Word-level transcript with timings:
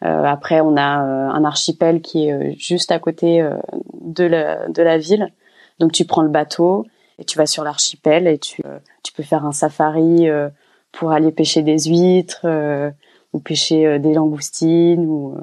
après, 0.00 0.60
on 0.60 0.76
a 0.76 0.82
un 0.82 1.44
archipel 1.44 2.00
qui 2.00 2.28
est 2.28 2.58
juste 2.58 2.92
à 2.92 2.98
côté 2.98 3.46
de 4.00 4.24
la, 4.24 4.68
de 4.68 4.82
la 4.82 4.98
ville. 4.98 5.32
Donc 5.78 5.92
tu 5.92 6.04
prends 6.04 6.22
le 6.22 6.28
bateau 6.28 6.86
et 7.18 7.24
tu 7.24 7.38
vas 7.38 7.46
sur 7.46 7.64
l'archipel 7.64 8.26
et 8.26 8.38
tu, 8.38 8.62
tu 9.02 9.12
peux 9.12 9.22
faire 9.22 9.44
un 9.44 9.52
safari 9.52 10.28
pour 10.92 11.12
aller 11.12 11.32
pêcher 11.32 11.62
des 11.62 11.78
huîtres 11.78 12.46
ou 13.32 13.40
pêcher 13.40 13.98
des 13.98 14.14
langoustines 14.14 15.06
ou 15.06 15.36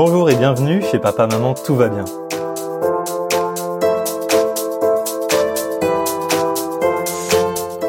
Bonjour 0.00 0.30
et 0.30 0.36
bienvenue 0.36 0.80
chez 0.80 1.00
Papa 1.00 1.26
Maman 1.26 1.54
Tout 1.54 1.74
va 1.74 1.88
bien. 1.88 2.04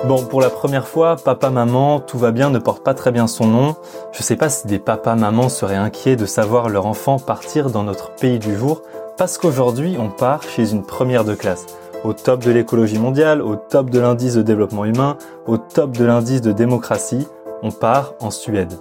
Bon, 0.10 0.24
pour 0.24 0.42
la 0.42 0.50
première 0.50 0.88
fois, 0.88 1.18
Papa 1.18 1.52
Maman 1.52 2.00
Tout 2.00 2.18
va 2.18 2.32
bien 2.32 2.50
ne 2.50 2.58
porte 2.58 2.84
pas 2.84 2.96
très 2.96 3.12
bien 3.12 3.28
son 3.28 3.46
nom. 3.46 3.76
Je 4.12 4.24
sais 4.24 4.36
pas 4.36 4.50
si 4.50 4.66
des 4.66 4.80
papas 4.80 5.14
mamans 5.14 5.50
seraient 5.50 5.76
inquiets 5.76 6.16
de 6.16 6.26
savoir 6.26 6.68
leur 6.68 6.88
enfant 6.88 7.20
partir 7.20 7.70
dans 7.70 7.84
notre 7.84 8.16
pays 8.16 8.40
du 8.40 8.58
jour, 8.58 8.82
parce 9.20 9.38
qu'aujourd'hui 9.38 9.98
on 10.00 10.10
part 10.10 10.42
chez 10.42 10.72
une 10.72 10.82
première 10.82 11.26
de 11.26 11.36
classe. 11.36 11.68
Au 12.04 12.14
top 12.14 12.44
de 12.44 12.50
l'écologie 12.50 12.98
mondiale, 12.98 13.40
au 13.44 13.56
top 13.56 13.92
de 13.92 14.00
l'indice 14.00 14.34
de 14.34 14.42
développement 14.42 14.86
humain, 14.86 15.16
au 15.46 15.58
top 15.60 15.92
de 15.92 16.06
l'indice 16.06 16.42
de 16.42 16.54
démocratie, 16.54 17.28
on 17.62 17.70
part 17.70 18.16
en 18.20 18.32
Suède. 18.32 18.74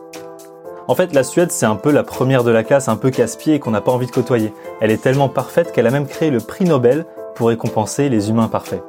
En 0.87 0.95
fait, 0.95 1.13
la 1.13 1.25
Suède, 1.25 1.53
c'est 1.53 1.67
un 1.67 1.77
peu 1.77 1.91
la 1.93 2.05
première 2.05 2.43
de 2.43 2.51
la 2.51 2.65
classe, 2.65 2.89
un 2.89 2.97
peu 2.97 3.11
casse-pied 3.11 3.61
qu'on 3.61 3.73
n'a 3.73 3.83
pas 3.83 3.93
envie 3.93 4.07
de 4.07 4.13
côtoyer. 4.13 4.55
Elle 4.81 4.91
est 4.91 5.03
tellement 5.03 5.29
parfaite 5.29 5.73
qu'elle 5.73 5.87
a 5.87 5.91
même 5.91 6.07
créé 6.07 6.31
le 6.31 6.41
prix 6.41 6.65
Nobel 6.65 7.05
pour 7.35 7.49
récompenser 7.49 8.09
les 8.09 8.31
humains 8.31 8.49
parfaits. 8.49 8.83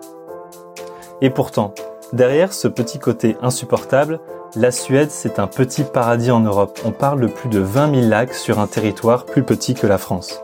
Et 1.22 1.30
pourtant, 1.30 1.74
derrière 2.14 2.54
ce 2.54 2.68
petit 2.68 3.00
côté 3.00 3.38
insupportable, 3.42 4.20
la 4.56 4.72
Suède, 4.72 5.12
c'est 5.12 5.40
un 5.40 5.48
petit 5.48 5.84
paradis 5.84 6.32
en 6.32 6.40
Europe. 6.40 6.80
On 6.86 6.92
parle 6.92 7.22
de 7.22 7.28
plus 7.28 7.50
de 7.50 7.60
20 7.60 7.96
000 7.96 8.08
lacs 8.08 8.34
sur 8.34 8.60
un 8.60 8.68
territoire 8.68 9.26
plus 9.26 9.44
petit 9.44 9.74
que 9.74 9.88
la 9.88 9.98
France. 9.98 10.42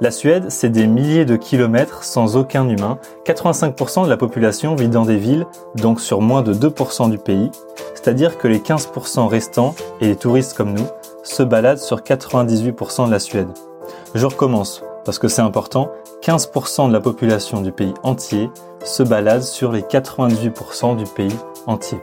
La 0.00 0.10
Suède, 0.10 0.50
c'est 0.50 0.68
des 0.68 0.86
milliers 0.86 1.24
de 1.24 1.36
kilomètres 1.36 2.04
sans 2.04 2.36
aucun 2.36 2.68
humain. 2.68 2.98
85% 3.24 4.04
de 4.04 4.08
la 4.08 4.16
population 4.16 4.76
vit 4.76 4.88
dans 4.88 5.04
des 5.04 5.16
villes, 5.16 5.46
donc 5.74 6.00
sur 6.00 6.20
moins 6.20 6.42
de 6.42 6.54
2% 6.54 7.10
du 7.10 7.18
pays. 7.18 7.50
C'est-à-dire 7.94 8.38
que 8.38 8.46
les 8.46 8.60
15% 8.60 9.26
restants, 9.26 9.74
et 10.00 10.06
les 10.06 10.16
touristes 10.16 10.56
comme 10.56 10.72
nous, 10.72 10.86
se 11.24 11.42
baladent 11.42 11.78
sur 11.78 11.98
98% 11.98 13.06
de 13.06 13.10
la 13.10 13.18
Suède. 13.18 13.48
Je 14.14 14.24
recommence, 14.24 14.84
parce 15.04 15.18
que 15.18 15.28
c'est 15.28 15.42
important, 15.42 15.90
15% 16.22 16.88
de 16.88 16.92
la 16.92 17.00
population 17.00 17.60
du 17.60 17.72
pays 17.72 17.94
entier 18.02 18.50
se 18.84 19.02
balade 19.02 19.42
sur 19.42 19.72
les 19.72 19.82
98% 19.82 20.96
du 20.96 21.04
pays 21.04 21.36
entier. 21.66 21.98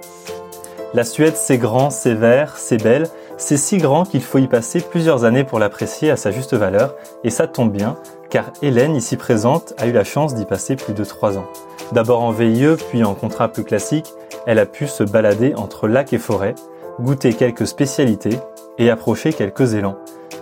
La 0.94 1.04
Suède, 1.04 1.36
c'est 1.36 1.58
grand, 1.58 1.90
c'est 1.90 2.14
vert, 2.14 2.56
c'est 2.58 2.81
belle, 2.81 3.08
c'est 3.38 3.58
si 3.58 3.78
grand 3.78 4.06
qu'il 4.06 4.22
faut 4.22 4.38
y 4.38 4.48
passer 4.48 4.80
plusieurs 4.80 5.26
années 5.26 5.44
pour 5.44 5.59
l'apprécier 5.59 6.09
à 6.09 6.16
sa 6.16 6.31
juste 6.31 6.53
valeur, 6.53 6.96
et 7.23 7.30
ça 7.30 7.48
tombe 7.48 7.72
bien, 7.72 7.98
car 8.30 8.46
Hélène, 8.62 8.96
ici 8.96 9.18
présente, 9.18 9.73
a 9.78 9.88
eu 9.88 9.92
la 9.92 10.03
chance 10.03 10.36
d'y 10.36 10.46
passer 10.46 10.76
plus 10.76 10.94
de 10.94 11.03
trois 11.03 11.38
ans. 11.38 11.48
D'abord 11.92 12.23
en 12.23 12.31
VIE, 12.31 12.76
puis 12.90 13.03
en 13.03 13.14
contrat 13.14 13.50
plus 13.50 13.64
classique, 13.64 14.14
elle 14.46 14.59
a 14.59 14.66
pu 14.66 14.88
se 14.88 15.03
balader 15.03 15.53
entre 15.56 15.88
lac 15.88 16.14
et 16.14 16.18
forêt, 16.18 16.56
goûter 17.00 17.34
quelques 17.34 17.68
spécialités 17.68 18.40
et 18.78 18.90
approcher 18.90 19.34
quelques 19.34 19.73
élans. 19.73 19.98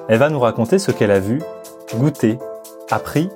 Elle 0.08 0.20
va 0.20 0.30
nous 0.30 0.40
raconter 0.40 0.80
ce 0.80 0.92
qu'elle 0.92 1.12
a 1.12 1.20
vu, 1.20 1.42
goûté, 1.96 2.38
appris 2.92 3.30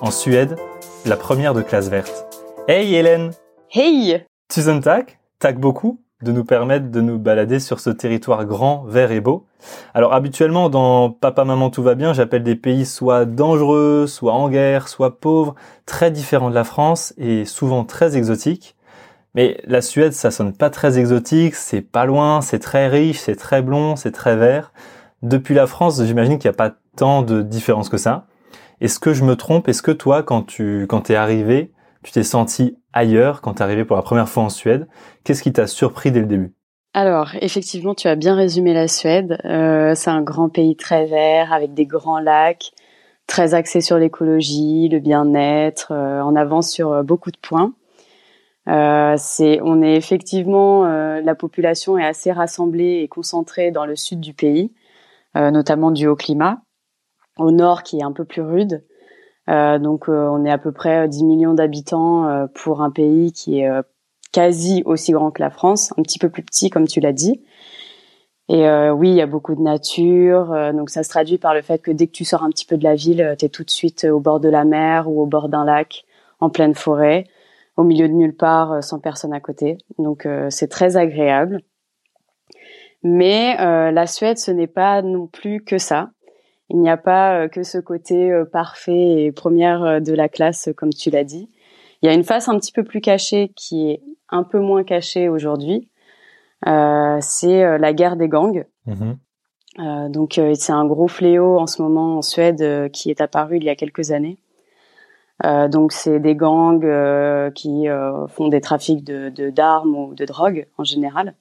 en 0.00 0.10
Suède, 0.10 0.56
la 1.04 1.16
première 1.16 1.54
de 1.54 1.62
classe 1.62 1.88
verte. 1.88 2.29
Hey 2.72 2.94
Hélène 2.94 3.32
Hey 3.72 4.22
Tusen 4.48 4.80
tak 4.80 5.18
Tak 5.40 5.58
beaucoup 5.58 5.98
de 6.22 6.30
nous 6.30 6.44
permettre 6.44 6.88
de 6.88 7.00
nous 7.00 7.18
balader 7.18 7.58
sur 7.58 7.80
ce 7.80 7.90
territoire 7.90 8.44
grand, 8.44 8.84
vert 8.86 9.10
et 9.10 9.20
beau. 9.20 9.44
Alors 9.92 10.14
habituellement 10.14 10.70
dans 10.70 11.10
Papa 11.10 11.44
Maman 11.44 11.70
tout 11.70 11.82
va 11.82 11.96
bien, 11.96 12.12
j'appelle 12.12 12.44
des 12.44 12.54
pays 12.54 12.86
soit 12.86 13.24
dangereux, 13.24 14.06
soit 14.06 14.34
en 14.34 14.48
guerre, 14.48 14.86
soit 14.86 15.18
pauvres, 15.18 15.56
très 15.84 16.12
différents 16.12 16.48
de 16.48 16.54
la 16.54 16.62
France 16.62 17.12
et 17.18 17.44
souvent 17.44 17.82
très 17.82 18.16
exotiques. 18.16 18.76
Mais 19.34 19.60
la 19.64 19.82
Suède, 19.82 20.12
ça 20.12 20.30
sonne 20.30 20.52
pas 20.52 20.70
très 20.70 20.96
exotique, 20.96 21.56
c'est 21.56 21.82
pas 21.82 22.04
loin, 22.04 22.40
c'est 22.40 22.60
très 22.60 22.86
riche, 22.86 23.18
c'est 23.18 23.34
très 23.34 23.62
blond, 23.62 23.96
c'est 23.96 24.12
très 24.12 24.36
vert. 24.36 24.72
Depuis 25.22 25.56
la 25.56 25.66
France, 25.66 26.00
j'imagine 26.04 26.38
qu'il 26.38 26.48
n'y 26.48 26.54
a 26.54 26.56
pas 26.56 26.76
tant 26.94 27.22
de 27.22 27.42
différence 27.42 27.88
que 27.88 27.96
ça. 27.96 28.28
Est-ce 28.80 29.00
que 29.00 29.12
je 29.12 29.24
me 29.24 29.34
trompe? 29.34 29.68
Est-ce 29.68 29.82
que 29.82 29.90
toi, 29.90 30.22
quand 30.22 30.42
tu 30.42 30.86
quand 30.88 31.00
t'es 31.00 31.16
arrivé, 31.16 31.72
tu 32.02 32.12
t'es 32.12 32.22
senti 32.22 32.76
ailleurs 32.92 33.40
quand 33.40 33.54
tu 33.54 33.58
es 33.60 33.62
arrivé 33.62 33.84
pour 33.84 33.96
la 33.96 34.02
première 34.02 34.28
fois 34.28 34.44
en 34.44 34.48
Suède. 34.48 34.88
Qu'est-ce 35.24 35.42
qui 35.42 35.52
t'a 35.52 35.66
surpris 35.66 36.10
dès 36.10 36.20
le 36.20 36.26
début? 36.26 36.54
Alors, 36.92 37.30
effectivement, 37.40 37.94
tu 37.94 38.08
as 38.08 38.16
bien 38.16 38.34
résumé 38.34 38.74
la 38.74 38.88
Suède. 38.88 39.38
Euh, 39.44 39.94
c'est 39.94 40.10
un 40.10 40.22
grand 40.22 40.48
pays 40.48 40.76
très 40.76 41.06
vert, 41.06 41.52
avec 41.52 41.72
des 41.74 41.86
grands 41.86 42.18
lacs, 42.18 42.72
très 43.26 43.54
axé 43.54 43.80
sur 43.80 43.96
l'écologie, 43.96 44.88
le 44.88 44.98
bien-être, 44.98 45.92
euh, 45.92 46.20
en 46.20 46.34
avance 46.34 46.70
sur 46.70 46.92
euh, 46.92 47.02
beaucoup 47.02 47.30
de 47.30 47.38
points. 47.38 47.74
c'est, 48.66 49.60
on 49.62 49.82
est 49.82 49.94
effectivement, 49.94 50.84
la 50.84 51.34
population 51.34 51.98
est 51.98 52.04
assez 52.04 52.32
rassemblée 52.32 53.00
et 53.02 53.08
concentrée 53.08 53.70
dans 53.70 53.84
le 53.84 53.96
sud 53.96 54.20
du 54.20 54.32
pays, 54.32 54.72
notamment 55.34 55.90
dû 55.90 56.06
au 56.06 56.14
climat. 56.14 56.62
Au 57.36 57.50
nord, 57.50 57.82
qui 57.82 57.98
est 57.98 58.04
un 58.04 58.12
peu 58.12 58.24
plus 58.24 58.42
rude, 58.42 58.84
euh, 58.84 58.89
donc 59.78 60.08
euh, 60.08 60.28
on 60.28 60.44
est 60.44 60.50
à 60.50 60.58
peu 60.58 60.72
près 60.72 61.08
10 61.08 61.24
millions 61.24 61.54
d'habitants 61.54 62.28
euh, 62.28 62.46
pour 62.54 62.82
un 62.82 62.90
pays 62.90 63.32
qui 63.32 63.60
est 63.60 63.70
quasi 64.32 64.82
aussi 64.84 65.12
grand 65.12 65.30
que 65.30 65.42
la 65.42 65.50
France, 65.50 65.92
un 65.98 66.02
petit 66.02 66.18
peu 66.18 66.28
plus 66.28 66.42
petit 66.42 66.70
comme 66.70 66.86
tu 66.86 67.00
l'as 67.00 67.12
dit. 67.12 67.42
Et 68.48 68.68
oui, 68.90 69.10
il 69.10 69.14
y 69.14 69.20
a 69.20 69.28
beaucoup 69.28 69.54
de 69.54 69.60
nature, 69.60 70.72
donc 70.74 70.90
ça 70.90 71.04
se 71.04 71.08
traduit 71.08 71.38
par 71.38 71.54
le 71.54 71.62
fait 71.62 71.80
que 71.80 71.92
dès 71.92 72.08
que 72.08 72.12
tu 72.12 72.24
sors 72.24 72.42
un 72.42 72.50
petit 72.50 72.66
peu 72.66 72.76
de 72.76 72.82
la 72.82 72.96
ville, 72.96 73.36
tu 73.38 73.44
es 73.44 73.48
tout 73.48 73.62
de 73.62 73.70
suite 73.70 74.02
au 74.02 74.18
bord 74.18 74.40
de 74.40 74.48
la 74.48 74.64
mer 74.64 75.08
ou 75.08 75.22
au 75.22 75.26
bord 75.26 75.48
d'un 75.48 75.64
lac, 75.64 76.04
en 76.40 76.50
pleine 76.50 76.74
forêt, 76.74 77.28
au 77.76 77.84
milieu 77.84 78.08
de 78.08 78.12
nulle 78.12 78.34
part, 78.34 78.82
sans 78.82 78.98
personne 78.98 79.32
à 79.32 79.38
côté. 79.38 79.78
Donc 79.98 80.26
c'est 80.48 80.66
très 80.66 80.96
agréable. 80.96 81.60
Mais 83.04 83.54
la 83.56 84.06
Suède, 84.08 84.38
ce 84.38 84.50
n'est 84.50 84.66
pas 84.66 85.00
non 85.00 85.28
plus 85.28 85.62
que 85.62 85.78
ça 85.78 86.10
il 86.70 86.78
n'y 86.78 86.88
a 86.88 86.96
pas 86.96 87.34
euh, 87.34 87.48
que 87.48 87.62
ce 87.62 87.78
côté 87.78 88.30
euh, 88.30 88.44
parfait 88.44 89.24
et 89.24 89.32
première 89.32 89.82
euh, 89.82 90.00
de 90.00 90.12
la 90.12 90.28
classe, 90.28 90.68
comme 90.76 90.90
tu 90.90 91.10
l'as 91.10 91.24
dit. 91.24 91.50
Il 92.00 92.06
y 92.06 92.08
a 92.08 92.14
une 92.14 92.24
face 92.24 92.48
un 92.48 92.58
petit 92.58 92.72
peu 92.72 92.84
plus 92.84 93.00
cachée 93.00 93.52
qui 93.56 93.90
est 93.90 94.02
un 94.30 94.44
peu 94.44 94.60
moins 94.60 94.84
cachée 94.84 95.28
aujourd'hui. 95.28 95.88
Euh, 96.66 97.18
c'est 97.20 97.78
la 97.78 97.92
guerre 97.92 98.16
des 98.16 98.28
gangs. 98.28 98.64
Mhm. 98.86 99.18
Euh, 99.78 100.08
donc 100.08 100.40
c'est 100.54 100.72
un 100.72 100.86
gros 100.86 101.08
fléau 101.08 101.58
en 101.58 101.66
ce 101.66 101.82
moment 101.82 102.18
en 102.18 102.22
Suède 102.22 102.90
qui 102.92 103.10
est 103.10 103.20
apparu 103.20 103.56
il 103.58 103.64
y 103.64 103.68
a 103.68 103.76
quelques 103.76 104.12
années. 104.12 104.38
Donc 105.42 105.92
c'est 105.92 106.20
des 106.20 106.34
gangs 106.34 107.52
qui 107.54 107.86
font 108.28 108.48
des 108.48 108.60
trafics 108.60 109.04
de 109.04 109.50
d'armes 109.50 109.94
ou 109.94 110.14
de 110.14 110.24
drogue 110.24 110.66
en 110.78 110.84
général. 110.84 111.34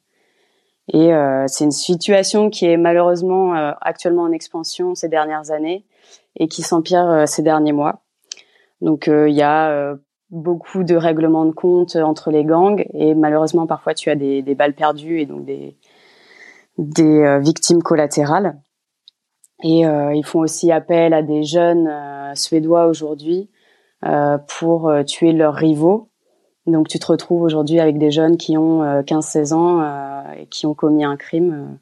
Et 0.92 1.14
euh, 1.14 1.46
c'est 1.48 1.66
une 1.66 1.72
situation 1.72 2.50
qui 2.50 2.66
est 2.66 2.78
malheureusement 2.78 3.56
euh, 3.56 3.72
actuellement 3.82 4.24
en 4.24 4.32
expansion 4.32 4.96
ces 4.96 5.08
dernières 5.08 5.52
années 5.52 5.86
et 6.36 6.48
qui 6.48 6.64
s'empire 6.64 7.08
euh, 7.08 7.26
ces 7.26 7.44
derniers 7.44 7.74
mois. 7.74 8.02
Donc 8.82 9.08
il 9.08 9.34
y 9.34 9.42
a 9.42 9.94
beaucoup 10.30 10.86
de 10.86 10.96
règlements 10.96 11.44
de 11.44 11.52
compte 11.52 11.98
entre 11.98 12.32
les 12.32 12.46
gangs 12.46 12.86
et 12.94 13.14
malheureusement 13.14 13.68
parfois 13.68 13.94
tu 13.94 14.10
as 14.10 14.16
des, 14.16 14.42
des 14.42 14.56
balles 14.56 14.74
perdues 14.74 15.20
et 15.20 15.26
donc 15.26 15.44
des, 15.44 15.76
des 16.78 17.40
victimes 17.42 17.84
collatérales. 17.84 18.58
Et 19.64 19.80
ils 19.82 20.24
font 20.26 20.40
aussi 20.40 20.72
appel 20.72 21.14
à 21.14 21.24
des 21.24 21.44
jeunes 21.44 21.92
suédois 22.36 22.86
aujourd'hui 22.86 23.50
pour 24.48 24.90
tuer 25.06 25.34
leurs 25.34 25.56
rivaux 25.56 26.09
donc 26.72 26.88
tu 26.88 27.00
te 27.00 27.08
retrouves 27.08 27.42
aujourd'hui 27.42 27.80
avec 27.80 27.98
des 27.98 28.12
jeunes 28.12 28.38
qui 28.38 28.58
ont 28.58 28.84
15-16 29.02 29.54
euh, 29.54 29.56
ans 29.56 29.82
euh, 29.82 30.22
et 30.42 30.46
qui 30.48 30.66
ont 30.66 30.74
commis 30.74 31.04
un 31.04 31.18
crime 31.18 31.54
euh, 31.54 31.76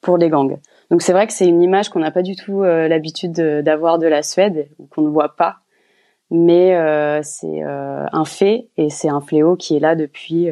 pour 0.00 0.18
des 0.18 0.28
gangs. 0.28 0.58
Donc 0.90 1.02
c'est 1.02 1.12
vrai 1.12 1.26
que 1.26 1.32
c'est 1.32 1.46
une 1.46 1.62
image 1.62 1.88
qu'on 1.88 2.00
n'a 2.00 2.10
pas 2.10 2.22
du 2.22 2.36
tout 2.36 2.62
l'habitude 2.62 3.32
d'avoir 3.32 3.98
de 3.98 4.06
la 4.06 4.22
Suède, 4.22 4.68
qu'on 4.90 5.02
ne 5.02 5.08
voit 5.08 5.36
pas. 5.36 5.56
Mais 6.30 6.72
c'est 7.22 7.62
un 7.62 8.24
fait 8.24 8.68
et 8.78 8.88
c'est 8.88 9.10
un 9.10 9.20
fléau 9.20 9.56
qui 9.56 9.76
est 9.76 9.80
là 9.80 9.96
depuis 9.96 10.48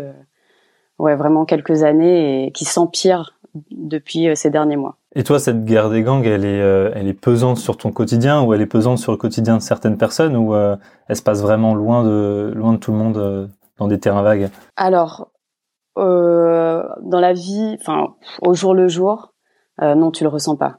ouais, 0.99 1.15
vraiment 1.15 1.47
quelques 1.47 1.85
années 1.85 2.45
et 2.47 2.51
qui 2.51 2.67
s'empire 2.67 3.39
depuis 3.71 4.29
ces 4.37 4.51
derniers 4.51 4.77
mois. 4.77 4.97
Et 5.15 5.23
toi, 5.23 5.39
cette 5.39 5.65
guerre 5.65 5.89
des 5.89 6.03
gangs, 6.03 6.27
elle 6.27 6.45
est, 6.45 6.59
elle 6.95 7.09
est 7.09 7.19
pesante 7.19 7.57
sur 7.57 7.79
ton 7.79 7.91
quotidien 7.91 8.43
ou 8.43 8.53
elle 8.53 8.61
est 8.61 8.67
pesante 8.67 8.99
sur 8.99 9.13
le 9.13 9.19
quotidien 9.19 9.57
de 9.57 9.63
certaines 9.63 9.97
personnes 9.97 10.37
ou 10.37 10.55
elle 10.55 11.17
se 11.17 11.23
passe 11.23 11.41
vraiment 11.41 11.75
loin 11.75 12.05
de, 12.05 12.53
loin 12.55 12.73
de 12.73 12.79
tout 12.79 12.91
le 12.91 12.99
monde 12.99 13.49
dans 13.79 13.89
des 13.89 13.99
terrains 13.99 14.23
vagues 14.23 14.51
Alors, 14.77 15.31
euh, 15.99 16.83
dans 17.03 17.21
la 17.21 17.33
vie, 17.33 17.77
enfin, 17.81 18.15
au 18.43 18.55
jour 18.55 18.75
le 18.75 18.89
jour, 18.89 19.33
euh, 19.83 19.95
non, 19.95 20.11
tu 20.11 20.25
le 20.25 20.29
ressens 20.29 20.57
pas. 20.57 20.77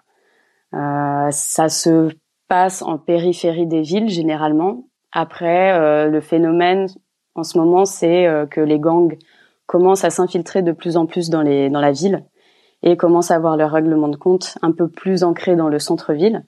Euh, 0.73 1.29
ça 1.31 1.69
se 1.69 2.09
passe 2.47 2.81
en 2.81 2.97
périphérie 2.97 3.67
des 3.67 3.81
villes 3.81 4.09
généralement. 4.09 4.87
Après, 5.11 5.73
euh, 5.73 6.09
le 6.09 6.21
phénomène 6.21 6.87
en 7.35 7.43
ce 7.43 7.57
moment, 7.57 7.85
c'est 7.85 8.27
euh, 8.27 8.45
que 8.45 8.61
les 8.61 8.79
gangs 8.79 9.17
commencent 9.65 10.03
à 10.03 10.09
s'infiltrer 10.09 10.61
de 10.61 10.71
plus 10.71 10.97
en 10.97 11.05
plus 11.05 11.29
dans 11.29 11.41
les 11.41 11.69
dans 11.69 11.81
la 11.81 11.91
ville 11.91 12.25
et 12.83 12.97
commencent 12.97 13.31
à 13.31 13.35
avoir 13.35 13.57
leur 13.57 13.71
règlement 13.71 14.07
de 14.07 14.17
compte 14.17 14.57
un 14.61 14.71
peu 14.71 14.87
plus 14.87 15.23
ancré 15.23 15.55
dans 15.55 15.69
le 15.69 15.79
centre-ville. 15.79 16.45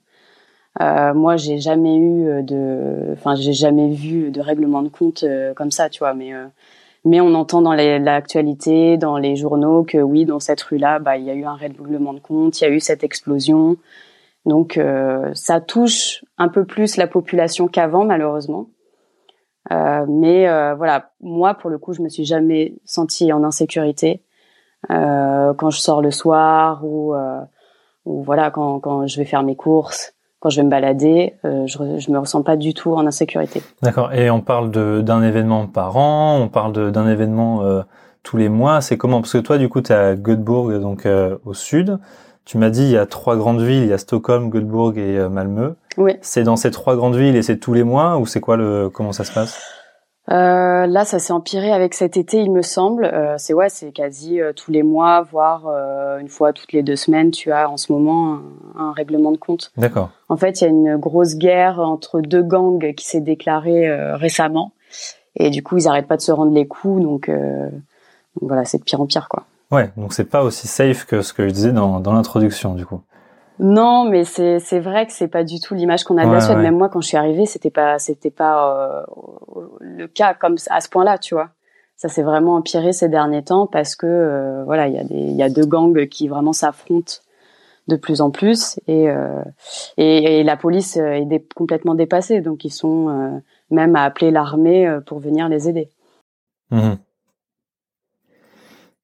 Euh, 0.80 1.14
moi, 1.14 1.36
j'ai 1.36 1.58
jamais 1.58 1.96
eu 1.96 2.42
de, 2.42 3.10
enfin, 3.12 3.34
j'ai 3.34 3.52
jamais 3.52 3.90
vu 3.90 4.30
de 4.30 4.40
règlement 4.40 4.82
de 4.82 4.88
compte 4.88 5.24
euh, 5.24 5.52
comme 5.54 5.70
ça, 5.70 5.88
tu 5.88 5.98
vois. 6.00 6.14
Mais 6.14 6.32
euh, 6.32 6.46
mais 7.04 7.20
on 7.20 7.34
entend 7.34 7.62
dans 7.62 7.72
l'actualité, 7.72 8.98
dans 8.98 9.16
les 9.16 9.36
journaux 9.36 9.84
que 9.84 9.98
oui, 9.98 10.26
dans 10.26 10.40
cette 10.40 10.60
rue-là, 10.62 10.98
bah, 10.98 11.16
il 11.16 11.24
y 11.24 11.30
a 11.30 11.34
eu 11.34 11.44
un 11.44 11.54
règlement 11.54 12.12
de 12.12 12.20
compte, 12.20 12.60
il 12.60 12.64
y 12.64 12.66
a 12.66 12.70
eu 12.70 12.80
cette 12.80 13.04
explosion. 13.04 13.76
Donc 14.46 14.76
euh, 14.76 15.30
ça 15.34 15.60
touche 15.60 16.24
un 16.38 16.48
peu 16.48 16.64
plus 16.64 16.96
la 16.96 17.06
population 17.06 17.68
qu'avant, 17.68 18.04
malheureusement. 18.04 18.66
Euh, 19.72 20.04
mais 20.08 20.48
euh, 20.48 20.74
voilà, 20.74 21.10
moi 21.20 21.54
pour 21.54 21.70
le 21.70 21.78
coup, 21.78 21.92
je 21.92 22.02
me 22.02 22.08
suis 22.08 22.24
jamais 22.24 22.74
sentie 22.84 23.32
en 23.32 23.44
insécurité 23.44 24.24
euh, 24.90 25.54
quand 25.54 25.70
je 25.70 25.80
sors 25.80 26.02
le 26.02 26.10
soir 26.10 26.84
ou, 26.84 27.14
ou 28.04 28.22
voilà 28.22 28.50
quand, 28.50 28.80
quand 28.80 29.06
je 29.06 29.16
vais 29.18 29.26
faire 29.26 29.42
mes 29.42 29.56
courses, 29.56 30.14
quand 30.40 30.50
je 30.50 30.56
vais 30.56 30.64
me 30.64 30.70
balader, 30.70 31.34
je, 31.44 31.98
je 31.98 32.10
me 32.10 32.18
ressens 32.18 32.42
pas 32.42 32.56
du 32.56 32.74
tout 32.74 32.94
en 32.94 33.06
insécurité. 33.06 33.62
D'accord. 33.82 34.12
Et 34.12 34.30
on 34.30 34.40
parle 34.40 34.70
d'un 34.70 35.22
événement 35.22 35.66
par 35.66 35.96
an, 35.96 36.38
on 36.40 36.48
parle 36.48 36.90
d'un 36.90 37.08
événement 37.08 37.62
tous 38.22 38.36
les 38.36 38.48
mois. 38.48 38.80
C'est 38.80 38.96
comment? 38.96 39.20
Parce 39.20 39.32
que 39.32 39.38
toi, 39.38 39.58
du 39.58 39.68
coup, 39.68 39.80
tu 39.80 39.92
es 39.92 39.94
à 39.94 40.16
Göteborg, 40.16 40.80
donc 40.80 41.06
au 41.44 41.54
sud. 41.54 41.98
Tu 42.46 42.58
m'as 42.58 42.70
dit 42.70 42.82
il 42.82 42.90
y 42.90 42.96
a 42.96 43.06
trois 43.06 43.36
grandes 43.36 43.60
villes, 43.60 43.84
il 43.84 43.90
y 43.90 43.92
a 43.92 43.98
Stockholm, 43.98 44.50
Göteborg 44.50 44.98
et 44.98 45.18
euh, 45.18 45.28
Malmö. 45.28 45.74
Oui. 45.98 46.16
C'est 46.20 46.42
dans 46.42 46.56
ces 46.56 46.72
trois 46.72 46.96
grandes 46.96 47.14
villes 47.14 47.36
et 47.36 47.42
c'est 47.42 47.58
tous 47.58 47.74
les 47.74 47.84
mois 47.84 48.18
ou 48.18 48.26
c'est 48.26 48.40
quoi 48.40 48.56
le 48.56 48.88
comment 48.88 49.12
ça 49.12 49.22
se 49.22 49.32
passe? 49.32 49.62
Euh, 50.30 50.86
là, 50.86 51.04
ça 51.04 51.18
s'est 51.18 51.32
empiré 51.32 51.72
avec 51.72 51.94
cet 51.94 52.16
été, 52.16 52.40
il 52.40 52.52
me 52.52 52.62
semble. 52.62 53.04
Euh, 53.04 53.34
c'est 53.38 53.54
ouais, 53.54 53.68
c'est 53.68 53.92
quasi 53.92 54.40
euh, 54.40 54.52
tous 54.52 54.70
les 54.70 54.82
mois, 54.82 55.22
voire 55.22 55.66
euh, 55.66 56.18
une 56.18 56.28
fois 56.28 56.52
toutes 56.52 56.72
les 56.72 56.82
deux 56.82 56.96
semaines. 56.96 57.30
Tu 57.30 57.52
as 57.52 57.68
en 57.68 57.76
ce 57.76 57.92
moment 57.92 58.34
un, 58.34 58.42
un 58.80 58.92
règlement 58.92 59.32
de 59.32 59.36
compte. 59.36 59.72
D'accord. 59.76 60.10
En 60.28 60.36
fait, 60.36 60.60
il 60.60 60.64
y 60.64 60.66
a 60.66 60.70
une 60.70 60.96
grosse 60.96 61.36
guerre 61.36 61.80
entre 61.80 62.20
deux 62.20 62.42
gangs 62.42 62.94
qui 62.94 63.06
s'est 63.06 63.20
déclarée 63.20 63.90
récemment, 64.14 64.72
et 65.36 65.50
du 65.50 65.62
coup, 65.62 65.78
ils 65.78 65.88
arrêtent 65.88 66.08
pas 66.08 66.16
de 66.16 66.22
se 66.22 66.32
rendre 66.32 66.52
les 66.52 66.66
coups. 66.66 67.02
Donc, 67.02 67.28
donc 67.28 68.48
voilà, 68.48 68.64
c'est 68.64 68.78
de 68.78 68.84
pire 68.84 69.00
en 69.00 69.06
pire, 69.06 69.28
quoi. 69.28 69.44
Ouais, 69.70 69.90
donc 69.96 70.12
c'est 70.12 70.24
pas 70.24 70.42
aussi 70.42 70.66
safe 70.66 71.04
que 71.06 71.22
ce 71.22 71.32
que 71.32 71.46
je 71.46 71.52
disais 71.52 71.72
dans, 71.72 72.00
dans 72.00 72.12
l'introduction 72.12 72.74
du 72.74 72.84
coup. 72.84 73.02
Non, 73.60 74.04
mais 74.08 74.24
c'est 74.24 74.58
c'est 74.58 74.80
vrai 74.80 75.06
que 75.06 75.12
c'est 75.12 75.28
pas 75.28 75.44
du 75.44 75.60
tout 75.60 75.74
l'image 75.74 76.04
qu'on 76.04 76.16
a 76.16 76.24
de 76.24 76.32
la 76.32 76.40
Suède. 76.40 76.56
Même 76.58 76.78
moi, 76.78 76.88
quand 76.88 77.02
je 77.02 77.08
suis 77.08 77.18
arrivée, 77.18 77.44
c'était 77.44 77.70
pas 77.70 77.98
c'était 77.98 78.30
pas 78.30 78.74
euh, 78.74 79.66
le 79.80 80.06
cas 80.06 80.32
comme 80.32 80.56
à 80.70 80.80
ce 80.80 80.88
point-là, 80.88 81.18
tu 81.18 81.34
vois. 81.34 81.50
Ça 81.94 82.08
s'est 82.08 82.22
vraiment 82.22 82.54
empiré 82.54 82.94
ces 82.94 83.10
derniers 83.10 83.44
temps 83.44 83.66
parce 83.66 83.96
que 83.96 84.06
euh, 84.06 84.64
voilà, 84.64 84.88
il 84.88 84.94
y 84.94 84.98
a 84.98 85.04
des 85.04 85.14
il 85.14 85.36
y 85.36 85.42
a 85.42 85.50
deux 85.50 85.66
gangs 85.66 86.08
qui 86.08 86.26
vraiment 86.26 86.54
s'affrontent 86.54 87.16
de 87.86 87.96
plus 87.96 88.22
en 88.22 88.30
plus 88.30 88.80
et 88.88 89.10
euh, 89.10 89.42
et, 89.98 90.40
et, 90.40 90.42
la 90.42 90.56
police 90.56 90.96
est 90.96 91.54
complètement 91.54 91.94
dépassée, 91.94 92.40
donc 92.40 92.64
ils 92.64 92.72
sont 92.72 93.42
même 93.70 93.94
à 93.94 94.04
appeler 94.04 94.30
l'armée 94.30 95.00
pour 95.04 95.18
venir 95.18 95.50
les 95.50 95.68
aider. 95.68 95.90
Mmh. 96.70 96.92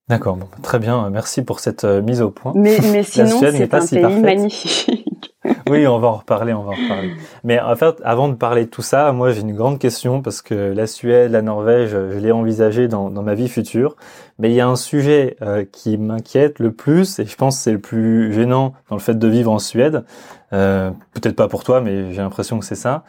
D'accord, 0.09 0.37
bon, 0.37 0.47
très 0.63 0.79
bien, 0.79 1.11
merci 1.11 1.43
pour 1.43 1.59
cette 1.59 1.85
euh, 1.85 2.01
mise 2.01 2.23
au 2.23 2.31
point. 2.31 2.53
Mais, 2.55 2.79
mais 2.93 3.03
sinon, 3.03 3.41
c'est 3.41 3.75
un 3.75 3.87
pays 3.87 4.21
magnifique. 4.21 5.35
oui, 5.71 5.87
on 5.87 5.99
va 5.99 6.09
en 6.09 6.17
reparler, 6.17 6.53
on 6.53 6.63
va 6.63 6.71
en 6.71 6.75
reparler. 6.75 7.15
Mais 7.45 7.61
en 7.61 7.75
fait, 7.77 7.97
avant 8.05 8.29
de 8.29 8.35
parler 8.35 8.65
de 8.65 8.71
tout 8.71 8.83
ça, 8.83 9.13
moi 9.13 9.33
j'ai 9.33 9.41
une 9.41 9.55
grande 9.55 9.79
question 9.79 10.23
parce 10.23 10.43
que 10.43 10.55
la 10.55 10.87
Suède, 10.87 11.31
la 11.31 11.43
Norvège, 11.43 11.91
je 11.91 12.19
l'ai 12.19 12.33
envisagé 12.33 12.89
dans, 12.89 13.11
dans 13.11 13.23
ma 13.23 13.35
vie 13.35 13.49
future. 13.49 13.97
Mais 14.39 14.51
il 14.51 14.55
y 14.55 14.61
a 14.61 14.69
un 14.69 14.77
sujet 14.77 15.37
euh, 15.43 15.65
qui 15.71 15.99
m'inquiète 15.99 16.59
le 16.59 16.73
plus 16.73 17.19
et 17.19 17.27
je 17.27 17.37
pense 17.37 17.57
que 17.57 17.63
c'est 17.63 17.73
le 17.73 17.81
plus 17.81 18.33
gênant 18.33 18.75
dans 18.91 18.97
le 18.97 19.03
fait 19.03 19.19
de 19.19 19.29
vivre 19.29 19.51
en 19.51 19.59
Suède. 19.59 20.05
Euh, 20.53 20.91
Peut-être 21.15 21.37
pas 21.37 21.49
pour 21.49 21.65
toi, 21.65 21.81
mais 21.81 22.13
j'ai 22.13 22.23
l'impression 22.23 22.59
que 22.59 22.65
c'est 22.65 22.75
ça. 22.75 23.05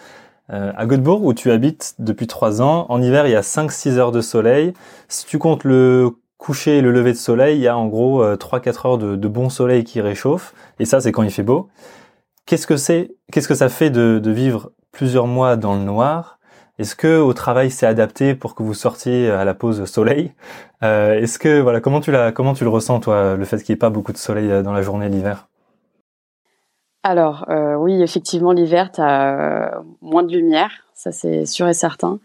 Euh, 0.49 0.71
à 0.77 0.85
Göteborg, 0.85 1.25
où 1.25 1.33
tu 1.33 1.51
habites 1.51 1.95
depuis 1.99 2.27
trois 2.27 2.61
ans, 2.61 2.85
en 2.89 3.01
hiver, 3.01 3.27
il 3.27 3.31
y 3.31 3.35
a 3.35 3.41
5-6 3.41 3.97
heures 3.97 4.11
de 4.13 4.21
soleil. 4.21 4.73
Si 5.09 5.25
tu 5.25 5.39
comptes 5.39 5.65
le 5.65 6.15
coucher 6.37 6.77
et 6.77 6.81
le 6.81 6.91
lever 6.91 7.11
de 7.11 7.17
soleil, 7.17 7.57
il 7.57 7.61
y 7.61 7.67
a 7.67 7.77
en 7.77 7.87
gros 7.87 8.23
3-4 8.23 8.67
euh, 8.67 8.89
heures 8.89 8.97
de, 8.97 9.27
bon 9.27 9.49
soleil 9.49 9.83
qui 9.83 10.01
réchauffe, 10.01 10.53
et 10.79 10.85
ça 10.85 11.01
c'est 11.01 11.11
quand 11.11 11.23
il 11.23 11.31
fait 11.31 11.43
beau. 11.43 11.69
Qu'est-ce 12.45 12.67
que 12.67 12.77
c'est 12.77 13.15
Qu'est-ce 13.31 13.47
que 13.47 13.55
ça 13.55 13.69
fait 13.69 13.89
de, 13.89 14.21
vivre 14.29 14.71
plusieurs 14.91 15.27
mois 15.27 15.55
dans 15.55 15.75
le 15.75 15.81
noir? 15.81 16.39
Est-ce 16.79 16.95
que 16.95 17.19
au 17.19 17.33
travail 17.33 17.71
c'est 17.71 17.87
adapté 17.87 18.35
pour 18.35 18.53
que 18.53 18.61
vous 18.61 18.75
sortiez 18.75 19.29
à 19.31 19.45
la 19.45 19.55
pause 19.55 19.83
soleil? 19.85 20.33
Euh, 20.83 21.19
Est-ce 21.19 21.39
que 21.39 21.59
voilà 21.59 21.81
comment 21.81 22.01
tu 22.01 22.11
la 22.11 22.31
comment 22.31 22.53
tu 22.53 22.63
le 22.63 22.69
ressens 22.69 22.99
toi 22.99 23.35
le 23.35 23.45
fait 23.45 23.57
qu'il 23.63 23.73
n'y 23.73 23.77
ait 23.77 23.79
pas 23.79 23.89
beaucoup 23.89 24.13
de 24.13 24.17
soleil 24.17 24.51
euh, 24.51 24.61
dans 24.61 24.73
la 24.73 24.83
journée 24.83 25.09
l'hiver? 25.09 25.47
Alors 27.03 27.45
oui, 27.79 28.01
effectivement, 28.01 28.51
l'hiver, 28.51 28.91
tu 28.91 28.99
as 29.01 29.81
moins 30.01 30.23
de 30.23 30.31
lumière, 30.31 30.71
ça 30.93 31.13
c'est 31.13 31.45
sûr 31.45 31.67
et 31.67 31.73
certain. 31.73 32.19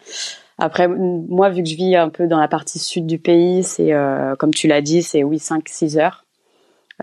Après, 0.58 0.88
moi, 0.88 1.50
vu 1.50 1.62
que 1.62 1.68
je 1.68 1.76
vis 1.76 1.96
un 1.96 2.08
peu 2.08 2.26
dans 2.26 2.38
la 2.38 2.48
partie 2.48 2.78
sud 2.78 3.06
du 3.06 3.18
pays, 3.18 3.62
c'est 3.62 3.92
euh, 3.92 4.36
comme 4.36 4.52
tu 4.52 4.68
l'as 4.68 4.80
dit, 4.80 5.02
c'est 5.02 5.24
oui 5.24 5.38
5-6 5.38 5.98
heures 5.98 6.24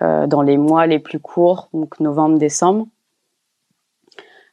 euh, 0.02 0.28
dans 0.28 0.42
les 0.42 0.58
mois 0.58 0.88
les 0.88 1.00
plus 1.00 1.20
courts, 1.20 1.70
donc 1.74 2.00
novembre-décembre. 2.00 2.88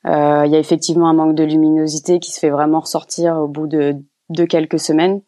Euh, 0.06 0.44
il 0.46 0.52
y 0.52 0.56
a 0.56 0.58
effectivement 0.58 1.08
un 1.08 1.14
manque 1.14 1.34
de 1.34 1.44
luminosité 1.44 2.20
qui 2.20 2.30
se 2.30 2.38
fait 2.38 2.50
vraiment 2.50 2.80
ressortir 2.80 3.36
au 3.36 3.48
bout 3.48 3.66
de, 3.66 3.96
de 4.30 4.44
quelques 4.44 4.78
semaines. 4.78 5.20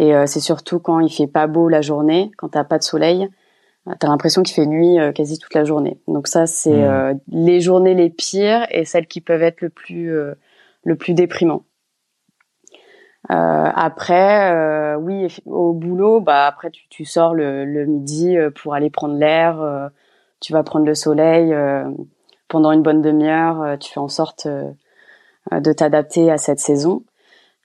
Et 0.00 0.12
c'est 0.26 0.40
surtout 0.40 0.80
quand 0.80 0.98
il 0.98 1.08
fait 1.08 1.28
pas 1.28 1.46
beau 1.46 1.68
la 1.68 1.80
journée, 1.80 2.32
quand 2.36 2.48
t'as 2.48 2.64
pas 2.64 2.78
de 2.78 2.82
soleil, 2.82 3.28
t'as 4.00 4.08
l'impression 4.08 4.42
qu'il 4.42 4.52
fait 4.52 4.66
nuit 4.66 4.96
quasi 5.14 5.38
toute 5.38 5.54
la 5.54 5.62
journée. 5.62 6.00
Donc 6.08 6.26
ça, 6.26 6.46
c'est 6.46 6.74
mmh. 6.74 7.20
les 7.28 7.60
journées 7.60 7.94
les 7.94 8.10
pires 8.10 8.66
et 8.72 8.84
celles 8.84 9.06
qui 9.06 9.20
peuvent 9.20 9.44
être 9.44 9.60
le 9.60 9.68
plus 9.68 10.12
le 10.82 10.96
plus 10.96 11.14
déprimant. 11.14 11.62
Euh, 13.30 13.70
après, 13.74 14.52
euh, 14.52 14.96
oui, 14.96 15.34
au 15.46 15.72
boulot, 15.72 16.20
bah 16.20 16.46
après 16.46 16.70
tu, 16.70 16.86
tu 16.90 17.04
sors 17.06 17.34
le, 17.34 17.64
le, 17.64 17.86
midi 17.86 18.36
euh, 18.36 18.50
pour 18.50 18.74
aller 18.74 18.90
prendre 18.90 19.14
l'air, 19.14 19.60
euh, 19.62 19.88
tu 20.40 20.52
vas 20.52 20.62
prendre 20.62 20.84
le 20.84 20.94
soleil 20.94 21.54
pendant 22.48 22.70
une 22.72 22.82
bonne 22.82 23.00
demi-heure, 23.00 23.78
tu 23.78 23.90
fais 23.90 24.00
en 24.00 24.08
sorte 24.08 24.46
de 24.46 25.72
t'adapter 25.72 26.30
à 26.30 26.36
cette 26.36 26.60
saison. 26.60 27.02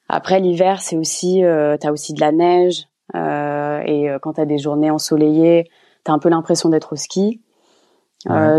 Après 0.07 0.39
l'hiver, 0.39 0.81
c'est 0.81 0.95
aussi, 0.95 1.43
euh, 1.43 1.75
t'as 1.77 1.91
aussi 1.91 2.13
de 2.13 2.21
la 2.21 2.31
neige 2.31 2.87
et 3.13 4.07
quand 4.21 4.33
t'as 4.33 4.45
des 4.45 4.59
journées 4.59 4.91
ensoleillées, 4.91 5.69
t'as 6.05 6.13
un 6.13 6.19
peu 6.19 6.29
l'impression 6.29 6.69
d'être 6.69 6.93
au 6.93 6.95
ski. 6.95 7.41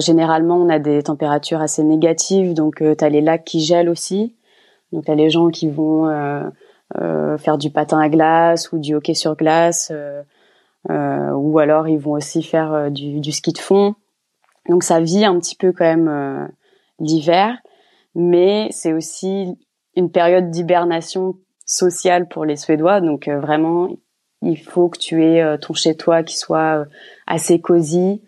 généralement, 0.00 0.56
on 0.56 0.68
a 0.68 0.78
des 0.78 1.02
températures 1.02 1.62
assez 1.62 1.82
négatives, 1.82 2.52
donc 2.52 2.84
t'as 2.98 3.08
les 3.08 3.22
lacs 3.22 3.44
qui 3.44 3.60
gèlent 3.60 3.88
aussi. 3.88 4.34
Donc 4.92 5.04
t'as 5.04 5.14
les 5.14 5.30
gens 5.30 5.48
qui 5.48 5.68
vont 5.68 6.08
euh, 6.08 6.42
faire 7.38 7.58
du 7.58 7.70
patin 7.70 7.98
à 7.98 8.08
glace 8.08 8.72
ou 8.72 8.78
du 8.78 8.94
hockey 8.94 9.14
sur 9.14 9.36
glace, 9.36 9.90
euh, 9.92 10.22
euh, 10.90 11.30
ou 11.32 11.58
alors 11.58 11.88
ils 11.88 11.98
vont 11.98 12.12
aussi 12.12 12.42
faire 12.42 12.90
du, 12.90 13.20
du, 13.20 13.32
ski 13.32 13.52
de 13.52 13.58
fond. 13.58 13.94
Donc 14.68 14.82
ça 14.82 15.00
vit 15.00 15.24
un 15.24 15.38
petit 15.38 15.56
peu 15.56 15.72
quand 15.72 15.84
même 15.84 16.50
l'hiver, 16.98 17.56
mais 18.14 18.68
c'est 18.70 18.92
aussi 18.92 19.56
une 19.96 20.10
période 20.10 20.50
d'hibernation 20.50 21.36
sociale 21.64 22.28
pour 22.28 22.44
les 22.44 22.56
Suédois. 22.56 23.00
Donc 23.00 23.28
vraiment, 23.28 23.88
il 24.42 24.58
faut 24.58 24.88
que 24.88 24.98
tu 24.98 25.24
aies 25.24 25.58
ton 25.58 25.74
chez 25.74 25.96
toi 25.96 26.22
qui 26.22 26.36
soit 26.38 26.86
assez 27.26 27.60
cosy. 27.60 28.22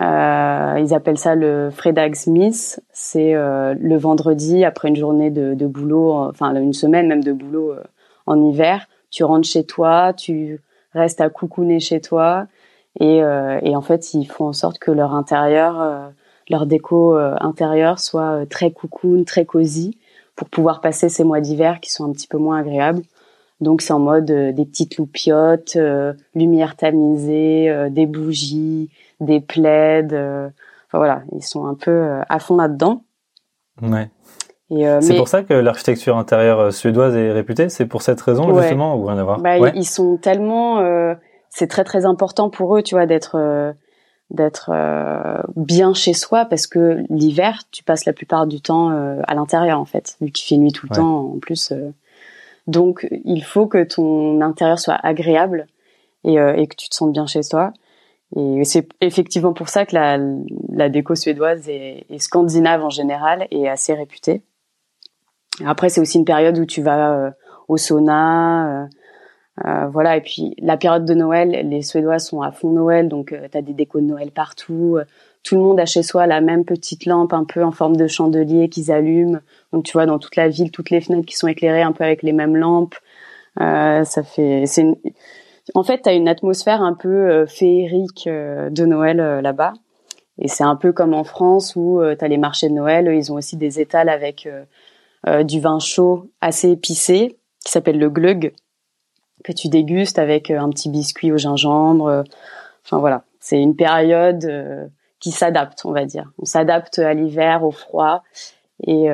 Euh, 0.00 0.74
ils 0.78 0.92
appellent 0.92 1.18
ça 1.18 1.34
le 1.34 1.70
Fredagsmiss. 1.70 2.80
C'est 2.92 3.34
euh, 3.34 3.74
le 3.78 3.96
vendredi 3.96 4.64
après 4.64 4.88
une 4.88 4.96
journée 4.96 5.30
de, 5.30 5.54
de, 5.54 5.66
boulot, 5.66 6.12
enfin 6.12 6.54
une 6.54 6.74
semaine 6.74 7.08
même 7.08 7.24
de 7.24 7.32
boulot 7.32 7.74
en 8.26 8.40
hiver, 8.42 8.86
tu 9.10 9.24
rentres 9.24 9.48
chez 9.48 9.64
toi, 9.64 10.12
tu 10.12 10.60
restes 10.92 11.20
à 11.20 11.30
coucouner 11.30 11.80
chez 11.80 12.00
toi, 12.00 12.46
et, 13.00 13.22
euh, 13.22 13.60
en 13.74 13.82
fait, 13.82 14.14
ils 14.14 14.26
font 14.26 14.46
en 14.46 14.52
sorte 14.52 14.78
que 14.78 14.90
leur 14.90 15.14
intérieur, 15.14 15.80
euh, 15.80 16.08
leur 16.48 16.66
déco 16.66 17.16
euh, 17.16 17.34
intérieure 17.40 17.98
soit 17.98 18.46
très 18.48 18.70
coucoune, 18.70 19.24
très 19.24 19.44
cosy, 19.44 19.98
pour 20.34 20.48
pouvoir 20.48 20.80
passer 20.80 21.08
ces 21.08 21.24
mois 21.24 21.40
d'hiver 21.40 21.80
qui 21.80 21.92
sont 21.92 22.04
un 22.04 22.12
petit 22.12 22.28
peu 22.28 22.38
moins 22.38 22.58
agréables. 22.58 23.02
Donc 23.60 23.80
c'est 23.80 23.94
en 23.94 23.98
mode 23.98 24.26
des 24.26 24.66
petites 24.66 24.98
loupiottes, 24.98 25.78
lumière 26.34 26.76
tamisée, 26.76 27.88
des 27.90 28.04
bougies, 28.04 28.90
des 29.20 29.40
plaids. 29.40 30.04
enfin 30.04 30.98
voilà, 30.98 31.22
ils 31.34 31.42
sont 31.42 31.64
un 31.64 31.72
peu 31.72 32.20
à 32.28 32.38
fond 32.38 32.56
là-dedans. 32.56 33.02
Ouais. 33.80 34.10
Euh, 34.72 35.00
c'est 35.00 35.16
pour 35.16 35.28
ça 35.28 35.44
que 35.44 35.54
l'architecture 35.54 36.16
intérieure 36.16 36.58
euh, 36.58 36.70
suédoise 36.70 37.14
est 37.14 37.30
réputée. 37.30 37.68
C'est 37.68 37.86
pour 37.86 38.02
cette 38.02 38.20
raison 38.20 38.52
justement 38.60 38.96
ou 38.96 39.04
rien 39.04 39.18
à 39.18 39.22
voir? 39.22 39.38
Bah, 39.40 39.58
Ils 39.58 39.86
sont 39.86 40.16
tellement, 40.16 40.80
euh, 40.80 41.14
c'est 41.50 41.68
très 41.68 41.84
très 41.84 42.04
important 42.04 42.50
pour 42.50 42.76
eux, 42.76 42.82
tu 42.82 42.94
vois, 42.94 43.06
d'être 43.06 43.36
euh, 43.36 43.72
d'être 44.30 44.72
bien 45.54 45.94
chez 45.94 46.12
soi 46.12 46.46
parce 46.46 46.66
que 46.66 47.04
l'hiver, 47.10 47.62
tu 47.70 47.84
passes 47.84 48.06
la 48.06 48.12
plupart 48.12 48.48
du 48.48 48.60
temps 48.60 48.90
à 48.90 49.34
l'intérieur 49.36 49.78
en 49.78 49.84
fait, 49.84 50.16
vu 50.20 50.32
qu'il 50.32 50.48
fait 50.48 50.60
nuit 50.60 50.72
tout 50.72 50.88
le 50.90 50.96
temps 50.96 51.30
en 51.32 51.38
plus. 51.38 51.72
donc 52.66 53.06
il 53.24 53.44
faut 53.44 53.68
que 53.68 53.84
ton 53.84 54.40
intérieur 54.40 54.80
soit 54.80 54.98
agréable 55.00 55.68
et, 56.24 56.34
et 56.34 56.66
que 56.66 56.74
tu 56.74 56.88
te 56.88 56.94
sentes 56.96 57.12
bien 57.12 57.28
chez 57.28 57.42
toi. 57.42 57.72
Et 58.34 58.64
c'est 58.64 58.88
effectivement 59.00 59.52
pour 59.52 59.68
ça 59.68 59.86
que 59.86 59.94
la, 59.94 60.18
la 60.72 60.88
déco 60.88 61.14
suédoise 61.14 61.68
et, 61.68 62.04
scandinave 62.18 62.84
en 62.84 62.90
général 62.90 63.46
est 63.52 63.68
assez 63.68 63.94
réputée. 63.94 64.42
Après, 65.64 65.88
c'est 65.88 66.00
aussi 66.00 66.18
une 66.18 66.24
période 66.24 66.58
où 66.58 66.66
tu 66.66 66.82
vas 66.82 67.34
au 67.68 67.76
sauna. 67.76 68.88
Euh, 69.64 69.86
voilà, 69.86 70.16
et 70.16 70.20
puis 70.20 70.54
la 70.58 70.76
période 70.76 71.06
de 71.06 71.14
Noël, 71.14 71.66
les 71.68 71.80
Suédois 71.80 72.18
sont 72.18 72.42
à 72.42 72.52
fond 72.52 72.70
Noël, 72.70 73.08
donc 73.08 73.32
euh, 73.32 73.48
tu 73.50 73.56
as 73.56 73.62
des 73.62 73.72
décos 73.72 74.00
de 74.00 74.06
Noël 74.06 74.30
partout. 74.30 74.98
tout 75.42 75.54
le 75.54 75.62
monde 75.62 75.80
a 75.80 75.86
chez 75.86 76.02
soi 76.02 76.26
la 76.26 76.40
même 76.42 76.64
petite 76.64 77.06
lampe 77.06 77.32
un 77.32 77.44
peu 77.44 77.64
en 77.64 77.72
forme 77.72 77.96
de 77.96 78.06
chandelier 78.06 78.68
qu'ils 78.68 78.92
allument. 78.92 79.38
Donc 79.72 79.84
tu 79.84 79.92
vois, 79.92 80.06
dans 80.06 80.18
toute 80.18 80.36
la 80.36 80.48
ville, 80.48 80.70
toutes 80.70 80.90
les 80.90 81.00
fenêtres 81.00 81.26
qui 81.26 81.36
sont 81.36 81.48
éclairées 81.48 81.82
un 81.82 81.92
peu 81.92 82.04
avec 82.04 82.22
les 82.22 82.32
mêmes 82.32 82.56
lampes. 82.56 82.96
Euh, 83.60 84.04
ça 84.04 84.22
fait, 84.22 84.64
c'est 84.66 84.84
en 85.74 85.82
fait, 85.82 86.02
tu 86.02 86.08
as 86.08 86.12
une 86.12 86.28
atmosphère 86.28 86.82
un 86.82 86.94
peu 86.94 87.08
euh, 87.08 87.46
féerique 87.46 88.28
de 88.28 88.84
Noël 88.84 89.16
là-bas. 89.16 89.72
Et 90.38 90.48
c'est 90.48 90.64
un 90.64 90.76
peu 90.76 90.92
comme 90.92 91.14
en 91.14 91.24
France 91.24 91.74
où 91.76 92.02
tu 92.18 92.24
as 92.24 92.28
les 92.28 92.36
marchés 92.36 92.68
de 92.68 92.74
Noël, 92.74 93.10
ils 93.10 93.32
ont 93.32 93.36
aussi 93.36 93.56
des 93.56 93.80
étals 93.80 94.10
avec 94.10 94.46
du 95.44 95.60
vin 95.60 95.78
chaud 95.80 96.30
assez 96.40 96.70
épicé 96.70 97.36
qui 97.64 97.72
s'appelle 97.72 97.98
le 97.98 98.10
glögg 98.10 98.52
que 99.46 99.52
tu 99.52 99.68
dégustes 99.68 100.18
avec 100.18 100.50
euh, 100.50 100.58
un 100.58 100.70
petit 100.70 100.88
biscuit 100.88 101.32
au 101.32 101.38
gingembre. 101.38 102.06
Euh, 102.06 102.22
enfin 102.84 102.98
voilà, 102.98 103.24
c'est 103.40 103.60
une 103.60 103.76
période 103.76 104.44
euh, 104.44 104.86
qui 105.20 105.30
s'adapte, 105.30 105.84
on 105.84 105.92
va 105.92 106.04
dire. 106.04 106.30
On 106.38 106.44
s'adapte 106.44 106.98
à 106.98 107.14
l'hiver, 107.14 107.64
au 107.64 107.70
froid 107.70 108.22
et, 108.86 109.06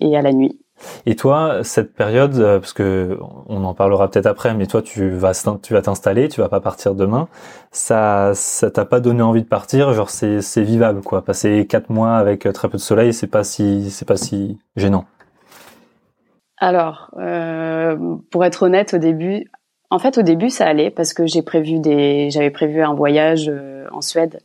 et 0.00 0.16
à 0.16 0.22
la 0.22 0.32
nuit. 0.32 0.58
Et 1.06 1.16
toi, 1.16 1.60
cette 1.62 1.94
période, 1.94 2.36
parce 2.36 2.72
que 2.72 3.18
on 3.46 3.64
en 3.64 3.74
parlera 3.74 4.10
peut-être 4.10 4.26
après, 4.26 4.54
mais 4.54 4.66
toi, 4.66 4.82
tu 4.82 5.10
vas 5.10 5.32
tu 5.62 5.72
vas 5.72 5.82
t'installer, 5.82 6.28
tu 6.28 6.40
vas 6.40 6.48
pas 6.48 6.60
partir 6.60 6.94
demain. 6.94 7.28
Ça, 7.70 8.32
ça 8.34 8.70
t'a 8.70 8.84
pas 8.84 9.00
donné 9.00 9.22
envie 9.22 9.42
de 9.42 9.48
partir 9.48 9.92
Genre, 9.94 10.10
c'est 10.10 10.42
c'est 10.42 10.62
vivable, 10.62 11.00
quoi. 11.02 11.22
Passer 11.22 11.66
quatre 11.66 11.90
mois 11.90 12.16
avec 12.16 12.48
très 12.52 12.68
peu 12.68 12.76
de 12.76 12.82
soleil, 12.82 13.12
c'est 13.12 13.26
pas 13.26 13.44
si 13.44 13.90
c'est 13.90 14.06
pas 14.06 14.16
si 14.16 14.58
gênant. 14.76 15.06
Alors, 16.58 17.10
euh, 17.18 18.16
pour 18.30 18.44
être 18.44 18.62
honnête, 18.62 18.94
au 18.94 18.98
début, 18.98 19.50
en 19.90 19.98
fait, 19.98 20.18
au 20.18 20.22
début, 20.22 20.50
ça 20.50 20.66
allait 20.66 20.90
parce 20.90 21.12
que 21.12 21.26
j'avais 21.26 22.50
prévu 22.50 22.82
un 22.82 22.94
voyage 22.94 23.48
euh, 23.48 23.86
en 23.92 24.00
Suède, 24.00 24.40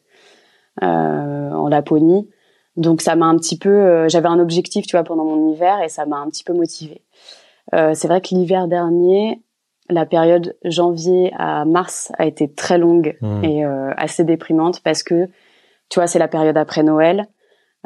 euh, 0.83 0.85
en 0.85 1.67
Laponie. 1.69 2.29
Donc, 2.81 3.01
ça 3.01 3.15
m'a 3.15 3.27
un 3.27 3.37
petit 3.37 3.57
peu, 3.57 3.69
euh, 3.69 4.09
j'avais 4.09 4.27
un 4.27 4.39
objectif, 4.39 4.85
tu 4.85 4.95
vois, 4.95 5.03
pendant 5.03 5.23
mon 5.23 5.53
hiver 5.53 5.81
et 5.81 5.89
ça 5.89 6.05
m'a 6.05 6.17
un 6.17 6.29
petit 6.29 6.43
peu 6.43 6.53
motivée. 6.53 7.01
Euh, 7.73 7.93
c'est 7.93 8.07
vrai 8.07 8.21
que 8.21 8.35
l'hiver 8.35 8.67
dernier, 8.67 9.41
la 9.89 10.05
période 10.05 10.57
janvier 10.65 11.31
à 11.37 11.63
mars 11.65 12.11
a 12.17 12.25
été 12.25 12.51
très 12.51 12.77
longue 12.77 13.17
mmh. 13.21 13.43
et 13.43 13.63
assez 13.97 14.23
déprimante 14.23 14.81
parce 14.81 15.03
que, 15.03 15.27
tu 15.89 15.99
vois, 15.99 16.07
c'est 16.07 16.19
la 16.19 16.27
période 16.27 16.57
après 16.57 16.83
Noël. 16.83 17.27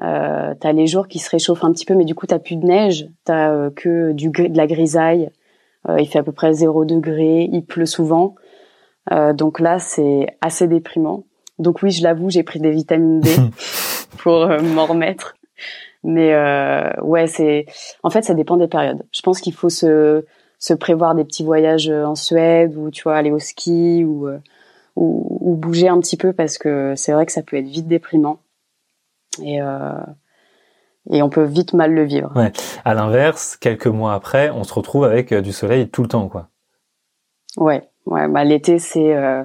Euh, 0.04 0.54
t'as 0.60 0.74
les 0.74 0.88
jours 0.88 1.08
qui 1.08 1.20
se 1.20 1.30
réchauffent 1.30 1.64
un 1.64 1.72
petit 1.72 1.86
peu, 1.86 1.96
mais 1.96 2.04
du 2.04 2.16
coup 2.16 2.28
t'as 2.28 2.40
plus 2.40 2.58
de 2.58 2.66
neige, 2.66 3.08
t'as 3.24 3.52
euh, 3.52 3.70
que 3.70 4.12
du 4.12 4.30
de 4.30 4.58
la 4.58 4.68
grisaille. 4.68 5.30
Euh, 5.88 6.00
il 6.00 6.08
fait 6.08 6.20
à 6.20 6.24
peu 6.24 6.32
près 6.32 6.52
0 6.52 6.86
degré, 6.86 7.48
il 7.52 7.64
pleut 7.64 7.86
souvent, 7.86 8.36
euh, 9.14 9.34
donc 9.34 9.60
là 9.60 9.80
c'est 9.80 10.28
assez 10.42 10.68
déprimant. 10.68 11.24
Donc 11.60 11.82
oui, 11.82 11.92
je 11.92 12.04
l'avoue, 12.04 12.30
j'ai 12.30 12.44
pris 12.44 12.60
des 12.60 12.72
vitamines 12.72 13.22
D 13.22 13.30
pour 14.18 14.44
euh, 14.44 14.62
m'en 14.62 14.86
remettre. 14.86 15.36
Mais 16.04 16.36
ouais, 17.02 17.26
c'est 17.26 17.66
en 18.04 18.12
fait 18.12 18.22
ça 18.22 18.36
dépend 18.36 18.58
des 18.58 18.68
périodes. 18.68 19.04
Je 19.12 19.22
pense 19.22 19.42
qu'il 19.42 19.54
faut 19.54 19.70
se 19.70 20.24
se 20.60 20.74
prévoir 20.76 21.16
des 21.16 21.24
petits 21.24 21.44
voyages 21.44 21.90
en 21.90 22.14
Suède 22.14 22.76
ou 22.78 22.92
tu 22.92 23.04
vois 23.04 23.16
aller 23.16 23.32
au 23.32 23.40
ski 23.40 24.04
ou, 24.06 24.30
ou, 24.96 25.38
ou 25.42 25.56
bouger 25.56 25.88
un 25.88 26.00
petit 26.00 26.16
peu 26.16 26.32
parce 26.32 26.60
que 26.60 26.94
c'est 26.96 27.12
vrai 27.12 27.26
que 27.26 27.32
ça 27.32 27.42
peut 27.42 27.58
être 27.58 27.66
vite 27.66 27.88
déprimant 27.88 28.40
et 29.42 29.62
euh, 29.62 29.94
et 31.12 31.22
on 31.22 31.30
peut 31.30 31.44
vite 31.44 31.74
mal 31.74 31.94
le 31.94 32.04
vivre. 32.04 32.32
Ouais. 32.36 32.52
À 32.84 32.96
l'inverse, 32.96 33.58
quelques 33.58 33.88
mois 33.88 34.14
après, 34.14 34.50
on 34.50 34.64
se 34.64 34.74
retrouve 34.74 35.04
avec 35.04 35.32
euh, 35.32 35.42
du 35.42 35.52
soleil 35.52 35.88
tout 35.88 36.02
le 36.02 36.08
temps, 36.08 36.28
quoi. 36.28 36.50
Ouais, 37.58 37.88
ouais. 38.08 38.28
Bah 38.28 38.44
l'été, 38.44 38.80
c'est 38.80 39.16
euh, 39.16 39.44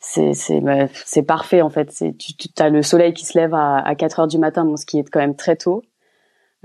c'est 0.00 0.34
c'est 0.34 0.60
bah, 0.60 0.88
c'est 0.92 1.22
parfait 1.22 1.62
en 1.62 1.70
fait. 1.70 1.90
C'est 1.92 2.16
tu, 2.16 2.34
tu 2.34 2.48
as 2.58 2.68
le 2.68 2.82
soleil 2.82 3.14
qui 3.14 3.24
se 3.24 3.38
lève 3.38 3.54
à, 3.54 3.78
à 3.78 3.94
4 3.94 4.20
heures 4.20 4.28
du 4.28 4.38
matin, 4.38 4.64
bon, 4.64 4.76
ce 4.76 4.86
qui 4.86 4.98
est 4.98 5.08
quand 5.08 5.20
même 5.20 5.36
très 5.36 5.56
tôt. 5.56 5.82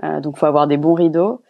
Euh, 0.04 0.20
donc 0.20 0.38
faut 0.38 0.46
avoir 0.46 0.68
des 0.68 0.77
bons 0.77 0.94
rideaux. 0.94 1.42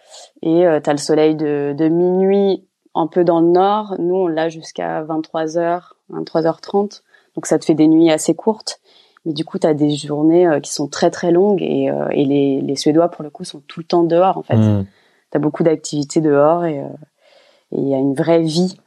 Et 0.42 0.68
euh, 0.68 0.80
tu 0.80 0.90
as 0.90 0.94
le 0.94 1.00
soleil 1.00 1.36
de, 1.36 1.74
de 1.78 1.88
minuit 1.88 2.68
un 2.94 3.08
peu 3.08 3.24
dans 3.24 3.40
le 3.40 3.48
nord. 3.48 3.96
Nous 4.00 4.16
on 4.16 4.28
l'a 4.28 4.50
jusqu'à 4.50 5.04
23 5.04 5.58
heures, 5.58 5.96
23h30. 6.12 7.02
Donc 7.36 7.46
ça 7.46 7.60
te 7.60 7.66
fait 7.66 7.76
des 7.76 7.88
nuits 7.88 8.12
assez 8.12 8.36
courtes. 8.36 8.80
Mais 9.26 9.34
du 9.34 9.44
coup, 9.44 9.58
tu 9.58 9.68
as 9.68 9.74
des 9.74 9.90
journées 9.96 10.48
euh, 10.48 10.60
qui 10.60 10.72
sont 10.72 10.88
très 10.88 11.10
très 11.10 11.32
longues 11.32 11.62
et, 11.62 11.90
euh, 11.90 12.08
et 12.12 12.26
les, 12.26 12.62
les, 12.62 12.76
Suédois, 12.76 13.10
pour 13.10 13.24
le 13.24 13.30
coup, 13.30 13.44
sont 13.44 13.62
tout 13.68 13.80
le 13.80 13.86
temps 13.86 14.04
dehors 14.04 14.38
en 14.38 14.44
fait. 14.44 14.56
Mm. 14.56 14.86
Tu 15.32 15.38
as 15.38 15.40
beaucoup 15.40 15.64
d'activités 15.64 16.22
dehors 16.22 16.64
euh, 16.64 16.88
et 17.72 17.78
il 17.78 17.88
y 17.88 17.96
a 17.96 17.98
une 17.98 18.14
vraie 18.14 18.42
vie 18.42 18.78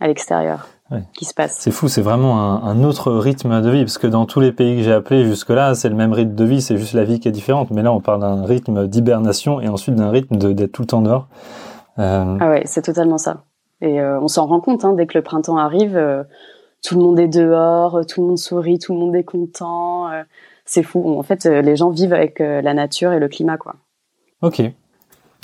à 0.00 0.08
l'extérieur 0.08 0.68
qui 1.16 1.24
se 1.24 1.32
passe. 1.32 1.56
C'est 1.58 1.70
fou, 1.70 1.88
c'est 1.88 2.02
vraiment 2.02 2.38
un, 2.40 2.62
un, 2.64 2.84
autre 2.84 3.12
rythme 3.12 3.62
de 3.62 3.70
vie 3.70 3.84
parce 3.84 3.96
que 3.96 4.06
dans 4.06 4.26
tous 4.26 4.40
les 4.40 4.52
pays 4.52 4.76
que 4.76 4.82
j'ai 4.82 4.92
appelés 4.92 5.24
jusque-là, 5.24 5.74
c'est 5.74 5.88
le 5.88 5.94
même 5.94 6.12
rythme 6.12 6.34
de 6.34 6.44
vie, 6.44 6.60
c'est 6.60 6.76
juste 6.76 6.92
la 6.92 7.04
vie 7.04 7.18
qui 7.18 7.28
est 7.28 7.32
différente. 7.32 7.70
Mais 7.70 7.82
là, 7.82 7.92
on 7.92 8.00
parle 8.00 8.20
d'un 8.20 8.44
rythme 8.44 8.86
d'hibernation 8.86 9.60
et 9.60 9.68
ensuite 9.68 9.94
d'un 9.94 10.10
rythme 10.10 10.36
d'être 10.36 10.72
tout 10.72 10.82
le 10.82 10.86
temps 10.86 11.00
dehors. 11.00 11.28
Euh... 11.98 12.36
Ah 12.40 12.50
ouais, 12.50 12.62
c'est 12.66 12.82
totalement 12.82 13.16
ça. 13.16 13.44
Et 13.80 14.02
on 14.02 14.28
s'en 14.28 14.46
rend 14.46 14.60
compte 14.60 14.84
hein, 14.84 14.92
dès 14.92 15.06
que 15.06 15.16
le 15.16 15.22
printemps 15.22 15.56
arrive 15.56 15.98
tout 16.82 16.96
le 16.96 17.02
monde 17.02 17.18
est 17.18 17.28
dehors, 17.28 18.04
tout 18.06 18.20
le 18.20 18.26
monde 18.26 18.38
sourit, 18.38 18.78
tout 18.78 18.92
le 18.92 18.98
monde 18.98 19.14
est 19.14 19.24
content. 19.24 20.10
Euh, 20.10 20.22
c'est 20.64 20.82
fou. 20.82 21.16
En 21.18 21.22
fait, 21.22 21.46
euh, 21.46 21.62
les 21.62 21.76
gens 21.76 21.90
vivent 21.90 22.12
avec 22.12 22.40
euh, 22.40 22.60
la 22.60 22.74
nature 22.74 23.12
et 23.12 23.20
le 23.20 23.28
climat, 23.28 23.56
quoi. 23.56 23.76
Ok. 24.42 24.62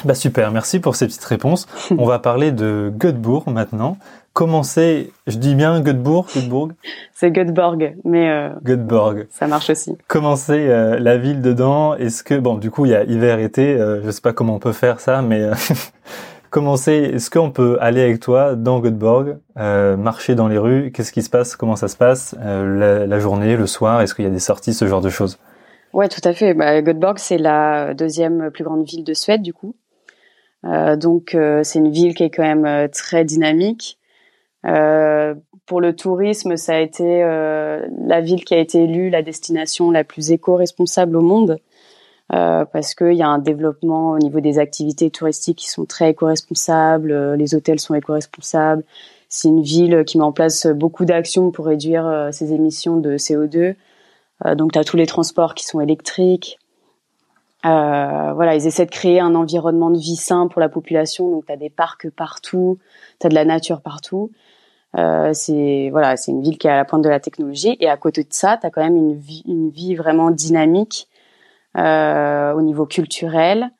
Bah 0.04 0.14
super, 0.14 0.52
merci 0.52 0.80
pour 0.80 0.96
ces 0.96 1.06
petites 1.06 1.24
réponses. 1.24 1.66
On 1.98 2.06
va 2.06 2.18
parler 2.18 2.52
de 2.52 2.92
Göteborg 2.96 3.48
maintenant. 3.48 3.96
Comment 4.32 4.62
c'est, 4.62 5.10
je 5.26 5.36
dis 5.36 5.56
bien 5.56 5.80
Göteborg, 5.80 6.28
Göteborg? 6.32 6.72
C'est 7.12 7.32
Göteborg, 7.32 7.96
mais 8.04 8.30
euh, 8.30 8.50
Göteborg. 8.62 9.26
Ça 9.30 9.48
marche 9.48 9.70
aussi. 9.70 9.98
Comment 10.06 10.36
c'est 10.36 10.68
la 11.00 11.18
ville 11.18 11.42
dedans? 11.42 11.94
Est-ce 11.96 12.22
que 12.22 12.34
bon, 12.34 12.56
du 12.56 12.70
coup, 12.70 12.86
il 12.86 12.92
y 12.92 12.94
a 12.94 13.02
hiver, 13.02 13.40
été. 13.40 13.76
je 13.76 14.10
sais 14.10 14.20
pas 14.20 14.32
comment 14.32 14.54
on 14.54 14.58
peut 14.60 14.72
faire 14.72 15.00
ça, 15.00 15.22
mais 15.22 15.50
Comment 16.50 16.76
c'est? 16.76 16.96
Est-ce 16.96 17.30
qu'on 17.30 17.50
peut 17.50 17.76
aller 17.80 18.00
avec 18.00 18.20
toi 18.20 18.54
dans 18.54 18.80
Göteborg, 18.80 19.36
euh, 19.58 19.98
marcher 19.98 20.34
dans 20.34 20.48
les 20.48 20.56
rues? 20.56 20.90
Qu'est-ce 20.92 21.12
qui 21.12 21.22
se 21.22 21.28
passe? 21.28 21.56
Comment 21.56 21.76
ça 21.76 21.88
se 21.88 21.96
passe 21.96 22.34
euh, 22.40 23.06
la, 23.06 23.18
journée, 23.18 23.56
le 23.56 23.66
soir? 23.66 24.00
Est-ce 24.00 24.14
qu'il 24.14 24.24
y 24.24 24.28
a 24.28 24.30
des 24.30 24.38
sorties, 24.38 24.72
ce 24.72 24.86
genre 24.86 25.02
de 25.02 25.10
choses? 25.10 25.38
Ouais, 25.92 26.08
tout 26.08 26.22
à 26.24 26.32
fait. 26.32 26.54
Bah, 26.54 26.80
Göteborg, 26.80 27.18
c'est 27.18 27.36
la 27.36 27.92
deuxième 27.92 28.50
plus 28.50 28.64
grande 28.64 28.84
ville 28.84 29.04
de 29.04 29.12
Suède, 29.12 29.42
du 29.42 29.52
coup. 29.52 29.74
Euh, 30.68 30.96
donc, 30.96 31.34
euh, 31.34 31.62
c'est 31.64 31.78
une 31.78 31.90
ville 31.90 32.14
qui 32.14 32.24
est 32.24 32.30
quand 32.30 32.42
même 32.42 32.66
euh, 32.66 32.88
très 32.88 33.24
dynamique. 33.24 33.98
pour 35.66 35.80
le 35.80 35.94
tourisme, 35.94 36.56
ça 36.56 36.76
a 36.76 36.80
été 36.80 37.20
la 37.20 38.20
ville 38.20 38.44
qui 38.44 38.54
a 38.54 38.58
été 38.58 38.84
élue 38.84 39.10
la 39.10 39.22
destination 39.22 39.90
la 39.90 40.04
plus 40.04 40.30
éco-responsable 40.32 41.16
au 41.16 41.20
monde. 41.22 41.58
Euh, 42.34 42.66
parce 42.66 42.94
qu'il 42.94 43.14
y 43.14 43.22
a 43.22 43.28
un 43.28 43.38
développement 43.38 44.10
au 44.10 44.18
niveau 44.18 44.40
des 44.40 44.58
activités 44.58 45.10
touristiques 45.10 45.58
qui 45.58 45.70
sont 45.70 45.86
très 45.86 46.10
éco-responsables, 46.10 47.10
euh, 47.10 47.36
les 47.36 47.54
hôtels 47.54 47.80
sont 47.80 47.94
éco-responsables. 47.94 48.84
C'est 49.30 49.48
une 49.48 49.62
ville 49.62 50.04
qui 50.04 50.18
met 50.18 50.24
en 50.24 50.32
place 50.32 50.66
beaucoup 50.66 51.06
d'actions 51.06 51.50
pour 51.50 51.66
réduire 51.66 52.28
ses 52.32 52.52
émissions 52.52 52.96
de 52.96 53.16
CO2. 53.16 53.74
donc, 54.56 54.72
tu 54.72 54.78
as 54.78 54.84
tous 54.84 54.96
les 54.96 55.06
transports 55.06 55.54
qui 55.54 55.66
sont 55.66 55.80
électriques. 55.80 56.58
Voilà, 57.62 58.54
ils 58.54 58.66
essaient 58.66 58.86
de 58.86 58.90
créer 58.90 59.20
un 59.20 59.34
environnement 59.34 59.90
de 59.90 59.98
vie 59.98 60.16
sain 60.16 60.48
pour 60.48 60.60
la 60.60 60.68
population. 60.68 61.30
Donc, 61.30 61.46
tu 61.46 61.52
as 61.52 61.56
des 61.56 61.70
parcs 61.70 62.10
partout, 62.10 62.78
tu 63.20 63.26
as 63.26 63.30
de 63.30 63.34
la 63.34 63.44
nature 63.44 63.80
partout. 63.80 64.30
Euh, 64.96 65.32
c'est 65.34 65.90
voilà, 65.90 66.16
c'est 66.16 66.32
une 66.32 66.42
ville 66.42 66.56
qui 66.56 66.66
est 66.66 66.70
à 66.70 66.76
la 66.76 66.84
pointe 66.84 67.04
de 67.04 67.08
la 67.08 67.20
technologie 67.20 67.76
et 67.78 67.88
à 67.88 67.96
côté 67.96 68.22
de 68.24 68.32
ça, 68.32 68.56
tu 68.56 68.66
as 68.66 68.70
quand 68.70 68.82
même 68.82 68.96
une 68.96 69.14
vie, 69.14 69.42
une 69.46 69.68
vie 69.68 69.94
vraiment 69.94 70.30
dynamique 70.30 71.08
euh, 71.76 72.52
au 72.54 72.62
niveau 72.62 72.86
culturel. 72.86 73.70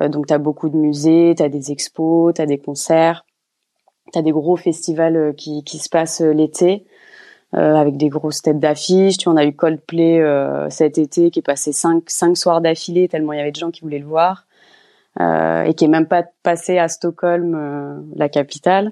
Euh, 0.00 0.08
donc, 0.08 0.26
tu 0.26 0.34
as 0.34 0.38
beaucoup 0.38 0.68
de 0.68 0.76
musées, 0.76 1.34
tu 1.36 1.42
as 1.42 1.48
des 1.48 1.70
expos, 1.70 2.32
tu 2.34 2.40
as 2.40 2.46
des 2.46 2.58
concerts, 2.58 3.26
tu 4.12 4.18
as 4.18 4.22
des 4.22 4.32
gros 4.32 4.56
festivals 4.56 5.16
euh, 5.16 5.32
qui, 5.32 5.62
qui 5.64 5.78
se 5.78 5.88
passent 5.88 6.20
l'été. 6.22 6.86
Euh, 7.56 7.76
avec 7.76 7.96
des 7.96 8.08
grosses 8.08 8.42
têtes 8.42 8.58
d'affiches. 8.58 9.16
Tu 9.16 9.28
en 9.28 9.36
as 9.36 9.44
eu 9.44 9.54
Coldplay 9.54 10.20
euh, 10.20 10.68
cet 10.70 10.98
été 10.98 11.30
qui 11.30 11.38
est 11.38 11.42
passé 11.42 11.70
cinq, 11.70 12.02
cinq 12.08 12.36
soirs 12.36 12.60
d'affilée 12.60 13.06
tellement 13.06 13.32
il 13.32 13.38
y 13.38 13.40
avait 13.40 13.52
de 13.52 13.56
gens 13.56 13.70
qui 13.70 13.82
voulaient 13.82 14.00
le 14.00 14.06
voir 14.06 14.46
euh, 15.20 15.62
et 15.62 15.74
qui 15.74 15.84
est 15.84 15.88
même 15.88 16.08
pas 16.08 16.24
passé 16.42 16.78
à 16.78 16.88
Stockholm, 16.88 18.04
la 18.16 18.28
capitale. 18.28 18.90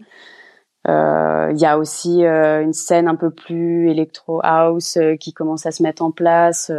Il 0.87 1.59
y 1.59 1.67
a 1.67 1.77
aussi 1.77 2.23
une 2.23 2.73
scène 2.73 3.09
un 3.09 3.17
peu 3.17 3.31
plus 3.31 3.91
électro 3.91 4.41
house 4.45 4.99
qui 5.19 5.33
commence 5.33 5.67
à 5.67 5.73
se 5.73 5.83
mettre 5.83 6.03
en 6.03 6.13
place. 6.13 6.71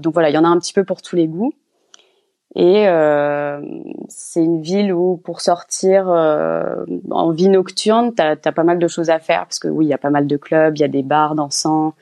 donc 0.00 0.12
voilà, 0.12 0.30
il 0.30 0.34
y 0.34 0.38
en 0.38 0.44
a 0.44 0.48
un 0.48 0.58
petit 0.58 0.72
peu 0.72 0.84
pour 0.84 1.00
tous 1.00 1.16
les 1.16 1.28
goûts. 1.28 1.52
Et 2.56 2.88
euh, 2.88 3.60
c'est 4.08 4.42
une 4.42 4.60
ville 4.60 4.92
où 4.92 5.16
pour 5.16 5.40
sortir 5.40 6.08
euh, 6.08 6.84
en 7.10 7.30
vie 7.30 7.48
nocturne, 7.48 8.12
t'as 8.14 8.34
as 8.44 8.52
pas 8.52 8.64
mal 8.64 8.78
de 8.78 8.88
choses 8.88 9.08
à 9.08 9.20
faire 9.20 9.42
parce 9.42 9.60
que 9.60 9.68
oui, 9.68 9.86
il 9.86 9.88
y 9.88 9.94
a 9.94 9.98
pas 9.98 10.10
mal 10.10 10.26
de 10.26 10.36
clubs, 10.36 10.76
il 10.76 10.80
y 10.80 10.84
a 10.84 10.88
des 10.88 11.04
bars 11.04 11.34
dansants, 11.34 11.94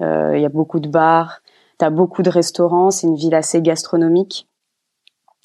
il 0.00 0.40
y 0.40 0.44
a 0.44 0.48
beaucoup 0.48 0.80
de 0.80 0.88
bars, 0.88 1.42
t'as 1.78 1.90
beaucoup 1.90 2.22
de 2.22 2.30
restaurants. 2.30 2.90
C'est 2.90 3.06
une 3.06 3.16
ville 3.16 3.34
assez 3.34 3.60
gastronomique 3.62 4.48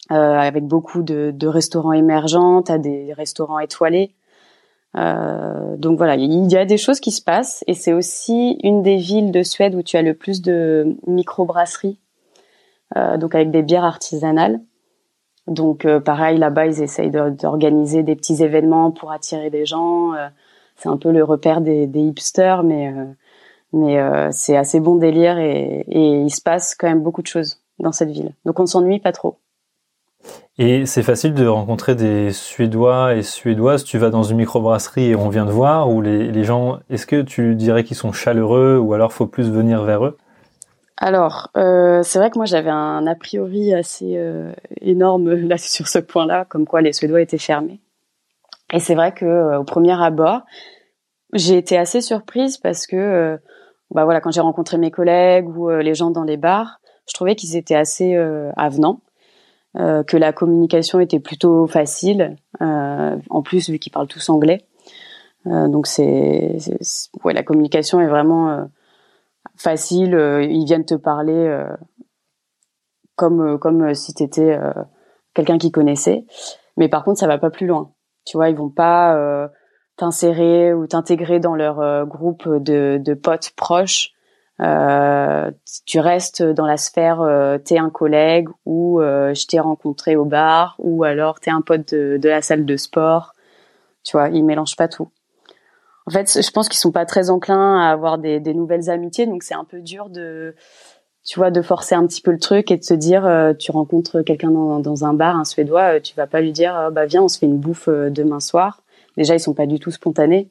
avec 0.09 0.65
beaucoup 0.65 1.03
de, 1.03 1.31
de 1.35 1.47
restaurants 1.47 1.93
émergents. 1.93 2.61
T'as 2.63 2.77
des 2.77 3.13
restaurants 3.13 3.59
étoilés. 3.59 4.15
Euh, 4.95 5.77
donc 5.77 5.97
voilà, 5.97 6.15
il 6.15 6.51
y 6.51 6.57
a 6.57 6.65
des 6.65 6.77
choses 6.77 6.99
qui 6.99 7.11
se 7.11 7.21
passent 7.21 7.63
et 7.67 7.73
c'est 7.73 7.93
aussi 7.93 8.57
une 8.63 8.81
des 8.81 8.97
villes 8.97 9.31
de 9.31 9.43
Suède 9.43 9.75
où 9.75 9.83
tu 9.83 9.97
as 9.97 10.01
le 10.01 10.13
plus 10.13 10.41
de 10.41 10.97
microbrasseries, 11.05 11.99
euh, 11.99 12.06
donc 12.95 13.35
avec 13.35 13.51
des 13.51 13.61
bières 13.61 13.83
artisanales. 13.83 14.61
Donc 15.47 15.85
euh, 15.85 15.99
pareil, 15.99 16.37
là-bas, 16.37 16.67
ils 16.67 16.83
essayent 16.83 17.09
d'organiser 17.11 18.03
des 18.03 18.15
petits 18.15 18.43
événements 18.43 18.91
pour 18.91 19.11
attirer 19.11 19.49
des 19.49 19.65
gens. 19.65 20.13
Euh, 20.13 20.27
c'est 20.75 20.89
un 20.89 20.97
peu 20.97 21.11
le 21.11 21.23
repère 21.23 21.61
des, 21.61 21.89
hipsters, 21.93 22.63
mais 22.63 22.93
mais 23.73 23.97
c'est 24.31 24.55
assez 24.55 24.79
bon 24.79 24.95
délire 24.95 25.39
et, 25.39 25.83
et 25.87 26.21
il 26.21 26.29
se 26.29 26.41
passe 26.41 26.75
quand 26.75 26.87
même 26.87 27.01
beaucoup 27.01 27.21
de 27.21 27.27
choses 27.27 27.61
dans 27.79 27.91
cette 27.91 28.09
ville. 28.09 28.33
Donc 28.45 28.59
on 28.59 28.65
s'ennuie 28.65 28.99
pas 28.99 29.11
trop. 29.11 29.37
Et 30.59 30.85
c'est 30.85 31.03
facile 31.03 31.33
de 31.33 31.45
rencontrer 31.47 31.95
des 31.95 32.31
Suédois 32.31 33.15
et 33.15 33.23
Suédoises. 33.23 33.83
Tu 33.83 33.97
vas 33.97 34.09
dans 34.09 34.23
une 34.23 34.37
microbrasserie 34.37 35.09
et 35.09 35.15
on 35.15 35.29
vient 35.29 35.45
te 35.45 35.51
voir, 35.51 35.89
ou 35.89 36.01
les, 36.01 36.31
les 36.31 36.43
gens, 36.43 36.79
est-ce 36.89 37.05
que 37.05 37.21
tu 37.21 37.55
dirais 37.55 37.83
qu'ils 37.83 37.97
sont 37.97 38.11
chaleureux, 38.11 38.77
ou 38.77 38.93
alors 38.93 39.13
faut 39.13 39.27
plus 39.27 39.49
venir 39.51 39.83
vers 39.83 40.05
eux? 40.05 40.17
Alors, 40.97 41.49
euh, 41.57 42.01
c'est 42.03 42.19
vrai 42.19 42.31
que 42.31 42.37
moi 42.37 42.45
j'avais 42.45 42.71
un 42.71 43.05
a 43.05 43.15
priori 43.15 43.73
assez 43.73 44.17
euh, 44.17 44.51
énorme 44.81 45.31
là 45.47 45.57
sur 45.57 45.87
ce 45.87 45.99
point-là, 45.99 46.45
comme 46.45 46.65
quoi 46.65 46.81
les 46.81 46.93
Suédois 46.93 47.21
étaient 47.21 47.37
fermés. 47.37 47.79
Et 48.73 48.79
c'est 48.79 48.95
vrai 48.95 49.13
que 49.13 49.25
euh, 49.25 49.59
au 49.59 49.63
premier 49.63 50.01
abord, 50.01 50.41
j'ai 51.33 51.57
été 51.57 51.77
assez 51.77 52.01
surprise 52.01 52.57
parce 52.57 52.87
que, 52.87 52.95
euh, 52.95 53.37
bah 53.91 54.05
voilà, 54.05 54.21
quand 54.21 54.31
j'ai 54.31 54.41
rencontré 54.41 54.77
mes 54.77 54.91
collègues 54.91 55.47
ou 55.47 55.69
les 55.69 55.93
gens 55.93 56.11
dans 56.11 56.23
les 56.23 56.37
bars, 56.37 56.79
je 57.07 57.13
trouvais 57.13 57.35
qu'ils 57.35 57.55
étaient 57.55 57.75
assez 57.75 58.15
avenants 58.57 58.99
euh, 59.79 60.01
que 60.01 60.17
la 60.17 60.33
communication 60.33 60.99
était 60.99 61.19
plutôt 61.19 61.67
facile. 61.67 62.35
Euh, 62.61 63.15
en 63.29 63.41
plus, 63.43 63.69
vu 63.69 63.77
qu'ils 63.77 63.91
parlent 63.91 64.07
tous 64.07 64.29
anglais, 64.29 64.65
euh, 65.45 65.67
donc 65.67 65.85
c'est, 65.85 66.57
ouais, 67.23 67.33
la 67.33 67.43
communication 67.43 68.01
est 68.01 68.07
vraiment 68.07 68.67
facile. 69.55 70.17
ils 70.49 70.65
viennent 70.65 70.85
te 70.85 70.95
parler 70.95 71.63
comme 73.15 73.57
comme 73.59 73.93
si 73.93 74.13
t'étais 74.13 74.59
quelqu'un 75.33 75.57
qui 75.57 75.71
connaissait. 75.71 76.25
Mais 76.77 76.89
par 76.89 77.03
contre, 77.03 77.19
ça 77.19 77.27
va 77.27 77.37
pas 77.37 77.49
plus 77.49 77.67
loin. 77.67 77.91
Tu 78.25 78.37
vois, 78.37 78.49
ils 78.49 78.55
vont 78.55 78.69
pas 78.69 79.49
t'insérer 79.95 80.73
ou 80.73 80.87
t'intégrer 80.87 81.39
dans 81.39 81.55
leur 81.55 82.05
groupe 82.05 82.47
de, 82.47 82.99
de 83.03 83.13
potes 83.13 83.51
proches 83.55 84.13
euh, 84.59 85.51
tu 85.85 85.99
restes 85.99 86.41
dans 86.41 86.65
la 86.65 86.77
sphère 86.77 87.21
euh, 87.21 87.59
t'es 87.59 87.77
un 87.77 87.91
collègue 87.91 88.49
ou 88.65 88.99
euh, 88.99 89.35
je 89.35 89.45
t'ai 89.45 89.59
rencontré 89.59 90.15
au 90.15 90.25
bar 90.25 90.75
ou 90.79 91.03
alors 91.03 91.39
t'es 91.39 91.51
un 91.51 91.61
pote 91.61 91.93
de, 91.93 92.17
de, 92.17 92.27
la 92.27 92.41
salle 92.41 92.65
de 92.65 92.75
sport 92.75 93.35
tu 94.03 94.17
vois 94.17 94.29
ils 94.29 94.43
mélangent 94.43 94.75
pas 94.75 94.87
tout 94.87 95.11
en 96.07 96.11
fait 96.11 96.41
je 96.41 96.51
pense 96.51 96.67
qu'ils 96.67 96.79
sont 96.79 96.91
pas 96.91 97.05
très 97.05 97.29
enclins 97.29 97.79
à 97.79 97.91
avoir 97.91 98.17
des, 98.17 98.39
des 98.39 98.53
nouvelles 98.53 98.89
amitiés 98.89 99.27
donc 99.27 99.43
c'est 99.43 99.53
un 99.53 99.65
peu 99.65 99.81
dur 99.81 100.09
de 100.09 100.55
tu 101.23 101.39
vois 101.39 101.51
de 101.51 101.61
forcer 101.61 101.93
un 101.93 102.07
petit 102.07 102.21
peu 102.21 102.31
le 102.31 102.39
truc 102.39 102.71
et 102.71 102.77
de 102.77 102.83
se 102.83 102.93
dire 102.93 103.25
euh, 103.25 103.53
tu 103.53 103.71
rencontres 103.71 104.21
quelqu'un 104.21 104.51
dans, 104.51 104.79
dans, 104.79 105.05
un 105.05 105.13
bar 105.13 105.35
un 105.35 105.45
suédois 105.45 105.99
tu 105.99 106.15
vas 106.15 106.27
pas 106.27 106.41
lui 106.41 106.51
dire 106.51 106.89
bah 106.91 107.05
viens 107.05 107.23
on 107.23 107.27
se 107.27 107.37
fait 107.37 107.45
une 107.45 107.57
bouffe 107.57 107.89
demain 107.89 108.39
soir 108.39 108.81
déjà 109.17 109.35
ils 109.35 109.39
sont 109.39 109.53
pas 109.53 109.67
du 109.67 109.79
tout 109.79 109.91
spontanés 109.91 110.49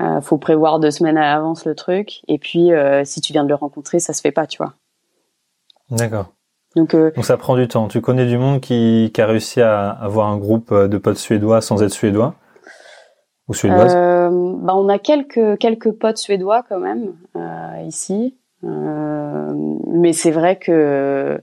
euh, 0.00 0.20
faut 0.20 0.38
prévoir 0.38 0.80
deux 0.80 0.90
semaines 0.90 1.16
à 1.16 1.34
l'avance 1.34 1.64
le 1.64 1.74
truc. 1.74 2.22
Et 2.26 2.38
puis, 2.38 2.72
euh, 2.72 3.04
si 3.04 3.20
tu 3.20 3.32
viens 3.32 3.44
de 3.44 3.48
le 3.48 3.54
rencontrer, 3.54 4.00
ça 4.00 4.12
se 4.12 4.20
fait 4.20 4.32
pas, 4.32 4.46
tu 4.46 4.58
vois. 4.58 4.74
D'accord. 5.90 6.32
Donc, 6.74 6.94
euh, 6.94 7.12
Donc 7.14 7.24
ça 7.24 7.36
prend 7.36 7.56
du 7.56 7.68
temps. 7.68 7.86
Tu 7.86 8.00
connais 8.00 8.26
du 8.26 8.36
monde 8.36 8.60
qui, 8.60 9.12
qui 9.14 9.20
a 9.20 9.26
réussi 9.26 9.60
à 9.60 9.90
avoir 9.90 10.28
un 10.28 10.36
groupe 10.36 10.72
euh, 10.72 10.88
de 10.88 10.98
potes 10.98 11.18
suédois 11.18 11.60
sans 11.60 11.82
être 11.82 11.92
suédois 11.92 12.34
ou 13.48 13.54
suédoise 13.54 13.94
euh, 13.94 14.30
bah 14.30 14.74
On 14.76 14.88
a 14.88 14.98
quelques, 14.98 15.58
quelques 15.58 15.92
potes 15.92 16.18
suédois 16.18 16.64
quand 16.68 16.78
même 16.78 17.12
ici. 17.86 18.36
mais 18.62 20.12
c'est 20.12 20.30
vrai 20.30 20.56
que 20.56 21.40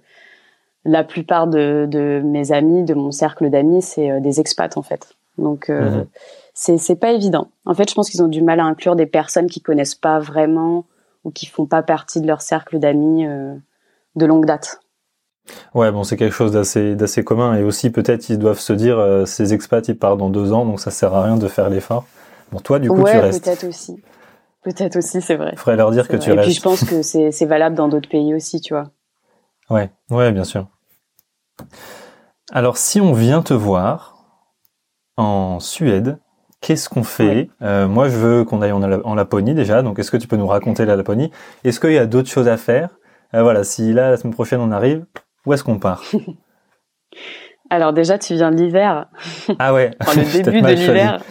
la 0.83 1.03
plupart 1.03 1.47
de, 1.47 1.85
de, 1.87 2.21
mes 2.23 2.51
amis, 2.51 2.83
de 2.83 2.95
mon 2.95 3.11
cercle 3.11 3.49
d'amis, 3.49 3.81
c'est 3.81 4.19
des 4.21 4.39
expats 4.39 4.77
en 4.77 4.81
fait. 4.81 5.15
Donc 5.37 5.69
mhm 5.69 6.05
c'est 6.53 6.77
c'est 6.77 6.95
pas 6.95 7.11
évident. 7.11 7.49
En 7.65 7.73
fait, 7.73 7.89
je 7.89 7.95
pense 7.95 8.09
qu'ils 8.09 8.23
ont 8.23 8.27
du 8.27 8.41
mal 8.41 8.59
à 8.59 8.65
inclure 8.65 8.95
des 8.95 9.05
personnes 9.05 9.47
qui 9.47 9.61
connaissent 9.61 9.95
pas 9.95 10.19
vraiment 10.19 10.85
ou 11.23 11.31
qui 11.31 11.45
font 11.45 11.65
pas 11.65 11.83
partie 11.83 12.21
de 12.21 12.27
leur 12.27 12.41
cercle 12.41 12.79
d'amis 12.79 13.25
euh, 13.25 13.55
de 14.15 14.25
longue 14.25 14.45
date. 14.45 14.79
Ouais, 15.73 15.91
bon, 15.91 16.03
c'est 16.03 16.17
quelque 16.17 16.33
chose 16.33 16.51
d'assez 16.51 16.95
d'assez 16.95 17.23
commun 17.23 17.55
et 17.55 17.63
aussi 17.63 17.89
peut-être 17.89 18.29
ils 18.29 18.37
doivent 18.37 18.59
se 18.59 18.73
dire 18.73 18.99
euh, 18.99 19.25
ces 19.25 19.53
expats 19.53 19.87
ils 19.87 19.97
partent 19.97 20.19
dans 20.19 20.29
deux 20.29 20.53
ans 20.53 20.65
donc 20.65 20.79
ça 20.79 20.91
sert 20.91 21.13
à 21.13 21.23
rien 21.23 21.37
de 21.37 21.47
faire 21.47 21.69
l'effort. 21.69 22.05
Bon, 22.51 22.59
toi 22.59 22.79
du 22.79 22.89
coup 22.89 23.03
tu 23.03 23.17
restes. 23.17 23.43
peut-être 23.43 23.67
aussi. 23.67 24.01
Peut-être 24.63 24.97
aussi, 24.97 25.21
c'est 25.21 25.37
vrai. 25.37 25.55
Faudrait 25.55 25.77
leur 25.77 25.89
dire 25.89 26.07
que 26.07 26.17
tu 26.17 26.31
restes. 26.31 26.43
Et 26.43 26.51
puis 26.51 26.53
je 26.53 26.61
pense 26.61 26.83
que 26.83 27.01
c'est 27.01 27.31
c'est 27.31 27.47
valable 27.47 27.75
dans 27.75 27.87
d'autres 27.87 28.09
pays 28.09 28.35
aussi, 28.35 28.61
tu 28.61 28.73
vois. 28.73 28.91
Ouais, 29.69 29.89
ouais, 30.09 30.31
bien 30.31 30.43
sûr. 30.43 30.67
Alors 32.51 32.77
si 32.77 33.01
on 33.01 33.13
vient 33.13 33.41
te 33.41 33.53
voir 33.53 34.17
en 35.17 35.59
Suède, 35.59 36.19
Qu'est-ce 36.61 36.89
qu'on 36.89 37.03
fait? 37.03 37.49
Euh, 37.63 37.87
Moi, 37.87 38.07
je 38.07 38.15
veux 38.15 38.45
qu'on 38.45 38.61
aille 38.61 38.71
en, 38.71 39.15
Laponie 39.15 39.55
déjà. 39.55 39.81
Donc, 39.81 39.97
est-ce 39.97 40.11
que 40.11 40.17
tu 40.17 40.27
peux 40.27 40.37
nous 40.37 40.45
raconter 40.45 40.85
la 40.85 40.95
Laponie? 40.95 41.31
Est-ce 41.63 41.79
qu'il 41.79 41.91
y 41.91 41.97
a 41.97 42.05
d'autres 42.05 42.29
choses 42.29 42.47
à 42.47 42.55
faire? 42.55 42.99
Euh, 43.33 43.41
Voilà, 43.41 43.63
si 43.63 43.93
là, 43.93 44.11
la 44.11 44.17
semaine 44.17 44.33
prochaine, 44.33 44.59
on 44.59 44.71
arrive, 44.71 45.05
où 45.45 45.53
est-ce 45.53 45.63
qu'on 45.63 45.79
part? 45.79 46.03
Alors 47.71 47.93
déjà, 47.93 48.19
tu 48.19 48.35
viens 48.35 48.51
l'hiver. 48.51 49.07
Ah 49.57 49.73
ouais. 49.73 49.91
le 50.15 50.43
début 50.43 50.61
de 50.61 50.67
l'hiver. 50.67 51.23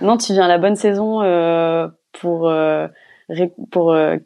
non, 0.00 0.16
tu 0.16 0.32
viens 0.32 0.44
à 0.44 0.48
la 0.48 0.58
bonne 0.58 0.76
saison 0.76 1.22
euh, 1.22 1.88
pour 2.12 2.48
euh, 2.48 2.86
pour 3.72 3.92
euh, 3.92 4.16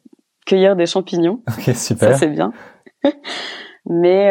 cueillir 0.45 0.77
des 0.77 0.85
champignons. 0.85 1.43
Ok, 1.49 1.75
super. 1.75 2.12
Ça 2.12 2.19
c'est 2.19 2.29
bien. 2.29 2.53
Mais 3.87 4.27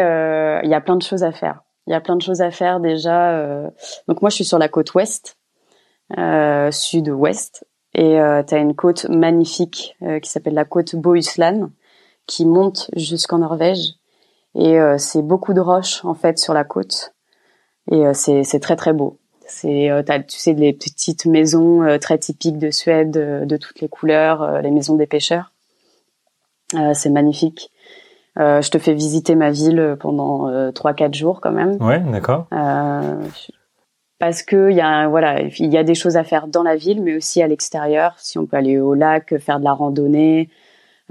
il 0.64 0.70
y 0.70 0.76
a 0.76 0.82
plein 0.82 0.96
de 0.96 1.02
choses 1.02 1.24
à 1.24 1.32
faire. 1.32 1.64
Il 1.88 1.94
y 1.94 1.96
a 1.96 2.02
plein 2.02 2.16
de 2.16 2.22
choses 2.22 2.42
à 2.42 2.52
faire 2.52 2.80
déjà. 2.80 3.42
Donc 4.08 4.22
moi, 4.22 4.30
je 4.30 4.36
suis 4.36 4.46
sur 4.46 4.60
la 4.60 4.70
côte 4.70 4.94
ouest. 4.94 5.38
Sud-ouest. 6.72 7.66
Et 7.96 8.20
tu 8.48 8.54
as 8.54 8.58
une 8.58 8.76
côte 8.76 9.10
magnifique 9.10 9.98
qui 10.22 10.30
s'appelle 10.30 10.54
la 10.54 10.66
côte 10.66 10.96
Bohuslän, 10.96 11.72
qui 12.28 12.46
monte 12.46 12.92
jusqu'en 12.96 13.40
Norvège. 13.40 13.96
Et 14.60 14.78
c'est 14.98 15.22
beaucoup 15.22 15.54
de 15.54 15.62
roches 15.62 16.04
en 16.04 16.14
fait 16.14 16.40
sur 16.40 16.54
la 16.54 16.64
côte. 16.64 17.14
Et 17.92 18.04
c'est 18.14 18.60
très 18.60 18.76
très 18.76 18.94
beau. 18.94 19.18
C'est 19.46 19.90
tu 20.28 20.38
sais 20.38 20.54
les 20.54 20.74
petites 20.74 21.26
maisons 21.26 21.98
très 22.00 22.18
typiques 22.18 22.58
de 22.58 22.72
Suède 22.72 23.12
de 23.12 23.58
toutes 23.58 23.80
les 23.82 23.88
couleurs, 23.88 24.62
les 24.62 24.72
maisons 24.72 24.96
des 24.96 25.06
pêcheurs. 25.06 25.54
c'est 26.94 27.10
magnifique. 27.10 27.72
je 28.36 28.70
te 28.70 28.80
fais 28.80 28.94
visiter 28.94 29.36
ma 29.36 29.52
ville 29.52 29.96
pendant 30.00 30.72
trois 30.72 30.94
quatre 30.94 31.14
jours 31.14 31.40
quand 31.40 31.52
même. 31.52 31.78
Ouais, 31.82 32.00
d'accord 32.00 32.48
parce 34.20 34.42
que 34.42 34.72
il 34.72 34.78
y 34.78 34.82
a 34.82 35.08
voilà 35.08 35.42
il 35.42 35.72
y 35.72 35.78
a 35.78 35.84
des 35.84 35.96
choses 35.96 36.18
à 36.18 36.24
faire 36.24 36.48
dans 36.48 36.64
la 36.64 36.76
ville 36.76 37.02
mais 37.02 37.16
aussi 37.16 37.42
à 37.42 37.48
l'extérieur 37.48 38.16
si 38.18 38.38
on 38.38 38.46
peut 38.46 38.58
aller 38.58 38.80
au 38.80 38.94
lac 38.94 39.38
faire 39.38 39.60
de 39.60 39.64
la 39.64 39.74
randonnée 39.74 40.50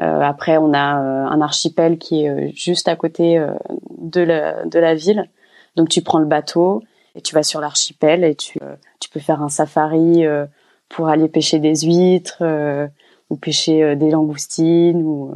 euh, 0.01 0.21
après 0.21 0.57
on 0.59 0.73
a 0.75 1.01
euh, 1.01 1.27
un 1.27 1.41
archipel 1.41 1.99
qui 1.99 2.25
est 2.25 2.29
euh, 2.29 2.51
juste 2.55 2.89
à 2.89 2.97
côté 2.97 3.39
euh, 3.39 3.53
de 3.99 4.21
la 4.21 4.65
de 4.65 4.79
la 4.79 4.95
ville. 4.95 5.29
Donc 5.77 5.89
tu 5.89 6.03
prends 6.03 6.19
le 6.19 6.27
bateau 6.27 6.83
et 7.15 7.21
tu 7.21 7.35
vas 7.35 7.43
sur 7.43 7.61
l'archipel 7.61 8.25
et 8.25 8.35
tu 8.35 8.59
tu 9.01 9.11
peux 9.11 9.21
faire 9.21 9.43
un 9.43 9.49
safari 9.49 10.25
pour 10.89 11.09
aller 11.09 11.29
pêcher 11.29 11.59
des 11.59 11.75
huîtres 11.77 12.43
ou 13.31 13.37
pêcher 13.37 13.97
des 13.97 14.11
langoustines 14.11 15.03
ou 15.03 15.35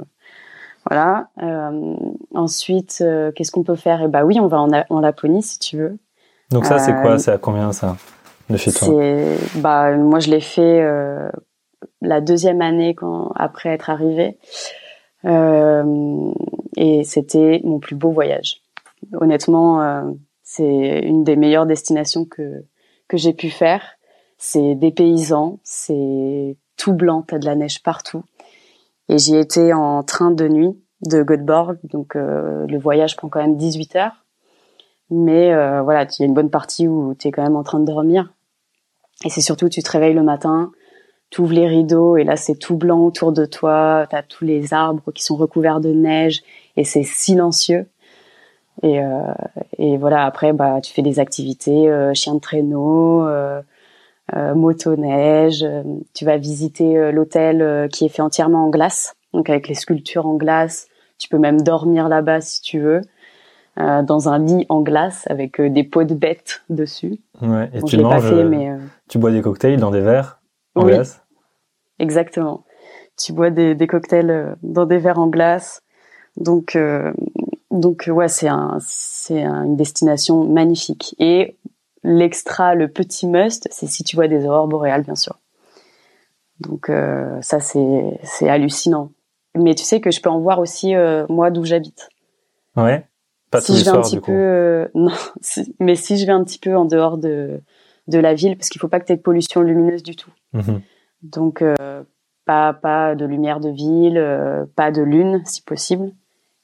voilà. 0.89 1.29
Ensuite 2.35 3.05
qu'est-ce 3.35 3.51
qu'on 3.51 3.65
peut 3.65 3.77
faire? 3.77 4.01
Et 4.01 4.05
eh 4.07 4.09
bah 4.09 4.25
oui 4.25 4.41
on 4.41 4.47
va 4.47 4.61
en, 4.61 4.71
en 4.89 5.01
Laponie 5.01 5.43
si 5.43 5.59
tu 5.59 5.77
veux. 5.77 5.99
Donc 6.51 6.67
ça, 6.67 6.79
c'est 6.79 6.93
quoi? 6.93 7.13
Euh, 7.13 7.19
C'est 7.19 7.33
à 7.33 7.39
combien 7.39 7.73
ça 7.73 7.97
de 8.49 8.57
chez 8.57 8.73
toi? 8.73 8.89
Bah 9.57 9.97
moi, 9.97 10.19
je 10.19 10.31
l'ai 10.31 10.41
fait 10.41 10.81
euh, 10.83 11.31
la 12.01 12.21
deuxième 12.21 12.63
année 12.63 12.95
quand 12.95 13.33
après 13.35 13.71
être 13.71 13.91
arrivée, 13.91 14.39
euh, 15.25 16.33
et 16.77 17.05
c'était 17.05 17.61
mon 17.65 17.79
plus 17.79 17.97
beau 17.97 18.11
voyage. 18.11 18.63
Honnêtement, 19.21 19.83
euh, 19.83 20.03
c'est 20.43 21.01
une 21.01 21.25
des 21.25 21.37
meilleures 21.37 21.67
destinations 21.67 22.25
que 22.25 22.65
que 23.09 23.17
j'ai 23.17 23.33
pu 23.33 23.51
faire. 23.51 23.83
C'est 24.39 24.75
des 24.75 24.91
paysans, 24.91 25.59
c'est 25.65 26.57
tout 26.77 26.95
blanc, 26.95 27.23
t'as 27.23 27.39
de 27.39 27.47
la 27.47 27.57
neige 27.57 27.83
partout. 27.83 28.23
Et 29.09 29.19
j'y 29.19 29.37
étais 29.37 29.73
en 29.73 30.03
train 30.03 30.31
de 30.31 30.49
nuit, 30.49 30.81
de 31.03 31.23
Göteborg. 31.23 31.79
Donc 31.85 32.15
le 32.15 32.79
voyage 32.79 33.17
prend 33.17 33.29
quand 33.29 33.41
même 33.41 33.57
18 33.57 33.97
heures. 33.97 34.25
Mais 35.11 35.53
voilà, 35.83 36.05
il 36.05 36.21
y 36.21 36.23
a 36.23 36.27
une 36.27 36.35
bonne 36.35 36.51
partie 36.51 36.89
où 36.89 37.15
tu 37.19 37.29
es 37.29 37.33
quand 37.33 37.43
même 37.43 37.57
en 37.57 37.65
train 37.65 37.81
de 37.81 37.85
dormir. 37.85 38.33
Et 39.25 39.29
c'est 39.29 39.41
surtout 39.41 39.69
tu 39.69 39.83
te 39.83 39.91
réveilles 39.91 40.15
le 40.15 40.23
matin, 40.23 40.73
tu 41.31 41.41
ouvres 41.41 41.53
les 41.53 41.69
rideaux 41.69 42.17
et 42.17 42.25
là 42.25 42.37
c'est 42.37 42.57
tout 42.57 42.77
blanc 42.77 43.01
autour 43.01 43.33
de 43.33 43.45
toi, 43.45 44.07
tu 44.11 44.17
as 44.17 44.23
tous 44.23 44.45
les 44.45 44.75
arbres 44.75 45.13
qui 45.13 45.23
sont 45.23 45.37
recouverts 45.37 45.81
de 45.81 45.93
neige 45.93 46.43
et 46.77 46.85
c'est 46.85 47.05
silencieux. 47.05 47.87
Et, 48.83 49.01
euh, 49.01 49.33
et 49.79 49.97
voilà, 49.97 50.25
après 50.25 50.53
bah 50.53 50.81
tu 50.83 50.93
fais 50.93 51.03
des 51.03 51.21
activités, 51.21 51.89
euh, 51.89 52.15
chien 52.15 52.35
de 52.35 52.41
traîneau, 52.41 53.27
euh, 53.27 53.61
euh 54.35 54.55
motoneige, 54.55 55.65
tu 56.15 56.25
vas 56.25 56.37
visiter 56.37 57.13
l'hôtel 57.13 57.89
qui 57.93 58.07
est 58.07 58.09
fait 58.09 58.23
entièrement 58.23 58.67
en 58.67 58.71
glace, 58.71 59.15
donc 59.33 59.51
avec 59.51 59.69
les 59.69 59.75
sculptures 59.75 60.27
en 60.27 60.35
glace. 60.35 60.89
Tu 61.19 61.29
peux 61.29 61.39
même 61.39 61.61
dormir 61.61 62.09
là-bas 62.09 62.41
si 62.41 62.61
tu 62.63 62.81
veux. 62.81 63.03
dans 63.77 64.29
un 64.29 64.39
lit 64.39 64.67
en 64.69 64.81
glace 64.81 65.27
avec 65.29 65.61
des 65.61 65.85
pots 65.85 66.05
de 66.05 66.15
bêtes 66.15 66.63
dessus. 66.71 67.19
Ouais, 67.43 67.71
et 67.75 67.83
tu 67.83 67.99
manges, 67.99 68.33
mais, 68.33 68.71
tu 69.09 69.19
bois 69.19 69.31
des 69.31 69.43
cocktails 69.43 69.79
dans 69.79 69.91
des 69.91 70.01
verres 70.01 70.40
en 70.81 70.87
oui, 70.87 70.93
glace 70.93 71.23
Exactement. 72.01 72.65
Tu 73.17 73.33
bois 73.33 73.51
des, 73.51 73.75
des, 73.75 73.87
cocktails 73.87 74.31
euh, 74.31 74.55
dans 74.63 74.87
des 74.87 74.99
verres 74.99 75.19
en 75.19 75.29
glace. 75.29 75.83
Donc, 76.37 76.75
euh, 76.75 77.13
donc 77.71 78.09
ouais, 78.09 78.29
c'est 78.29 78.49
un, 78.49 78.79
c'est 78.81 79.43
une 79.45 79.77
destination 79.77 80.45
magnifique. 80.45 81.15
Et 81.19 81.57
l'extra, 82.03 82.75
le 82.75 82.89
petit 82.89 83.27
must, 83.27 83.69
c'est 83.71 83.87
si 83.87 84.03
tu 84.03 84.17
vois 84.17 84.29
des 84.29 84.47
aurores 84.47 84.69
boréales, 84.69 85.03
bien 85.03 85.15
sûr. 85.15 85.39
Donc 86.61 86.89
euh, 86.89 87.39
ça, 87.43 87.61
c'est, 87.61 88.19
c'est 88.23 88.49
hallucinant. 88.49 89.13
Mais 89.55 89.75
tu 89.75 89.85
sais 89.85 90.01
que 90.01 90.11
je 90.11 90.21
peux 90.21 90.31
en 90.31 90.41
voir 90.41 90.61
aussi 90.61 90.95
moi 91.29 91.51
d'où 91.51 91.65
j'habite. 91.65 92.09
Ouais. 92.77 93.05
Pas 93.51 93.61
si 93.61 93.77
je 93.77 93.85
vais 93.85 93.91
un 93.91 94.01
petit 94.01 94.21
peu, 94.21 94.89
non, 94.95 95.13
mais 95.81 95.97
si 95.97 96.17
je 96.17 96.25
vais 96.25 96.33
un 96.33 96.45
petit 96.45 96.61
peu 96.61 96.77
en 96.77 96.85
dehors 96.85 97.19
de 97.19 97.61
de 98.09 98.19
la 98.19 98.35
ville, 98.35 98.57
parce 98.57 98.69
qu'il 98.69 98.81
faut 98.81 98.89
pas 98.89 99.01
que 99.01 99.07
tu 99.07 99.13
aies 99.13 99.17
de 99.17 99.23
pollution 99.23 99.61
lumineuse 99.63 100.03
du 100.03 100.17
tout. 100.17 100.31
Mhm. 100.53 100.83
Donc 101.23 101.63
euh, 101.63 102.03
pas 102.47 102.73
pas 102.73 103.15
de 103.15 103.25
lumière 103.25 103.61
de 103.61 103.71
ville, 103.71 104.19
euh, 104.19 104.65
pas 104.77 104.91
de 104.91 105.03
lune 105.03 105.43
si 105.45 105.63
possible. 105.63 106.13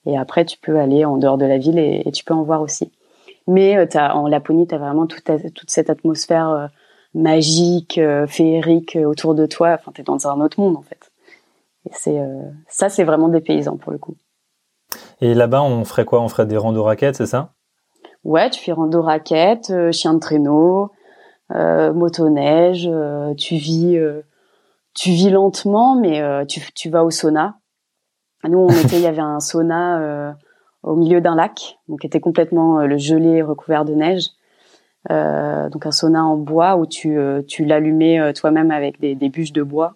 Et 0.07 0.17
après 0.17 0.45
tu 0.45 0.59
peux 0.59 0.79
aller 0.79 1.05
en 1.05 1.17
dehors 1.17 1.39
de 1.39 1.47
la 1.47 1.59
ville 1.59 1.79
et, 1.79 2.11
tu 2.13 2.25
peux 2.25 2.35
en 2.35 2.43
voir 2.43 2.63
aussi. 2.63 2.91
Mais 3.47 3.77
euh, 3.77 3.87
as, 3.95 4.17
en 4.17 4.27
Laponie, 4.29 4.67
tu 4.67 4.75
as 4.75 4.79
vraiment 4.79 5.07
toute, 5.07 5.25
toute 5.55 5.71
cette 5.71 5.91
atmosphère 5.91 6.71
magique, 7.15 8.01
féerique 8.27 8.99
autour 9.05 9.35
de 9.35 9.47
toi. 9.47 9.73
Enfin, 9.75 9.93
tu 9.95 10.01
es 10.01 10.05
dans 10.05 10.27
un 10.27 10.41
autre 10.41 10.61
monde 10.61 10.77
en 10.77 10.83
fait. 10.83 11.11
Et 11.89 11.93
c'est 11.93 12.21
ça, 12.69 12.89
c'est 12.89 13.05
vraiment 13.05 13.29
des 13.29 13.41
paysans 13.41 13.77
pour 13.77 13.93
le 13.93 13.99
coup. 13.99 14.17
Et 15.21 15.35
là-bas, 15.35 15.63
on 15.63 15.85
ferait 15.85 16.05
quoi? 16.05 16.21
On 16.21 16.29
ferait 16.29 16.47
des 16.47 16.57
randos 16.57 16.83
raquettes, 16.83 17.17
c'est 17.17 17.27
ça? 17.27 17.53
Ouais, 18.25 18.51
tu 18.51 18.61
fais 18.61 18.73
rando 18.73 19.03
raquettes, 19.03 19.73
chien 19.93 20.15
de 20.15 20.19
traîneau, 20.19 20.91
motoneige, 21.51 22.91
tu 23.37 23.57
vis 23.57 23.99
tu 24.97 25.11
vis 25.11 25.31
lentement, 25.31 25.95
mais 25.95 26.21
euh, 26.23 26.45
tu, 26.47 26.61
tu, 26.75 26.89
vas 26.89 27.05
au 27.05 27.11
sauna. 27.11 27.59
Nous, 28.49 28.59
on 28.59 28.69
était, 28.69 28.97
il 28.97 29.03
y 29.03 29.07
avait 29.07 29.21
un 29.21 29.41
sauna 29.41 30.01
euh, 30.01 30.33
au 30.83 30.97
milieu 30.97 31.21
d'un 31.21 31.37
lac, 31.37 31.79
donc 31.89 32.05
était 32.05 32.19
complètement 32.19 32.81
euh, 32.81 32.87
le 32.87 32.97
gelé 32.97 33.43
recouvert 33.43 33.85
de 33.85 33.95
neige. 33.95 34.31
donc 35.09 35.87
un 35.87 35.93
sauna 35.93 36.25
en 36.25 36.37
bois 36.37 36.77
où 36.77 36.87
tu, 36.87 37.19
tu 37.47 37.65
l'allumais 37.65 38.33
toi-même 38.33 38.71
avec 38.71 38.99
des, 38.99 39.15
des, 39.15 39.29
bûches 39.29 39.53
de 39.53 39.63
bois. 39.63 39.95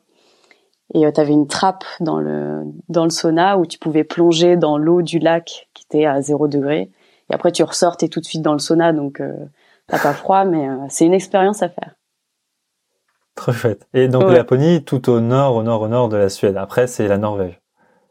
Et 0.92 1.10
tu 1.12 1.20
avais 1.20 1.32
une 1.32 1.46
trappe 1.46 1.84
dans 2.00 2.20
le 2.20 2.62
dans 2.88 3.04
le 3.04 3.10
sauna 3.10 3.58
où 3.58 3.66
tu 3.66 3.78
pouvais 3.78 4.04
plonger 4.04 4.56
dans 4.56 4.76
l'eau 4.76 5.02
du 5.02 5.18
lac 5.18 5.68
qui 5.74 5.84
était 5.88 6.04
à 6.04 6.20
0 6.20 6.46
degré. 6.46 6.90
Et 7.28 7.34
après 7.34 7.50
tu 7.50 7.62
ressortais 7.64 8.08
tout 8.08 8.20
de 8.20 8.24
suite 8.24 8.42
dans 8.42 8.52
le 8.52 8.60
sauna, 8.60 8.92
donc 8.92 9.20
t'as 9.90 9.98
pas 9.98 10.14
froid, 10.14 10.44
mais 10.44 10.66
c'est 10.88 11.06
une 11.06 11.14
expérience 11.14 11.62
à 11.62 11.68
faire. 11.68 11.94
Trop 13.34 13.52
chouette. 13.52 13.86
Et 13.94 14.08
donc 14.08 14.24
la 14.24 14.38
Laponie, 14.38 14.84
tout 14.84 15.08
au 15.08 15.20
nord, 15.20 15.56
au 15.56 15.62
nord, 15.62 15.82
au 15.82 15.88
nord 15.88 16.08
de 16.08 16.16
la 16.16 16.28
Suède. 16.28 16.56
Après, 16.56 16.86
c'est 16.86 17.08
la 17.08 17.18
Norvège. 17.18 17.60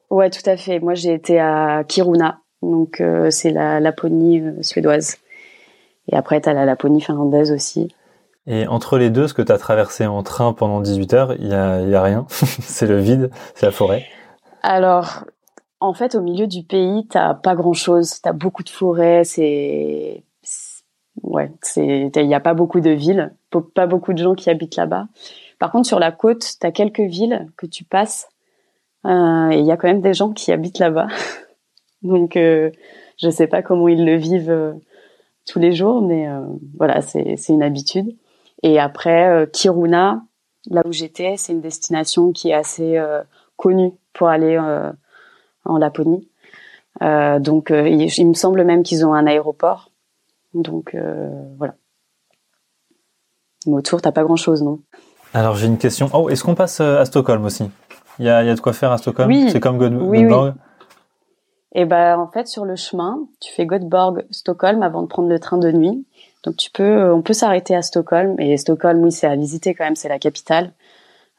Ouais, 0.10 0.30
tout 0.30 0.48
à 0.48 0.58
fait. 0.58 0.80
Moi, 0.80 0.96
j'ai 0.96 1.14
été 1.14 1.40
à 1.40 1.84
Kiruna, 1.88 2.40
donc 2.62 3.00
euh, 3.00 3.30
c'est 3.30 3.52
la 3.52 3.80
Laponie 3.80 4.42
euh, 4.42 4.62
suédoise. 4.62 5.18
Et 6.12 6.16
après, 6.16 6.42
tu 6.42 6.50
as 6.50 6.54
la 6.54 6.66
Laponie 6.66 7.02
finlandaise 7.02 7.52
aussi. 7.52 7.94
Et 8.48 8.66
entre 8.68 8.98
les 8.98 9.12
deux, 9.12 9.28
ce 9.28 9.36
que 9.36 9.44
tu 9.44 9.52
as 9.52 9.60
traversé 9.60 10.08
en 10.08 10.24
train 10.24 10.54
pendant 10.54 10.82
18 10.82 11.14
heures, 11.14 11.34
il 11.38 11.48
y 11.48 11.54
a, 11.54 11.82
y 11.82 11.94
a 11.94 12.02
rien. 12.02 12.26
c'est 12.30 12.88
le 12.88 12.98
vide, 12.98 13.30
c'est 13.54 13.68
la 13.68 13.72
forêt. 13.72 14.06
Alors, 14.64 15.26
en 15.80 15.94
fait, 15.94 16.16
au 16.16 16.22
milieu 16.22 16.48
du 16.48 16.64
pays, 16.64 17.06
t'as 17.08 17.36
pas 17.36 17.54
grand-chose. 17.54 18.20
T'as 18.22 18.34
beaucoup 18.34 18.64
de 18.64 18.70
forêts. 18.70 19.24
C'est 19.24 20.24
ouais, 21.24 21.52
c'est 21.62 22.12
il 22.16 22.28
n'y 22.28 22.36
a 22.36 22.40
pas 22.40 22.54
beaucoup 22.54 22.80
de 22.80 22.92
villes, 22.92 23.34
pas 23.74 23.88
beaucoup 23.88 24.14
de 24.14 24.20
gens 24.20 24.36
qui 24.36 24.50
habitent 24.50 24.76
là-bas. 24.76 25.08
Par 25.60 25.72
contre, 25.72 25.88
sur 25.88 26.00
la 26.00 26.12
côte, 26.12 26.46
tu 26.60 26.66
as 26.66 26.72
quelques 26.72 27.02
villes 27.02 27.48
que 27.58 27.66
tu 27.66 27.84
passes 27.84 28.30
euh, 29.06 29.50
et 29.50 29.60
il 29.60 29.66
y 29.66 29.72
a 29.72 29.78
quand 29.78 29.88
même 29.88 30.02
des 30.02 30.14
gens 30.14 30.32
qui 30.32 30.52
habitent 30.52 30.80
là-bas. 30.80 31.08
Donc, 32.02 32.38
euh, 32.38 32.72
je 33.22 33.30
sais 33.30 33.48
pas 33.48 33.62
comment 33.62 33.88
ils 33.88 34.06
le 34.06 34.16
vivent 34.16 34.52
euh, 34.52 34.74
tous 35.46 35.60
les 35.60 35.74
jours, 35.74 36.02
mais 36.02 36.28
euh, 36.28 36.42
voilà, 36.78 37.02
c'est 37.02 37.36
une 37.50 37.64
habitude. 37.64 38.16
Et 38.64 38.80
après, 38.80 39.48
Kiruna, 39.54 40.22
là 40.70 40.82
où 40.86 40.92
j'étais, 40.92 41.36
c'est 41.38 41.54
une 41.54 41.62
destination 41.62 42.34
qui 42.34 42.50
est 42.50 42.54
assez 42.54 43.02
connue 43.56 43.94
pour 44.12 44.28
aller 44.28 44.60
en 45.64 45.78
Laponie. 45.78 46.28
donc, 47.00 47.70
il 47.70 48.28
me 48.28 48.34
semble 48.34 48.66
même 48.66 48.84
qu'ils 48.84 49.06
ont 49.06 49.14
un 49.14 49.26
aéroport 49.28 49.89
donc 50.54 50.96
euh, 50.96 51.30
voilà. 51.58 51.76
Mais 53.66 53.74
autour, 53.74 54.02
t'as 54.02 54.12
pas 54.12 54.24
grand 54.24 54.36
chose, 54.36 54.64
non? 54.64 54.80
Alors 55.34 55.56
j'ai 55.56 55.68
une 55.68 55.78
question. 55.78 56.10
Oh, 56.14 56.30
est-ce 56.30 56.44
qu'on 56.44 56.56
passe 56.56 56.80
euh, 56.80 57.00
à 57.00 57.06
Stockholm 57.06 57.46
aussi? 57.46 57.70
Il 58.18 58.26
y 58.26 58.30
a, 58.30 58.44
y 58.44 58.50
a, 58.50 58.56
de 58.56 58.60
quoi 58.60 58.74
faire 58.74 58.92
à 58.92 58.98
Stockholm? 58.98 59.30
Oui. 59.30 59.50
C'est 59.52 59.60
comme 59.60 59.78
God 59.78 59.94
oui, 59.94 60.26
Oui. 60.26 60.52
Et 61.76 61.82
eh 61.82 61.86
ben 61.86 62.18
en 62.18 62.28
fait 62.28 62.48
sur 62.48 62.66
le 62.66 62.76
chemin, 62.76 63.28
tu 63.40 63.54
fais 63.54 63.68
Göteborg, 63.68 64.26
Stockholm 64.32 64.82
avant 64.82 65.04
de 65.04 65.08
prendre 65.08 65.30
le 65.30 65.40
train 65.40 65.60
de 65.60 65.72
nuit. 65.72 66.04
Donc 66.44 66.58
tu 66.58 66.72
peux, 66.72 66.84
euh, 66.84 67.14
on 67.14 67.22
peut 67.22 67.34
s'arrêter 67.34 67.76
à 67.76 67.84
Stockholm. 67.84 68.40
Et 68.40 68.58
Stockholm, 68.58 69.04
oui, 69.04 69.12
c'est 69.12 69.28
à 69.28 69.36
visiter 69.36 69.76
quand 69.76 69.84
même. 69.84 69.96
C'est 69.96 70.10
la 70.10 70.18
capitale. 70.18 70.74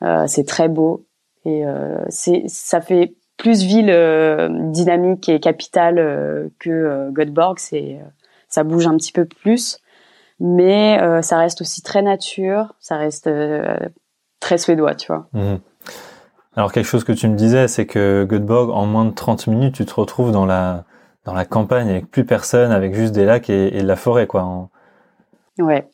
Euh, 0.02 0.26
c'est 0.28 0.46
très 0.46 0.68
beau 0.68 1.04
et 1.44 1.66
euh, 1.66 1.98
c'est, 2.08 2.44
ça 2.46 2.80
fait 2.80 3.14
plus 3.36 3.62
ville 3.64 3.92
dynamique 4.70 5.28
et 5.28 5.40
capitale 5.40 6.50
que 6.58 7.10
Göteborg. 7.10 7.58
C'est 7.58 7.98
ça 8.50 8.64
bouge 8.64 8.86
un 8.86 8.96
petit 8.96 9.12
peu 9.12 9.24
plus, 9.24 9.78
mais 10.40 11.00
euh, 11.00 11.22
ça 11.22 11.38
reste 11.38 11.62
aussi 11.62 11.80
très 11.80 12.02
nature, 12.02 12.74
ça 12.80 12.96
reste 12.96 13.28
euh, 13.28 13.78
très 14.40 14.58
suédois, 14.58 14.94
tu 14.94 15.06
vois. 15.06 15.28
Mhm. 15.32 15.60
Alors 16.56 16.72
quelque 16.72 16.86
chose 16.86 17.04
que 17.04 17.12
tu 17.12 17.28
me 17.28 17.36
disais, 17.36 17.68
c'est 17.68 17.86
que 17.86 18.26
Göteborg, 18.28 18.70
en 18.70 18.84
moins 18.84 19.04
de 19.04 19.14
30 19.14 19.46
minutes, 19.46 19.76
tu 19.76 19.86
te 19.86 19.94
retrouves 19.94 20.32
dans 20.32 20.44
la 20.44 20.84
dans 21.24 21.34
la 21.34 21.44
campagne 21.44 21.88
avec 21.88 22.10
plus 22.10 22.24
personne, 22.24 22.72
avec 22.72 22.94
juste 22.94 23.12
des 23.12 23.24
lacs 23.24 23.50
et, 23.50 23.76
et 23.76 23.82
de 23.82 23.86
la 23.86 23.96
forêt, 23.96 24.26
quoi. 24.26 24.68
Ouais, 25.58 25.86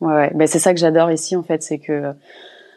ouais, 0.00 0.14
ouais. 0.14 0.30
Ben, 0.34 0.46
c'est 0.46 0.58
ça 0.58 0.72
que 0.74 0.78
j'adore 0.78 1.10
ici, 1.10 1.36
en 1.36 1.42
fait, 1.42 1.62
c'est 1.62 1.78
que 1.78 2.12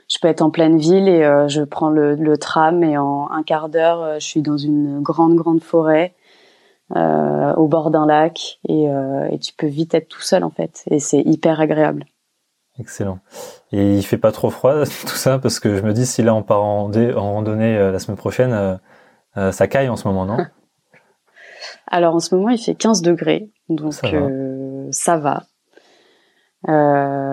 je 0.08 0.18
peux 0.22 0.30
être 0.30 0.42
en 0.42 0.50
pleine 0.50 0.78
ville 0.78 1.10
et 1.10 1.24
euh, 1.24 1.50
je 1.50 1.62
prends 1.62 1.90
le, 1.90 2.16
le, 2.16 2.38
tram 2.38 2.82
et 2.82 2.98
en 2.98 3.30
un 3.30 3.44
quart 3.44 3.68
d'heure, 3.68 4.22
je 4.22 4.26
suis 4.26 4.42
dans 4.42 4.58
une 4.58 5.02
grande, 5.02 5.36
grande 5.36 5.62
forêt 5.62 6.16
euh, 6.96 7.54
au 7.56 7.68
bord 7.68 7.92
d'un 7.92 8.06
lac 8.06 8.60
et, 8.66 8.90
euh, 8.90 9.28
et, 9.30 9.40
tu 9.40 9.54
peux 9.54 9.68
vite 9.68 9.94
être 9.94 10.08
tout 10.08 10.22
seul 10.22 10.46
en 10.46 10.50
fait 10.50 10.86
et 10.90 11.00
c'est 11.00 11.20
hyper 11.20 11.60
agréable. 11.60 12.06
Excellent. 12.80 13.20
Et 13.74 13.98
il 13.98 14.04
fait 14.04 14.18
pas 14.18 14.32
trop 14.32 14.50
froid 14.50 14.86
tout 14.86 15.18
ça 15.18 15.38
parce 15.38 15.60
que 15.60 15.76
je 15.76 15.82
me 15.82 15.92
dis 15.92 16.06
si 16.06 16.24
là 16.24 16.34
on 16.34 16.44
part 16.44 16.64
en, 16.64 16.90
en 16.90 17.34
randonnée 17.34 17.78
euh, 17.78 17.92
la 17.92 18.00
semaine 18.00 18.16
prochaine, 18.16 18.80
ça 19.36 19.68
caille 19.68 19.90
en 19.90 19.98
ce 19.98 20.08
moment, 20.08 20.26
non? 20.26 20.38
Alors 21.88 22.16
en 22.16 22.20
ce 22.20 22.34
moment 22.34 22.50
il 22.50 22.58
fait 22.58 22.74
15 22.74 23.02
degrés 23.02 23.52
donc 23.68 23.94
ça 23.94 24.10
va. 24.10 24.30
ça 24.92 25.18
va. 25.18 25.44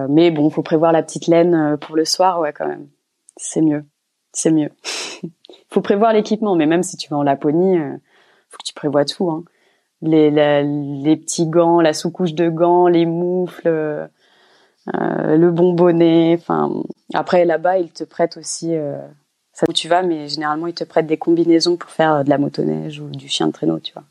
mais 0.08 0.32
bon, 0.32 0.50
faut 0.50 0.62
prévoir 0.62 0.90
la 0.90 1.04
petite 1.04 1.28
laine 1.28 1.78
pour 1.80 1.94
le 1.94 2.04
soir, 2.04 2.40
ouais 2.40 2.52
quand 2.52 2.66
même. 2.66 2.88
C'est 3.36 3.62
mieux, 3.62 3.84
c'est 4.32 4.50
mieux. 4.50 4.70
faut 5.70 5.80
prévoir 5.80 6.12
l'équipement, 6.12 6.56
mais 6.56 6.66
même 6.66 6.82
si 6.82 6.96
tu 6.96 7.08
vas 7.08 7.18
en 7.18 7.22
Laponie, 7.22 7.78
que 8.56 8.64
tu 8.64 8.74
prévois 8.74 9.04
tout. 9.04 9.30
Hein. 9.30 9.44
Les, 10.02 11.16
petits 11.16 11.46
gants, 11.46 11.80
la 11.80 11.94
sous-couche 11.94 12.34
de 12.34 12.48
gants, 12.48 12.88
les 12.88 13.06
moufles, 13.06 13.68
euh, 13.68 14.06
le 15.36 15.50
bonbonnet. 15.50 16.38
Après 17.14 17.44
là-bas, 17.44 17.78
ils 17.78 17.90
te 17.90 18.04
prêtent 18.04 18.36
aussi. 18.36 18.74
Euh, 18.74 18.98
ça 19.52 19.66
où 19.68 19.72
tu 19.72 19.88
vas, 19.88 20.02
mais 20.02 20.26
généralement 20.26 20.66
ils 20.66 20.74
te 20.74 20.82
prêtent 20.82 21.06
des 21.06 21.16
combinaisons 21.16 21.76
pour 21.76 21.90
faire 21.90 22.24
de 22.24 22.30
la 22.30 22.38
motoneige 22.38 22.98
ou 23.00 23.08
du 23.08 23.28
chien 23.28 23.46
de 23.46 23.52
traîneau, 23.52 23.78
tu 23.78 23.92
vois. 23.92 24.02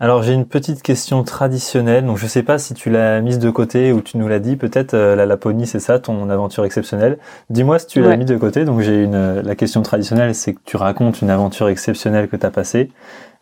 Alors 0.00 0.22
j'ai 0.22 0.32
une 0.32 0.46
petite 0.46 0.80
question 0.80 1.24
traditionnelle, 1.24 2.06
donc 2.06 2.18
je 2.18 2.26
sais 2.28 2.44
pas 2.44 2.58
si 2.58 2.72
tu 2.72 2.88
l'as 2.88 3.20
mise 3.20 3.40
de 3.40 3.50
côté 3.50 3.92
ou 3.92 4.00
tu 4.00 4.16
nous 4.16 4.28
l'as 4.28 4.38
dit, 4.38 4.54
peut-être 4.54 4.94
euh, 4.94 5.16
la 5.16 5.26
Laponie 5.26 5.66
c'est 5.66 5.80
ça, 5.80 5.98
ton 5.98 6.30
aventure 6.30 6.64
exceptionnelle. 6.64 7.18
Dis-moi 7.50 7.80
si 7.80 7.88
tu 7.88 8.00
l'as 8.00 8.16
mis 8.16 8.24
de 8.24 8.36
côté, 8.36 8.64
donc 8.64 8.80
j'ai 8.80 9.02
une 9.02 9.16
euh, 9.16 9.42
la 9.42 9.56
question 9.56 9.82
traditionnelle 9.82 10.36
c'est 10.36 10.54
que 10.54 10.60
tu 10.64 10.76
racontes 10.76 11.20
une 11.20 11.30
aventure 11.30 11.68
exceptionnelle 11.68 12.28
que 12.28 12.36
tu 12.36 12.46
as 12.46 12.52
passée. 12.52 12.92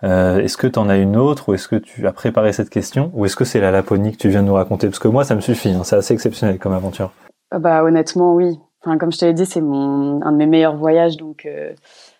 Euh, 0.03 0.39
est-ce 0.39 0.57
que 0.57 0.67
tu 0.67 0.79
en 0.79 0.89
as 0.89 0.97
une 0.97 1.19
autre 1.19 1.51
ou 1.51 1.55
est-ce 1.55 1.69
que 1.69 1.77
tu 1.77 2.07
as 2.07 2.13
préparé 2.13 2.55
cette 2.55 2.71
question 2.71 3.11
ou 3.13 3.27
est-ce 3.27 3.37
que 3.37 3.45
c'est 3.45 3.61
la 3.61 3.71
Laponie 3.71 4.13
que 4.13 4.17
tu 4.17 4.31
viens 4.31 4.41
de 4.41 4.49
nous 4.49 4.55
raconter? 4.55 4.87
Parce 4.87 4.99
que 4.99 5.09
moi 5.09 5.25
ça 5.25 5.35
me 5.35 5.43
suffit, 5.43 5.73
hein, 5.73 5.85
c'est 5.85 5.97
assez 5.97 6.15
exceptionnel 6.15 6.59
comme 6.59 6.73
aventure. 6.73 7.13
Bah 7.55 7.85
honnêtement 7.85 8.35
oui, 8.35 8.59
enfin, 8.83 8.97
comme 8.97 9.13
je 9.13 9.19
te 9.19 9.27
l'ai 9.27 9.35
dit 9.35 9.45
c'est 9.45 9.61
mon 9.61 10.23
un 10.23 10.33
de 10.33 10.39
mes 10.39 10.47
meilleurs 10.47 10.77
voyages 10.77 11.19
donc 11.19 11.47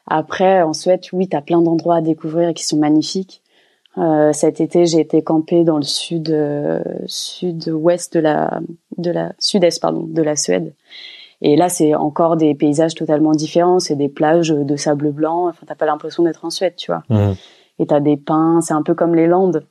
après 0.07 0.61
en 0.61 0.75
Suède 0.75 1.01
oui 1.15 1.27
tu 1.27 1.39
as 1.39 1.41
plein 1.41 1.63
d'endroits 1.63 1.97
à 1.97 2.01
découvrir 2.03 2.53
qui 2.53 2.67
sont 2.67 2.77
magnifiques. 2.77 3.43
Euh, 3.99 4.33
cet 4.33 4.61
été, 4.61 4.87
j'ai 4.87 5.01
été 5.01 5.23
campée 5.23 5.65
dans 5.65 5.77
le 5.77 5.83
sud 5.83 6.31
euh, 6.31 6.83
sud-ouest 7.07 8.13
de 8.15 8.21
la 8.21 8.61
de 8.99 9.11
la 9.11 9.33
sud-est 9.39 9.81
pardon 9.81 10.03
de 10.03 10.23
la 10.23 10.37
Suède. 10.37 10.75
Et 11.43 11.57
là, 11.57 11.69
c'est 11.69 11.95
encore 11.95 12.37
des 12.37 12.55
paysages 12.55 12.95
totalement 12.95 13.33
différents. 13.33 13.79
C'est 13.79 13.97
des 13.97 14.09
plages 14.09 14.49
de 14.49 14.77
sable 14.77 15.13
blanc. 15.13 15.49
Enfin, 15.49 15.67
t'as 15.67 15.75
pas 15.75 15.87
l'impression 15.87 16.23
d'être 16.23 16.45
en 16.45 16.51
Suède, 16.51 16.77
tu 16.77 16.91
vois. 16.91 17.03
Mmh. 17.11 17.33
Et 17.79 17.87
t'as 17.87 18.01
des 18.01 18.17
pins. 18.17 18.61
C'est 18.63 18.75
un 18.75 18.83
peu 18.83 18.95
comme 18.95 19.15
les 19.15 19.27
Landes. 19.27 19.67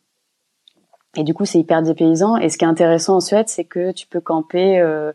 Et 1.18 1.24
du 1.24 1.34
coup, 1.34 1.46
c'est 1.46 1.60
hyper 1.60 1.82
dépaysant. 1.82 2.38
Et 2.38 2.50
ce 2.50 2.58
qui 2.58 2.66
est 2.66 2.68
intéressant 2.68 3.16
en 3.16 3.20
Suède, 3.20 3.48
c'est 3.48 3.64
que 3.64 3.92
tu 3.92 4.08
peux 4.08 4.20
camper 4.20 4.80
euh, 4.80 5.12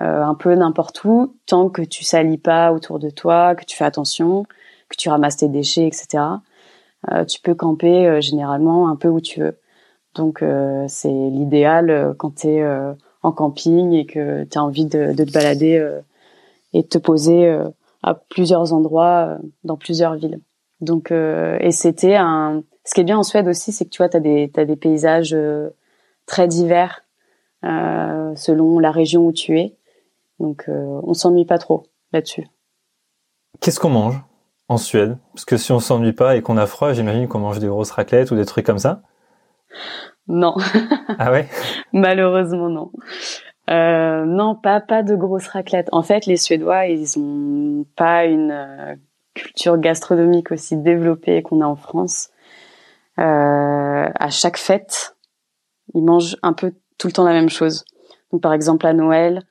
euh, 0.00 0.22
un 0.22 0.34
peu 0.34 0.54
n'importe 0.54 1.04
où, 1.04 1.36
tant 1.46 1.68
que 1.68 1.82
tu 1.82 2.04
salis 2.04 2.38
pas 2.38 2.72
autour 2.72 2.98
de 2.98 3.10
toi, 3.10 3.54
que 3.54 3.64
tu 3.64 3.76
fais 3.76 3.84
attention, 3.84 4.44
que 4.88 4.96
tu 4.96 5.08
ramasses 5.08 5.36
tes 5.36 5.48
déchets, 5.48 5.86
etc. 5.86 6.24
Euh, 7.10 7.24
tu 7.24 7.40
peux 7.40 7.54
camper 7.54 8.06
euh, 8.06 8.20
généralement 8.20 8.88
un 8.88 8.96
peu 8.96 9.08
où 9.08 9.20
tu 9.20 9.40
veux. 9.40 9.58
Donc 10.14 10.42
euh, 10.42 10.84
c'est 10.88 11.08
l'idéal 11.08 12.14
quand 12.18 12.36
tu 12.36 12.48
es 12.48 12.64
en 13.22 13.32
camping 13.32 13.92
et 13.92 14.04
que 14.04 14.44
tu 14.44 14.58
as 14.58 14.62
envie 14.62 14.86
de, 14.86 15.12
de, 15.12 15.24
te 15.24 15.32
balader 15.32 16.00
et 16.74 16.82
de 16.82 16.86
te 16.86 16.98
poser 16.98 17.58
à 18.02 18.14
plusieurs 18.14 18.74
endroits 18.74 19.38
dans 19.64 19.76
plusieurs 19.76 20.14
villes. 20.16 20.40
Donc 20.80 21.10
et 21.12 21.70
c'était 21.70 22.16
un 22.16 22.62
ce 22.84 22.94
qui 22.94 23.00
est 23.00 23.04
bien 23.04 23.16
en 23.16 23.22
Suède 23.22 23.48
aussi 23.48 23.72
c'est 23.72 23.86
que 23.86 23.90
tu 23.90 23.98
vois 23.98 24.10
tu 24.10 24.18
as 24.18 24.20
des 24.20 24.50
t'as 24.52 24.66
des 24.66 24.76
paysages 24.76 25.34
très 26.26 26.46
divers 26.46 27.04
euh, 27.64 28.34
selon 28.34 28.80
la 28.80 28.90
région 28.90 29.26
où 29.26 29.32
tu 29.32 29.58
es. 29.58 29.78
Donc 30.40 30.66
on 30.68 31.14
s'ennuie 31.14 31.46
pas 31.46 31.58
trop 31.58 31.84
là-dessus. 32.12 32.46
Qu'est-ce 33.60 33.80
qu'on 33.80 33.90
mange? 33.90 34.22
En 34.72 34.76
Suède 34.78 35.18
Parce 35.32 35.44
que 35.44 35.56
si 35.56 35.72
on 35.72 35.80
s'ennuie 35.80 36.12
pas 36.12 36.36
et 36.36 36.42
qu'on 36.42 36.56
a 36.56 36.66
froid, 36.66 36.92
j'imagine 36.92 37.28
qu'on 37.28 37.38
mange 37.38 37.58
des 37.58 37.68
grosses 37.68 37.90
raclettes 37.90 38.30
ou 38.30 38.36
des 38.36 38.46
trucs 38.46 38.66
comme 38.66 38.78
ça. 38.78 39.02
Non. 40.28 40.54
ah 41.18 41.30
ouais? 41.30 41.48
Malheureusement 41.92 42.68
non. 42.68 42.90
Euh, 43.70 44.24
non, 44.24 44.56
pas 44.56 44.80
pas 44.80 45.02
de 45.02 45.14
grosses 45.14 45.48
raclettes. 45.48 45.88
En 45.92 46.02
fait, 46.02 46.26
les 46.26 46.36
Suédois, 46.36 46.86
ils 46.86 47.18
ont 47.18 47.86
pas 47.96 48.24
une 48.24 48.50
euh, 48.50 48.94
culture 49.34 49.78
gastronomique 49.78 50.50
aussi 50.50 50.76
développée 50.76 51.42
qu'on 51.42 51.60
a 51.60 51.66
en 51.66 51.76
France. 51.76 52.30
Euh, 53.18 54.08
à 54.14 54.30
chaque 54.30 54.56
fête, 54.56 55.16
ils 55.94 56.02
mangent 56.02 56.36
un 56.42 56.54
peu 56.54 56.74
tout 56.98 57.06
le 57.06 57.12
temps 57.12 57.24
la 57.24 57.32
même 57.32 57.50
chose. 57.50 57.84
Donc, 58.32 58.42
par 58.42 58.52
exemple, 58.52 58.86
à 58.86 58.94
Noël, 58.94 59.42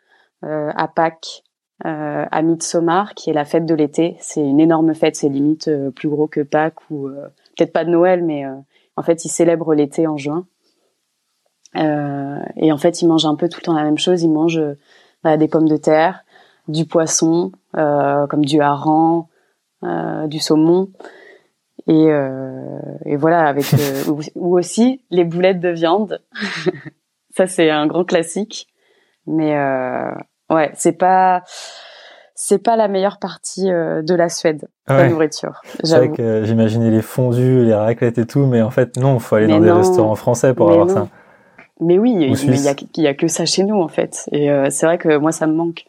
à 0.44 0.88
Pâques, 0.88 1.44
euh, 1.86 2.26
à 2.30 2.42
Midsommar, 2.44 3.16
qui 3.16 3.32
est 3.32 3.34
la 3.34 3.46
fête 3.46 3.66
de 3.66 3.74
l'été. 3.74 4.16
C'est 4.20 4.42
une 4.42 4.60
énorme 4.60 4.94
fête, 4.94 5.16
c'est 5.16 5.30
limite 5.30 5.68
euh, 5.68 5.90
plus 5.90 6.10
gros 6.10 6.28
que 6.28 6.42
Pâques 6.42 6.92
ou 6.92 7.08
euh, 7.08 7.28
peut-être 7.58 7.74
pas 7.74 7.86
de 7.86 7.90
Noël, 7.90 8.24
mais 8.24 8.46
en 8.96 9.02
fait, 9.02 9.26
ils 9.26 9.30
célèbrent 9.30 9.74
l'été 9.74 10.06
en 10.06 10.16
juin. 10.16 10.46
et 11.76 12.72
en 12.72 12.78
fait, 12.78 13.02
ils 13.02 13.08
mangent 13.08 13.26
un 13.26 13.36
peu 13.36 13.50
tout 13.50 13.60
le 13.62 13.66
temps 13.66 13.74
la 13.74 13.84
même 13.84 13.98
chose. 13.98 14.22
Ils 14.22 14.32
mangent 14.32 14.62
bah, 15.24 15.38
des 15.38 15.48
pommes 15.48 15.68
de 15.68 15.78
terre, 15.78 16.24
du 16.68 16.86
poisson, 16.86 17.52
comme 17.74 18.46
du 18.46 18.62
hareng, 18.62 19.28
du 20.28 20.40
saumon. 20.40 20.90
Et, 21.88 22.08
et 23.06 23.16
voilà, 23.16 23.48
avec 23.48 23.66
ou, 24.36 24.58
aussi 24.58 25.02
les 25.10 25.24
boulettes 25.24 25.60
de 25.60 25.70
viande. 25.70 26.22
Ça, 27.36 27.48
c'est 27.48 27.70
un 27.70 27.88
grand 27.88 28.06
classique. 28.06 28.68
Mais 29.28 29.56
Ouais, 30.52 30.72
c'est 30.76 30.92
pas 30.92 31.44
c'est 32.36 32.58
pas 32.58 32.76
la 32.76 32.88
meilleure 32.88 33.20
partie 33.20 33.72
euh, 33.72 34.02
de 34.02 34.16
la 34.16 34.28
Suède, 34.28 34.68
la 34.88 35.08
nourriture. 35.08 35.62
C'est 35.84 35.96
vrai 35.96 36.10
que 36.10 36.44
j'imaginais 36.44 36.90
les 36.90 37.02
fondus, 37.02 37.64
les 37.64 37.74
raclettes 37.74 38.18
et 38.18 38.26
tout, 38.26 38.46
mais 38.46 38.62
en 38.62 38.72
fait 38.72 38.98
non, 38.98 39.16
il 39.16 39.20
faut 39.20 39.36
aller 39.36 39.48
dans 39.48 39.60
des 39.60 39.72
restaurants 39.72 40.16
français 40.16 40.54
pour 40.54 40.72
avoir 40.72 40.90
ça. 40.90 41.08
Mais 41.80 41.98
oui, 41.98 42.14
il 42.14 42.62
y 42.62 42.68
a, 42.68 42.76
y 42.98 43.08
a 43.08 43.14
que 43.14 43.28
ça 43.28 43.46
chez 43.46 43.64
nous 43.64 43.82
en 43.82 43.88
fait, 43.88 44.28
et 44.32 44.52
euh, 44.52 44.68
c'est 44.70 44.86
vrai 44.86 44.98
que 44.98 45.18
moi 45.18 45.32
ça 45.32 45.48
me 45.48 45.54
manque. 45.54 45.86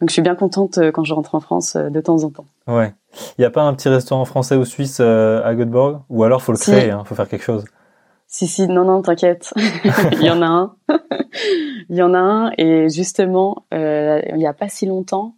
Donc 0.00 0.08
je 0.08 0.14
suis 0.14 0.22
bien 0.22 0.34
contente 0.34 0.78
euh, 0.78 0.90
quand 0.90 1.04
je 1.04 1.14
rentre 1.14 1.34
en 1.36 1.40
France 1.40 1.76
de 1.76 2.00
temps 2.00 2.24
en 2.24 2.30
temps. 2.30 2.46
Ouais. 2.66 2.92
Il 3.38 3.42
n'y 3.42 3.44
a 3.44 3.50
pas 3.50 3.62
un 3.62 3.72
petit 3.74 3.88
restaurant 3.88 4.24
français 4.24 4.56
ou 4.56 4.64
suisse 4.64 4.98
à 4.98 5.54
Göteborg? 5.54 6.00
Ou 6.08 6.24
alors 6.24 6.42
faut 6.42 6.52
le 6.52 6.58
créer, 6.58 6.86
il 6.86 6.90
hein, 6.90 7.04
faut 7.04 7.14
faire 7.14 7.28
quelque 7.28 7.44
chose. 7.44 7.64
Si, 8.32 8.48
si, 8.48 8.66
non, 8.66 8.86
non, 8.86 9.02
t'inquiète. 9.02 9.52
il 10.12 10.22
y 10.22 10.30
en 10.30 10.40
a 10.40 10.46
un. 10.46 10.74
il 11.90 11.96
y 11.96 12.02
en 12.02 12.14
a 12.14 12.18
un. 12.18 12.52
Et 12.56 12.88
justement, 12.88 13.66
euh, 13.74 14.22
il 14.30 14.36
n'y 14.36 14.46
a 14.46 14.54
pas 14.54 14.70
si 14.70 14.86
longtemps, 14.86 15.34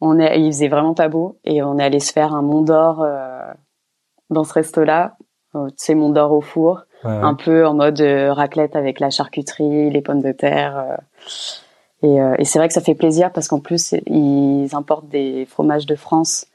on 0.00 0.16
est, 0.20 0.40
il 0.40 0.52
faisait 0.52 0.68
vraiment 0.68 0.94
pas 0.94 1.08
beau. 1.08 1.38
Et 1.44 1.60
on 1.60 1.76
est 1.76 1.82
allé 1.82 1.98
se 1.98 2.12
faire 2.12 2.32
un 2.32 2.42
Mont 2.42 2.62
d'Or 2.62 3.02
euh, 3.02 3.52
dans 4.30 4.44
ce 4.44 4.52
resto-là. 4.52 5.16
Euh, 5.56 5.66
tu 5.70 5.74
sais, 5.78 5.94
Mont 5.96 6.10
d'Or 6.10 6.30
au 6.30 6.40
four. 6.40 6.84
Un 7.02 7.34
peu 7.34 7.66
en 7.66 7.74
mode 7.74 8.00
raclette 8.00 8.76
avec 8.76 9.00
la 9.00 9.10
charcuterie, 9.10 9.90
les 9.90 10.02
pommes 10.02 10.20
de 10.20 10.32
terre. 10.32 10.98
Et, 12.02 12.16
et 12.38 12.44
c'est 12.44 12.58
vrai 12.58 12.68
que 12.68 12.74
ça 12.74 12.82
fait 12.82 12.94
plaisir 12.94 13.32
parce 13.32 13.48
qu'en 13.48 13.58
plus, 13.58 13.94
ils 14.06 14.68
importent 14.74 15.08
des 15.08 15.46
fromages 15.46 15.86
de 15.86 15.96
France. 15.96 16.46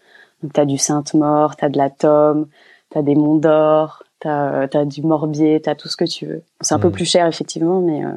Donc, 0.43 0.53
t'as 0.53 0.65
du 0.65 0.77
Sainte-Maure, 0.77 1.55
t'as 1.55 1.69
de 1.69 1.79
la 1.79 1.89
Tome, 1.89 2.47
t'as 2.91 3.01
des 3.01 3.15
Monts 3.15 3.39
d'Or, 3.39 4.03
t'as 4.25 4.79
as 4.79 4.85
du 4.85 5.03
morbier, 5.03 5.61
t'as 5.61 5.75
tout 5.75 5.87
ce 5.87 5.95
que 5.95 6.05
tu 6.05 6.25
veux. 6.25 6.43
C'est 6.61 6.73
un 6.73 6.79
peu 6.79 6.89
mm. 6.89 6.93
plus 6.93 7.05
cher 7.05 7.27
effectivement, 7.27 7.79
mais 7.79 8.03
euh, 8.03 8.09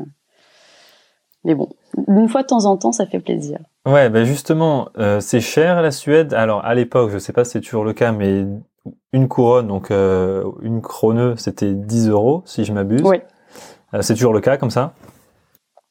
mais 1.45 1.55
bon, 1.55 1.69
une 2.09 2.29
fois 2.29 2.43
de 2.43 2.47
temps 2.47 2.65
en 2.65 2.77
temps, 2.77 2.93
ça 2.93 3.07
fait 3.07 3.21
plaisir. 3.21 3.59
Ouais, 3.87 4.09
ben 4.09 4.25
justement, 4.25 4.89
euh, 4.99 5.21
c'est 5.21 5.41
cher 5.41 5.83
la 5.83 5.91
Suède? 5.91 6.33
Alors 6.35 6.65
à 6.65 6.75
l'époque, 6.75 7.11
je 7.11 7.19
sais 7.19 7.33
pas 7.33 7.45
si 7.45 7.53
c'est 7.53 7.61
toujours 7.61 7.85
le 7.85 7.93
cas, 7.93 8.13
mais 8.13 8.47
une 9.13 9.29
couronne, 9.29 9.69
donc 9.69 9.91
euh, 9.91 10.45
une 10.63 10.81
krone, 10.81 11.37
c'était 11.37 11.73
10 11.73 12.09
euros 12.09 12.43
si 12.47 12.65
je 12.65 12.73
m'abuse. 12.73 13.03
Oui. 13.05 13.21
c'est 14.01 14.15
toujours 14.15 14.33
le 14.33 14.41
cas 14.41 14.57
comme 14.57 14.71
ça? 14.71 14.95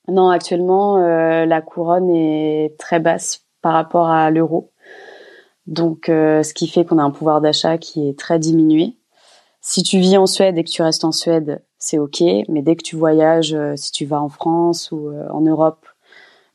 Non, 0.08 0.30
actuellement, 0.30 0.97
la 0.97 1.62
couronne 1.62 2.10
est 2.10 2.75
très 2.80 2.99
basse 2.99 3.45
par 3.62 3.73
rapport 3.73 4.10
à 4.10 4.32
l'euro. 4.32 4.71
Donc, 5.65 6.06
ce 6.08 6.53
qui 6.53 6.69
fait 6.69 6.86
qu'on 6.86 6.97
a 6.97 7.03
un 7.03 7.12
pouvoir 7.12 7.41
d'achat 7.41 7.77
qui 7.77 8.08
est 8.08 8.17
très 8.17 8.39
diminué. 8.39 8.96
Si 9.69 9.84
tu 9.84 9.99
vis 9.99 10.15
en 10.15 10.27
Suède 10.27 10.58
et 10.58 10.63
que 10.63 10.69
tu 10.69 10.82
restes 10.82 11.03
en 11.03 11.12
Suède, 11.12 11.62
c'est 11.77 11.97
ok. 11.97 12.21
Mais 12.47 12.62
dès 12.62 12.77
que 12.77 12.84
tu 12.84 12.95
voyages, 12.95 13.53
euh, 13.53 13.75
si 13.75 13.91
tu 13.91 14.06
vas 14.06 14.21
en 14.21 14.30
France 14.30 14.93
ou 14.93 15.10
euh, 15.10 15.27
en 15.30 15.41
Europe, 15.41 15.86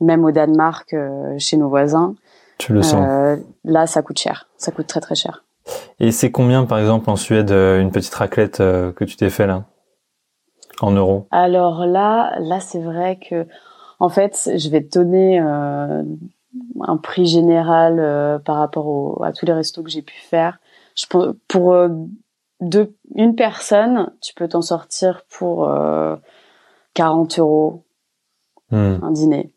même 0.00 0.24
au 0.24 0.30
Danemark, 0.30 0.94
euh, 0.94 1.34
chez 1.36 1.58
nos 1.58 1.68
voisins, 1.68 2.14
tu 2.56 2.72
le 2.72 2.80
sens. 2.80 3.38
Là, 3.64 3.86
ça 3.86 4.00
coûte 4.00 4.18
cher. 4.18 4.48
Ça 4.56 4.72
coûte 4.72 4.86
très 4.86 5.00
très 5.00 5.14
cher. 5.14 5.44
Et 6.00 6.10
c'est 6.10 6.30
combien, 6.30 6.64
par 6.64 6.78
exemple, 6.78 7.10
en 7.10 7.16
Suède, 7.16 7.50
une 7.50 7.90
petite 7.90 8.14
raclette 8.14 8.58
que 8.58 9.04
tu 9.04 9.16
t'es 9.16 9.28
fait 9.28 9.46
là, 9.46 9.64
en 10.80 10.92
euros 10.92 11.26
Alors 11.32 11.84
là, 11.84 12.34
là, 12.40 12.60
c'est 12.60 12.80
vrai 12.80 13.18
que, 13.18 13.46
en 14.00 14.08
fait, 14.08 14.50
je 14.56 14.70
vais 14.70 14.82
te 14.82 14.98
donner 14.98 15.38
un 15.38 16.96
prix 16.96 17.26
général 17.26 18.40
par 18.46 18.56
rapport 18.56 19.22
à 19.22 19.32
tous 19.32 19.44
les 19.44 19.52
restos 19.52 19.82
que 19.82 19.90
j'ai 19.90 20.02
pu 20.02 20.16
faire. 20.16 20.58
Je, 20.94 21.04
pour 21.48 21.76
de 22.62 22.94
une 23.14 23.34
personne, 23.34 24.12
tu 24.22 24.34
peux 24.34 24.48
t'en 24.48 24.62
sortir 24.62 25.24
pour 25.28 25.68
40 26.94 27.38
euh, 27.38 27.42
euros 27.42 27.84
hmm. 28.70 28.98
un 29.02 29.10
dîner. 29.10 29.52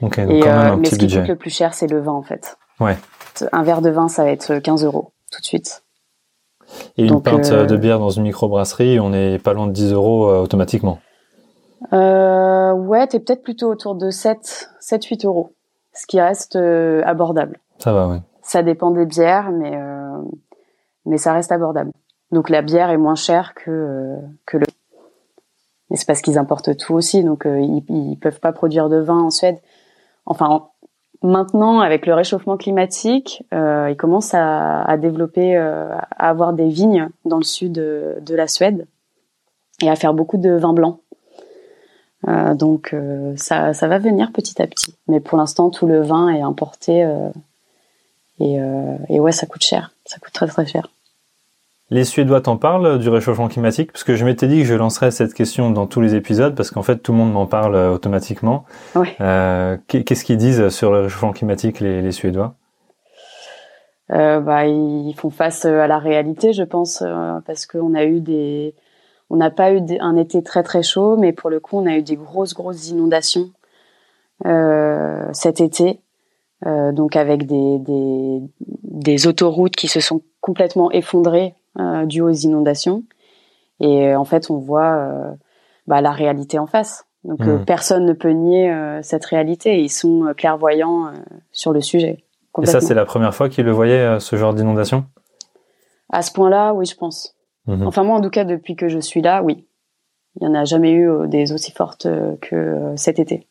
Okay, 0.00 0.26
donc 0.26 0.42
quand 0.42 0.46
même 0.46 0.58
euh, 0.58 0.72
un 0.72 0.76
mais 0.76 0.88
ce 0.88 0.96
qui 0.96 1.06
coûte 1.06 1.28
le 1.28 1.36
plus 1.36 1.50
cher, 1.50 1.74
c'est 1.74 1.86
le 1.86 2.00
vin 2.00 2.12
en 2.12 2.22
fait. 2.22 2.56
Ouais. 2.80 2.96
Un 3.52 3.62
verre 3.62 3.82
de 3.82 3.90
vin, 3.90 4.08
ça 4.08 4.24
va 4.24 4.30
être 4.30 4.58
15 4.58 4.84
euros 4.84 5.12
tout 5.30 5.40
de 5.40 5.44
suite. 5.44 5.84
Et 6.96 7.06
une 7.06 7.22
pinte 7.22 7.50
euh, 7.50 7.66
de 7.66 7.76
bière 7.76 7.98
dans 7.98 8.10
une 8.10 8.22
microbrasserie, 8.22 8.98
on 9.00 9.12
est 9.12 9.38
pas 9.38 9.52
loin 9.52 9.66
de 9.66 9.72
10 9.72 9.92
euros 9.92 10.30
automatiquement. 10.30 10.98
Euh, 11.92 12.72
ouais, 12.72 13.06
t'es 13.06 13.20
peut-être 13.20 13.42
plutôt 13.42 13.70
autour 13.70 13.94
de 13.94 14.10
7, 14.10 14.70
7, 14.80 15.04
8 15.04 15.24
euros. 15.26 15.54
Ce 15.92 16.06
qui 16.06 16.20
reste 16.20 16.56
abordable. 16.56 17.58
Ça 17.78 17.92
va, 17.92 18.08
oui. 18.08 18.18
Ça 18.42 18.62
dépend 18.62 18.90
des 18.90 19.04
bières, 19.04 19.50
mais 19.50 19.76
mais 21.08 21.18
ça 21.18 21.32
reste 21.32 21.50
abordable. 21.50 21.92
Donc 22.30 22.50
la 22.50 22.62
bière 22.62 22.90
est 22.90 22.96
moins 22.96 23.16
chère 23.16 23.54
que 23.54 23.70
euh, 23.70 24.16
que 24.46 24.58
le. 24.58 24.66
Mais 25.90 25.96
c'est 25.96 26.06
parce 26.06 26.20
qu'ils 26.20 26.38
importent 26.38 26.76
tout 26.76 26.94
aussi, 26.94 27.24
donc 27.24 27.46
euh, 27.46 27.60
ils, 27.60 27.82
ils 27.88 28.18
peuvent 28.18 28.40
pas 28.40 28.52
produire 28.52 28.88
de 28.88 28.98
vin 28.98 29.18
en 29.18 29.30
Suède. 29.30 29.58
Enfin, 30.26 30.68
Maintenant, 31.22 31.80
avec 31.80 32.06
le 32.06 32.14
réchauffement 32.14 32.56
climatique, 32.56 33.42
euh, 33.52 33.88
ils 33.90 33.96
commencent 33.96 34.34
à, 34.34 34.82
à 34.82 34.96
développer, 34.96 35.56
euh, 35.56 35.92
à 35.92 36.28
avoir 36.28 36.52
des 36.52 36.68
vignes 36.68 37.08
dans 37.24 37.38
le 37.38 37.44
sud 37.44 37.72
de, 37.72 38.34
la 38.34 38.46
Suède 38.46 38.86
et 39.82 39.90
à 39.90 39.96
faire 39.96 40.14
beaucoup 40.14 40.36
de 40.36 40.50
vin 40.50 40.72
blanc. 40.72 41.00
Donc 42.56 42.94
ça, 43.36 43.72
ça 43.72 43.88
va 43.88 43.98
venir 43.98 44.32
petit 44.32 44.60
à 44.60 44.66
petit. 44.66 44.94
Mais 45.06 45.20
pour 45.20 45.38
l'instant, 45.38 45.70
tout 45.70 45.86
le 45.86 46.02
vin 46.02 46.28
est 46.28 46.42
importé 46.42 47.08
et 48.40 49.20
ouais, 49.20 49.32
ça 49.32 49.46
coûte 49.46 49.62
cher. 49.62 49.92
Ça 50.04 50.18
coûte 50.18 50.32
très 50.32 50.48
très 50.48 50.66
cher. 50.66 50.90
Les 51.90 52.04
Suédois 52.04 52.42
t'en 52.42 52.58
parlent 52.58 52.98
du 52.98 53.08
réchauffement 53.08 53.48
climatique? 53.48 53.92
Parce 53.92 54.04
que 54.04 54.14
je 54.14 54.24
m'étais 54.26 54.46
dit 54.46 54.58
que 54.58 54.66
je 54.66 54.74
lancerais 54.74 55.10
cette 55.10 55.32
question 55.32 55.70
dans 55.70 55.86
tous 55.86 56.02
les 56.02 56.14
épisodes 56.14 56.54
parce 56.54 56.70
qu'en 56.70 56.82
fait 56.82 56.98
tout 56.98 57.12
le 57.12 57.18
monde 57.18 57.32
m'en 57.32 57.46
parle 57.46 57.74
euh, 57.74 57.92
automatiquement. 57.92 58.64
Ouais. 58.94 59.16
Euh, 59.22 59.78
Qu'est-ce 59.86 60.24
qu'ils 60.24 60.36
disent 60.36 60.68
sur 60.68 60.92
le 60.92 61.00
réchauffement 61.00 61.32
climatique 61.32 61.80
les, 61.80 62.02
les 62.02 62.12
Suédois? 62.12 62.54
Euh, 64.10 64.40
bah, 64.40 64.66
ils 64.66 65.14
font 65.16 65.30
face 65.30 65.64
à 65.64 65.86
la 65.86 65.98
réalité, 65.98 66.52
je 66.52 66.62
pense, 66.62 67.02
euh, 67.02 67.40
parce 67.46 67.64
qu'on 67.64 67.94
a 67.94 68.04
eu 68.04 68.20
des, 68.20 68.74
on 69.30 69.36
n'a 69.36 69.50
pas 69.50 69.72
eu 69.72 69.80
un 70.00 70.16
été 70.16 70.42
très 70.42 70.62
très 70.62 70.82
chaud, 70.82 71.16
mais 71.16 71.32
pour 71.32 71.48
le 71.48 71.58
coup, 71.58 71.78
on 71.78 71.86
a 71.86 71.96
eu 71.96 72.02
des 72.02 72.16
grosses 72.16 72.54
grosses 72.54 72.88
inondations 72.88 73.50
cet 75.32 75.60
été, 75.60 75.98
donc 76.64 77.16
avec 77.16 77.44
des, 77.44 77.78
des, 77.80 78.40
des 78.84 79.26
autoroutes 79.26 79.74
qui 79.74 79.88
se 79.88 79.98
sont 79.98 80.22
complètement 80.40 80.92
effondrées 80.92 81.54
euh, 81.78 82.06
dû 82.06 82.20
aux 82.20 82.30
inondations. 82.30 83.04
Et 83.80 84.08
euh, 84.08 84.18
en 84.18 84.24
fait, 84.24 84.50
on 84.50 84.58
voit 84.58 84.96
euh, 84.96 85.30
bah, 85.86 86.00
la 86.00 86.10
réalité 86.10 86.58
en 86.58 86.66
face. 86.66 87.04
Donc 87.24 87.40
mmh. 87.40 87.64
personne 87.64 88.06
ne 88.06 88.12
peut 88.12 88.30
nier 88.30 88.72
cette 89.02 89.24
réalité. 89.24 89.82
Ils 89.82 89.90
sont 89.90 90.32
clairvoyants 90.36 91.12
sur 91.50 91.72
le 91.72 91.80
sujet. 91.80 92.24
Et 92.62 92.66
ça, 92.66 92.80
c'est 92.80 92.94
la 92.94 93.04
première 93.04 93.34
fois 93.34 93.48
qu'ils 93.48 93.64
le 93.64 93.72
voyaient, 93.72 94.20
ce 94.20 94.36
genre 94.36 94.54
d'inondation? 94.54 95.04
À 96.10 96.22
ce 96.22 96.32
point-là, 96.32 96.72
oui, 96.74 96.86
je 96.86 96.94
pense. 96.94 97.34
Mmh. 97.66 97.86
Enfin, 97.86 98.04
moi, 98.04 98.16
en 98.16 98.20
tout 98.20 98.30
cas, 98.30 98.44
depuis 98.44 98.76
que 98.76 98.88
je 98.88 99.00
suis 99.00 99.20
là, 99.20 99.42
oui. 99.42 99.66
Il 100.40 100.48
n'y 100.48 100.56
en 100.56 100.60
a 100.60 100.64
jamais 100.64 100.92
eu 100.92 101.10
des 101.26 101.52
aussi 101.52 101.72
fortes 101.72 102.06
que 102.40 102.92
cet 102.94 103.18
été. 103.18 103.48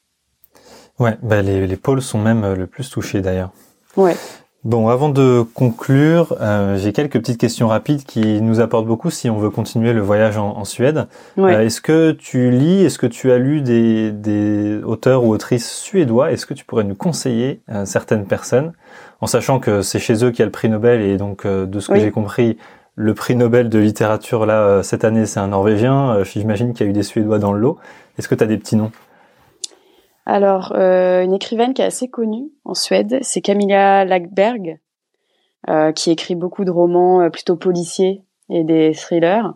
Ouais, 0.97 1.17
bah 1.21 1.41
les, 1.41 1.67
les 1.67 1.75
pôles 1.75 2.01
sont 2.01 2.19
même 2.19 2.53
le 2.53 2.67
plus 2.67 2.89
touchés 2.89 3.21
d'ailleurs. 3.21 3.51
Ouais. 3.97 4.15
Bon, 4.67 4.89
avant 4.89 5.07
de 5.07 5.45
conclure, 5.53 6.35
euh, 6.41 6.75
j'ai 6.75 6.91
quelques 6.91 7.17
petites 7.19 7.39
questions 7.39 7.69
rapides 7.69 8.03
qui 8.03 8.41
nous 8.41 8.59
apportent 8.59 8.85
beaucoup 8.85 9.09
si 9.09 9.29
on 9.29 9.37
veut 9.37 9.49
continuer 9.49 9.93
le 9.93 10.01
voyage 10.01 10.37
en, 10.37 10.57
en 10.57 10.65
Suède. 10.65 11.07
Ouais. 11.37 11.55
Euh, 11.55 11.61
est-ce 11.63 11.79
que 11.79 12.11
tu 12.11 12.51
lis, 12.51 12.83
est-ce 12.83 12.99
que 12.99 13.07
tu 13.07 13.31
as 13.31 13.37
lu 13.37 13.61
des, 13.61 14.11
des 14.11 14.81
auteurs 14.83 15.23
ou 15.23 15.31
autrices 15.31 15.71
suédois? 15.71 16.33
Est-ce 16.33 16.45
que 16.45 16.53
tu 16.53 16.65
pourrais 16.65 16.83
nous 16.83 16.95
conseiller 16.95 17.61
euh, 17.69 17.85
certaines 17.85 18.25
personnes, 18.25 18.73
en 19.21 19.27
sachant 19.27 19.61
que 19.61 19.81
c'est 19.81 19.99
chez 19.99 20.25
eux 20.25 20.31
qu'il 20.31 20.39
y 20.39 20.43
a 20.43 20.47
le 20.47 20.51
prix 20.51 20.67
Nobel 20.67 20.99
et 20.99 21.15
donc 21.15 21.47
de 21.47 21.79
ce 21.79 21.87
que 21.87 21.93
oui. 21.93 22.01
j'ai 22.01 22.11
compris, 22.11 22.57
le 22.95 23.13
prix 23.13 23.37
Nobel 23.37 23.69
de 23.69 23.79
littérature 23.79 24.45
là 24.45 24.83
cette 24.83 25.05
année 25.05 25.25
c'est 25.25 25.39
un 25.39 25.47
Norvégien. 25.47 26.25
J'imagine 26.25 26.73
qu'il 26.73 26.85
y 26.85 26.87
a 26.87 26.89
eu 26.89 26.93
des 26.93 27.03
Suédois 27.03 27.39
dans 27.39 27.53
le 27.53 27.61
lot. 27.61 27.77
Est-ce 28.19 28.27
que 28.27 28.35
tu 28.35 28.43
as 28.43 28.47
des 28.47 28.57
petits 28.57 28.75
noms? 28.75 28.91
Alors, 30.29 30.73
euh, 30.75 31.23
une 31.23 31.33
écrivaine 31.33 31.73
qui 31.73 31.81
est 31.81 31.85
assez 31.85 32.09
connue 32.09 32.51
en 32.65 32.73
Suède, 32.73 33.19
c'est 33.21 33.39
Camilla 33.39 34.03
Lagerberg, 34.03 34.77
euh, 35.69 35.93
qui 35.93 36.11
écrit 36.11 36.35
beaucoup 36.35 36.65
de 36.65 36.69
romans 36.69 37.21
euh, 37.21 37.29
plutôt 37.29 37.55
policiers 37.55 38.25
et 38.49 38.65
des 38.65 38.91
thrillers. 38.93 39.53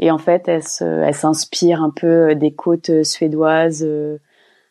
Et 0.00 0.10
en 0.10 0.18
fait, 0.18 0.48
elle, 0.48 1.14
s'inspire 1.14 1.84
un 1.84 1.90
peu 1.90 2.34
des 2.34 2.52
côtes 2.52 3.04
suédoises, 3.04 3.84
euh, 3.84 4.18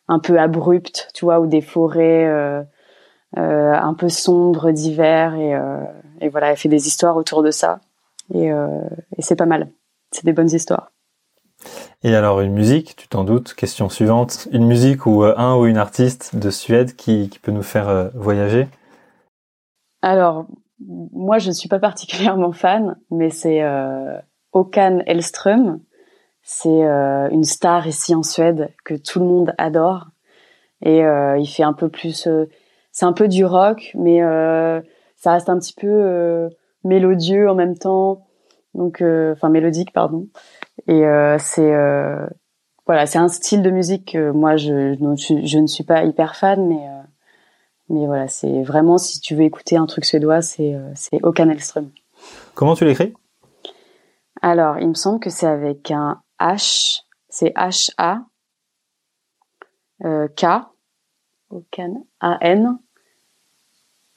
un 0.06 0.18
peu 0.18 0.38
abruptes, 0.38 1.08
tu 1.14 1.24
vois, 1.24 1.40
ou 1.40 1.46
des 1.46 1.62
forêts 1.62 2.26
euh, 2.26 2.62
euh, 3.38 3.72
un 3.72 3.94
peu 3.94 4.10
sombres 4.10 4.70
d'hiver. 4.70 5.34
Et, 5.36 5.56
et, 6.20 6.28
voilà, 6.28 6.50
elle 6.50 6.58
fait 6.58 6.68
des 6.68 6.86
histoires 6.86 7.16
autour 7.16 7.42
de 7.42 7.50
ça. 7.50 7.80
Et, 8.34 8.48
et 8.48 9.22
c'est 9.22 9.36
pas 9.36 9.46
mal. 9.46 9.70
C'est 10.10 10.26
des 10.26 10.34
bonnes 10.34 10.50
histoires. 10.52 10.91
Et 12.04 12.16
alors 12.16 12.40
une 12.40 12.52
musique, 12.52 12.96
tu 12.96 13.06
t'en 13.06 13.22
doutes, 13.22 13.54
question 13.54 13.88
suivante, 13.88 14.48
une 14.50 14.66
musique 14.66 15.06
ou 15.06 15.22
euh, 15.22 15.34
un 15.36 15.56
ou 15.56 15.66
une 15.66 15.76
artiste 15.76 16.34
de 16.34 16.50
Suède 16.50 16.96
qui, 16.96 17.28
qui 17.28 17.38
peut 17.38 17.52
nous 17.52 17.62
faire 17.62 17.88
euh, 17.88 18.08
voyager? 18.14 18.66
Alors, 20.02 20.46
moi 20.80 21.38
je 21.38 21.48
ne 21.48 21.52
suis 21.52 21.68
pas 21.68 21.78
particulièrement 21.78 22.50
fan, 22.50 22.96
mais 23.12 23.30
c'est 23.30 23.62
euh, 23.62 24.18
Håkan 24.52 25.02
Hellström. 25.06 25.78
C'est 26.42 26.84
euh, 26.84 27.28
une 27.30 27.44
star 27.44 27.86
ici 27.86 28.16
en 28.16 28.24
Suède 28.24 28.72
que 28.84 28.94
tout 28.94 29.20
le 29.20 29.26
monde 29.26 29.54
adore. 29.58 30.08
Et 30.84 31.02
il 31.02 31.46
fait 31.46 31.62
un 31.62 31.74
peu 31.74 31.88
plus... 31.88 32.28
c'est 32.90 33.06
un 33.06 33.12
peu 33.12 33.28
du 33.28 33.44
rock, 33.44 33.92
mais 33.94 34.18
ça 35.14 35.32
reste 35.34 35.48
un 35.48 35.56
petit 35.60 35.74
peu 35.74 36.50
mélodieux 36.82 37.48
en 37.48 37.54
même 37.54 37.78
temps. 37.78 38.26
Donc, 38.74 39.00
enfin 39.00 39.48
mélodique, 39.48 39.92
pardon. 39.92 40.26
Et 40.86 41.06
euh, 41.06 41.36
c'est 41.38 41.74
euh, 41.74 42.26
voilà, 42.86 43.06
c'est 43.06 43.18
un 43.18 43.28
style 43.28 43.62
de 43.62 43.70
musique 43.70 44.12
que 44.12 44.30
moi 44.30 44.56
je, 44.56 44.94
je, 44.94 45.46
je 45.46 45.58
ne 45.58 45.66
suis 45.66 45.84
pas 45.84 46.04
hyper 46.04 46.36
fan, 46.36 46.66
mais 46.66 46.88
euh, 46.88 47.02
mais 47.88 48.06
voilà, 48.06 48.28
c'est 48.28 48.62
vraiment 48.62 48.98
si 48.98 49.20
tu 49.20 49.34
veux 49.34 49.44
écouter 49.44 49.76
un 49.76 49.86
truc 49.86 50.04
suédois, 50.04 50.42
c'est 50.42 50.74
c'est 50.94 51.22
Håkan 51.22 51.50
Hellström. 51.50 51.90
Comment 52.54 52.74
tu 52.74 52.84
l'écris? 52.84 53.12
Alors, 54.40 54.78
il 54.78 54.88
me 54.88 54.94
semble 54.94 55.20
que 55.20 55.30
c'est 55.30 55.46
avec 55.46 55.90
un 55.90 56.20
H, 56.40 57.02
c'est 57.28 57.54
H 57.54 57.92
A 57.98 58.22
K 60.00 60.46
Håkan 61.50 62.04
A 62.20 62.38
N 62.40 62.78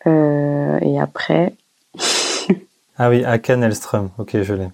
et 0.06 1.00
après. 1.00 1.56
ah 2.98 3.10
oui, 3.10 3.26
Håkan 3.26 3.62
Hellström. 3.62 4.10
Ok, 4.18 4.42
je 4.42 4.54
l'ai. 4.54 4.70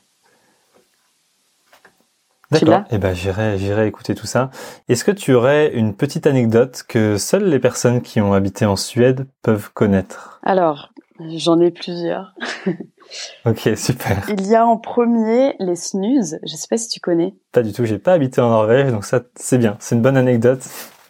D'accord. 2.51 2.83
Eh 2.91 2.97
ben, 2.97 3.13
j'irai, 3.13 3.57
j'irai 3.57 3.87
écouter 3.87 4.13
tout 4.13 4.27
ça. 4.27 4.49
Est-ce 4.89 5.05
que 5.05 5.11
tu 5.11 5.33
aurais 5.33 5.73
une 5.73 5.95
petite 5.95 6.27
anecdote 6.27 6.83
que 6.87 7.17
seules 7.17 7.45
les 7.45 7.59
personnes 7.59 8.01
qui 8.01 8.19
ont 8.19 8.33
habité 8.33 8.65
en 8.65 8.75
Suède 8.75 9.27
peuvent 9.41 9.71
connaître? 9.73 10.39
Alors, 10.43 10.91
j'en 11.37 11.59
ai 11.61 11.71
plusieurs. 11.71 12.35
ok, 13.45 13.69
super. 13.77 14.25
Il 14.29 14.45
y 14.47 14.55
a 14.55 14.65
en 14.65 14.77
premier 14.77 15.55
les 15.59 15.77
snus. 15.77 16.35
Je 16.43 16.55
sais 16.55 16.67
pas 16.69 16.77
si 16.77 16.89
tu 16.89 16.99
connais. 16.99 17.33
Pas 17.53 17.63
du 17.63 17.71
tout. 17.71 17.85
J'ai 17.85 17.99
pas 17.99 18.13
habité 18.13 18.41
en 18.41 18.49
Norvège, 18.49 18.91
donc 18.91 19.05
ça, 19.05 19.21
c'est 19.35 19.57
bien. 19.57 19.77
C'est 19.79 19.95
une 19.95 20.01
bonne 20.01 20.17
anecdote. 20.17 20.61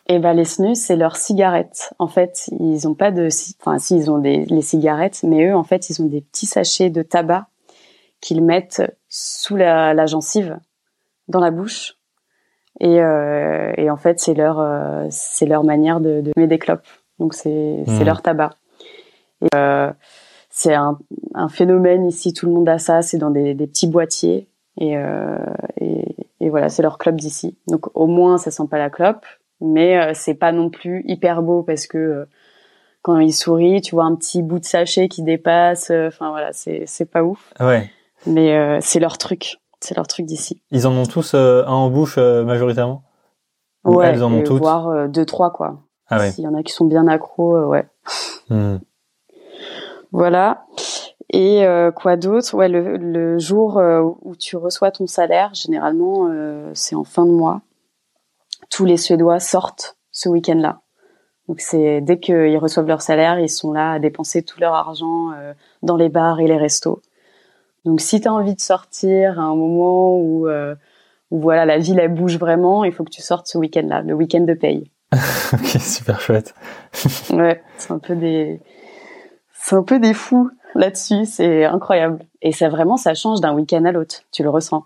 Et 0.07 0.19
ben, 0.19 0.33
les 0.33 0.45
snus, 0.45 0.77
c'est 0.77 0.95
leurs 0.95 1.15
cigarettes. 1.15 1.91
En 1.97 2.07
fait, 2.07 2.49
ils 2.59 2.87
ont 2.87 2.95
pas 2.95 3.11
de, 3.11 3.29
enfin, 3.61 3.79
si 3.79 3.95
ils 3.95 4.11
ont 4.11 4.19
des 4.19 4.45
les 4.45 4.61
cigarettes, 4.61 5.21
mais 5.23 5.47
eux, 5.47 5.55
en 5.55 5.63
fait, 5.63 5.89
ils 5.89 6.01
ont 6.03 6.07
des 6.07 6.21
petits 6.21 6.45
sachets 6.45 6.91
de 6.91 7.01
tabac 7.01 7.47
qu'ils 8.19 8.43
mettent 8.43 8.83
sous 9.09 9.55
la, 9.55 9.95
la 9.95 10.05
gencive 10.05 10.59
dans 11.31 11.39
la 11.39 11.51
bouche. 11.51 11.97
Et, 12.79 13.01
euh, 13.01 13.73
et 13.77 13.89
en 13.89 13.97
fait 13.97 14.19
c'est 14.19 14.33
leur 14.33 14.59
euh, 14.59 15.05
c'est 15.09 15.45
leur 15.45 15.63
manière 15.63 15.99
de, 15.99 16.21
de 16.21 16.31
fumer 16.33 16.47
des 16.47 16.59
clopes. 16.59 16.87
Donc 17.19 17.33
c'est 17.33 17.83
mmh. 17.85 18.03
leur 18.03 18.21
tabac. 18.21 18.51
Et 19.41 19.47
euh, 19.55 19.91
c'est 20.49 20.73
un, 20.73 20.97
un, 21.33 21.49
phénomène 21.49 22.05
ici 22.05 22.33
tout 22.33 22.45
le 22.45 22.53
monde 22.53 22.69
a 22.69 22.77
ça 22.77 23.01
c'est 23.01 23.17
dans 23.17 23.29
des, 23.29 23.53
des 23.53 23.67
petits 23.67 23.87
boîtiers. 23.87 24.47
Et, 24.79 24.93
et, 25.81 26.15
et 26.39 26.49
voilà 26.49 26.69
c'est 26.69 26.81
leur 26.81 26.97
clope 26.97 27.17
d'ici. 27.17 27.57
Donc 27.67 27.95
au 27.95 28.07
moins 28.07 28.37
ça 28.37 28.51
sent 28.51 28.63
pas 28.69 28.77
la 28.77 28.89
clope 28.89 29.25
mais 29.59 30.13
c'est 30.15 30.33
pas 30.33 30.51
non 30.51 30.69
plus 30.69 31.03
hyper 31.05 31.43
beau 31.43 31.61
parce 31.61 31.85
que 31.85 32.25
quand 33.01 33.19
ils 33.19 33.33
sourient 33.33 33.81
tu 33.81 33.95
vois 33.95 34.05
un 34.05 34.15
petit 34.15 34.41
bout 34.41 34.59
de 34.59 34.65
sachet 34.65 35.07
qui 35.07 35.23
dépasse 35.23 35.91
enfin 35.91 36.31
voilà 36.31 36.53
c'est 36.53 36.85
c'est 36.87 37.05
pas 37.05 37.23
ouf. 37.23 37.53
Ouais. 37.59 37.91
Mais 38.25 38.79
c'est 38.81 38.99
leur 38.99 39.17
truc 39.17 39.60
c'est 39.81 39.95
leur 39.95 40.07
truc 40.07 40.25
d'ici. 40.25 40.61
Ils 40.71 40.87
en 40.87 40.93
ont 40.93 41.05
tous 41.05 41.33
euh, 41.33 41.63
un 41.65 41.73
en 41.73 41.89
bouche 41.89 42.15
euh, 42.17 42.43
majoritairement 42.45 43.03
Ou 43.83 43.95
Ouais, 43.95 44.07
elles 44.07 44.23
en 44.23 44.31
ont 44.31 44.43
toutes 44.43 44.61
voire 44.61 44.87
euh, 44.89 45.07
deux, 45.07 45.25
trois 45.25 45.51
quoi. 45.51 45.79
Ah 46.07 46.19
ouais. 46.19 46.31
S'il 46.31 46.43
y 46.43 46.47
en 46.47 46.53
a 46.53 46.63
qui 46.63 46.71
sont 46.71 46.85
bien 46.85 47.07
accros, 47.07 47.57
ouais. 47.65 47.87
Mmh. 48.49 48.77
Voilà. 50.11 50.65
Et 51.33 51.65
quoi 51.95 52.17
d'autre? 52.17 52.53
Ouais, 52.53 52.67
le, 52.67 52.97
le 52.97 53.39
jour 53.39 53.81
où 54.21 54.35
tu 54.35 54.57
reçois 54.57 54.91
ton 54.91 55.07
salaire, 55.07 55.53
généralement, 55.53 56.29
c'est 56.73 56.95
en 56.95 57.05
fin 57.05 57.25
de 57.25 57.31
mois. 57.31 57.61
Tous 58.69 58.83
les 58.83 58.97
Suédois 58.97 59.39
sortent 59.39 59.95
ce 60.11 60.27
week-end-là. 60.27 60.81
Donc 61.47 61.61
c'est 61.61 62.01
dès 62.01 62.19
qu'ils 62.19 62.57
reçoivent 62.57 62.87
leur 62.87 63.01
salaire, 63.01 63.39
ils 63.39 63.47
sont 63.47 63.71
là 63.71 63.93
à 63.93 63.99
dépenser 63.99 64.43
tout 64.43 64.59
leur 64.59 64.73
argent 64.73 65.29
dans 65.81 65.95
les 65.95 66.09
bars 66.09 66.41
et 66.41 66.47
les 66.47 66.57
restos. 66.57 67.01
Donc 67.85 68.01
si 68.01 68.21
tu 68.21 68.27
as 68.27 68.33
envie 68.33 68.55
de 68.55 68.61
sortir 68.61 69.39
à 69.39 69.43
un 69.43 69.55
moment 69.55 70.15
où, 70.17 70.47
euh, 70.47 70.75
où 71.31 71.39
voilà 71.39 71.65
la 71.65 71.77
ville 71.77 71.99
elle 71.99 72.13
bouge 72.13 72.37
vraiment, 72.37 72.83
il 72.83 72.91
faut 72.91 73.03
que 73.03 73.09
tu 73.09 73.21
sortes 73.21 73.47
ce 73.47 73.57
week-end-là, 73.57 74.01
le 74.01 74.13
week-end 74.13 74.41
de 74.41 74.53
paye. 74.53 74.91
ok, 75.53 75.65
super 75.79 76.21
chouette. 76.21 76.53
ouais, 77.31 77.61
c'est 77.77 77.91
un 77.91 77.99
peu 77.99 78.15
des 78.15 78.61
c'est 79.53 79.75
un 79.75 79.83
peu 79.83 79.99
des 79.99 80.13
fous 80.13 80.49
là-dessus, 80.75 81.25
c'est 81.25 81.65
incroyable. 81.65 82.19
Et 82.41 82.51
ça 82.51 82.69
vraiment 82.69 82.97
ça 82.97 83.13
change 83.13 83.41
d'un 83.41 83.53
week-end 83.53 83.83
à 83.85 83.91
l'autre, 83.91 84.21
tu 84.31 84.43
le 84.43 84.49
ressens. 84.49 84.85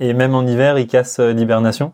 Et 0.00 0.12
même 0.12 0.34
en 0.34 0.46
hiver, 0.46 0.78
ils 0.78 0.86
cassent 0.86 1.18
l'hibernation? 1.18 1.92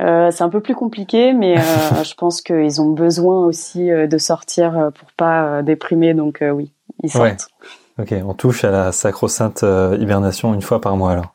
Euh, 0.00 0.30
c'est 0.30 0.42
un 0.42 0.48
peu 0.48 0.60
plus 0.60 0.74
compliqué, 0.74 1.32
mais 1.32 1.58
euh, 1.58 1.62
je 2.04 2.14
pense 2.14 2.40
qu'ils 2.40 2.80
ont 2.80 2.90
besoin 2.90 3.44
aussi 3.44 3.90
euh, 3.90 4.06
de 4.06 4.18
sortir 4.18 4.90
pour 4.98 5.12
pas 5.12 5.62
déprimer, 5.62 6.14
donc 6.14 6.42
oui, 6.54 6.72
ils 7.02 7.10
sortent. 7.10 7.48
Ok, 7.98 8.14
on 8.24 8.34
touche 8.34 8.64
à 8.64 8.70
la 8.70 8.92
sacro-sainte 8.92 9.64
hibernation 9.98 10.54
une 10.54 10.62
fois 10.62 10.80
par 10.80 10.96
mois 10.96 11.12
alors. 11.12 11.34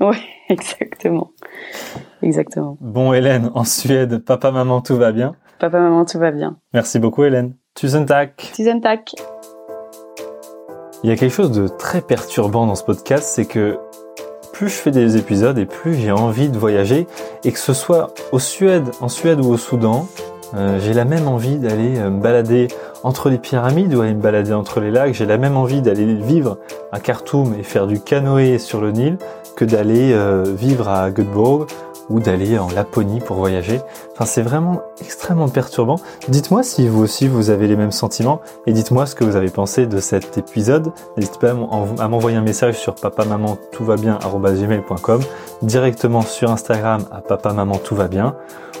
Oui, 0.00 0.16
exactement. 0.48 1.32
Exactement. 2.22 2.76
Bon 2.80 3.12
Hélène, 3.12 3.50
en 3.54 3.64
Suède, 3.64 4.24
papa, 4.24 4.50
maman, 4.50 4.80
tout 4.80 4.96
va 4.96 5.12
bien? 5.12 5.34
Papa, 5.58 5.78
maman, 5.80 6.04
tout 6.04 6.18
va 6.18 6.30
bien. 6.30 6.56
Merci 6.72 6.98
beaucoup 6.98 7.24
Hélène. 7.24 7.54
Tusen 7.74 8.06
tack. 8.06 8.50
Tusen 8.54 8.80
tack. 8.80 9.14
Il 11.02 11.10
y 11.10 11.12
a 11.12 11.16
quelque 11.16 11.32
chose 11.32 11.50
de 11.50 11.66
très 11.66 12.02
perturbant 12.02 12.66
dans 12.66 12.74
ce 12.74 12.84
podcast, 12.84 13.24
c'est 13.24 13.46
que 13.46 13.78
plus 14.52 14.68
je 14.68 14.74
fais 14.74 14.90
des 14.90 15.16
épisodes 15.16 15.56
et 15.56 15.64
plus 15.64 15.94
j'ai 15.94 16.12
envie 16.12 16.50
de 16.50 16.58
voyager 16.58 17.06
et 17.44 17.52
que 17.52 17.58
ce 17.58 17.72
soit 17.72 18.12
au 18.32 18.38
Suède, 18.38 18.84
en 19.00 19.08
Suède 19.08 19.40
ou 19.40 19.48
au 19.48 19.56
Soudan, 19.56 20.06
euh, 20.54 20.78
j'ai 20.80 20.92
la 20.92 21.04
même 21.04 21.28
envie 21.28 21.56
d'aller 21.56 21.98
euh, 21.98 22.10
me 22.10 22.20
balader 22.20 22.68
entre 23.02 23.30
les 23.30 23.38
pyramides 23.38 23.94
ou 23.94 24.00
aller 24.00 24.14
me 24.14 24.20
balader 24.20 24.52
entre 24.52 24.80
les 24.80 24.90
lacs. 24.90 25.14
J'ai 25.14 25.26
la 25.26 25.38
même 25.38 25.56
envie 25.56 25.82
d'aller 25.82 26.14
vivre 26.14 26.58
à 26.92 27.00
Khartoum 27.00 27.54
et 27.58 27.62
faire 27.62 27.86
du 27.86 28.00
canoë 28.00 28.58
sur 28.58 28.80
le 28.80 28.92
Nil 28.92 29.18
que 29.56 29.64
d'aller 29.64 30.12
euh, 30.12 30.44
vivre 30.46 30.88
à 30.88 31.10
Göteborg 31.10 31.66
ou 32.10 32.20
d'aller 32.20 32.58
en 32.58 32.68
Laponie 32.68 33.20
pour 33.20 33.36
voyager. 33.36 33.80
Enfin, 34.12 34.26
c'est 34.26 34.42
vraiment 34.42 34.82
extrêmement 35.00 35.48
perturbant. 35.48 35.96
Dites-moi 36.28 36.62
si 36.62 36.86
vous 36.88 37.02
aussi 37.02 37.28
vous 37.28 37.50
avez 37.50 37.68
les 37.68 37.76
mêmes 37.76 37.92
sentiments 37.92 38.40
et 38.66 38.72
dites-moi 38.72 39.06
ce 39.06 39.14
que 39.14 39.24
vous 39.24 39.36
avez 39.36 39.50
pensé 39.50 39.86
de 39.86 39.98
cet 39.98 40.36
épisode. 40.36 40.92
N'hésitez 41.16 41.38
pas 41.38 41.50
à 41.50 42.08
m'envoyer 42.08 42.36
un 42.36 42.42
message 42.42 42.78
sur 42.78 42.94
papa 42.94 43.24
maman 43.24 43.56
tout 43.72 43.84
va 43.84 43.96
bien 43.96 44.18
directement 45.62 46.22
sur 46.22 46.50
Instagram 46.50 47.04
à 47.10 47.20
papa 47.20 47.52
maman 47.52 47.76
tout 47.76 47.94
va 47.94 48.08
bien 48.08 48.34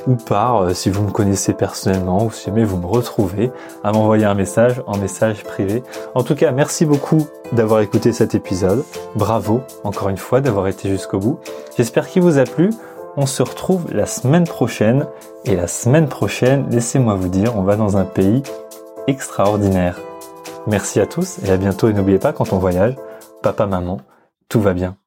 ou 0.06 0.14
par 0.14 0.62
euh, 0.62 0.74
si 0.74 0.90
vous 0.90 1.02
me 1.02 1.10
connaissez 1.10 1.52
personnellement 1.52 2.24
ou 2.24 2.30
si 2.30 2.46
jamais 2.46 2.64
vous 2.64 2.78
me 2.78 2.86
retrouvez 2.86 3.50
à 3.84 3.92
m'envoyer 3.92 4.24
un 4.24 4.34
message 4.34 4.82
en 4.86 4.96
message 4.96 5.44
privé. 5.44 5.82
En 6.14 6.22
tout 6.22 6.34
cas, 6.34 6.52
merci 6.52 6.86
beaucoup 6.86 7.26
d'avoir 7.52 7.80
écouté 7.80 8.12
cet 8.12 8.34
épisode. 8.34 8.84
Bravo 9.14 9.60
encore 9.84 10.08
une 10.08 10.16
fois 10.16 10.40
d'avoir 10.40 10.68
été 10.68 10.88
jusqu'au 10.88 11.18
bout. 11.18 11.38
J'espère 11.76 12.08
qu'il 12.08 12.22
vous 12.22 12.38
a 12.38 12.44
plu. 12.44 12.70
On 13.16 13.26
se 13.26 13.42
retrouve 13.42 13.92
la 13.92 14.06
semaine 14.06 14.44
prochaine. 14.44 15.06
Et 15.44 15.56
la 15.56 15.66
semaine 15.66 16.08
prochaine, 16.08 16.68
laissez-moi 16.70 17.14
vous 17.14 17.28
dire, 17.28 17.56
on 17.56 17.62
va 17.62 17.76
dans 17.76 17.96
un 17.96 18.04
pays 18.04 18.42
extraordinaire. 19.06 19.98
Merci 20.66 21.00
à 21.00 21.06
tous 21.06 21.38
et 21.44 21.50
à 21.50 21.56
bientôt. 21.56 21.88
Et 21.88 21.92
n'oubliez 21.92 22.18
pas, 22.18 22.32
quand 22.32 22.52
on 22.52 22.58
voyage, 22.58 22.96
papa, 23.42 23.66
maman, 23.66 24.00
tout 24.48 24.60
va 24.60 24.74
bien. 24.74 24.99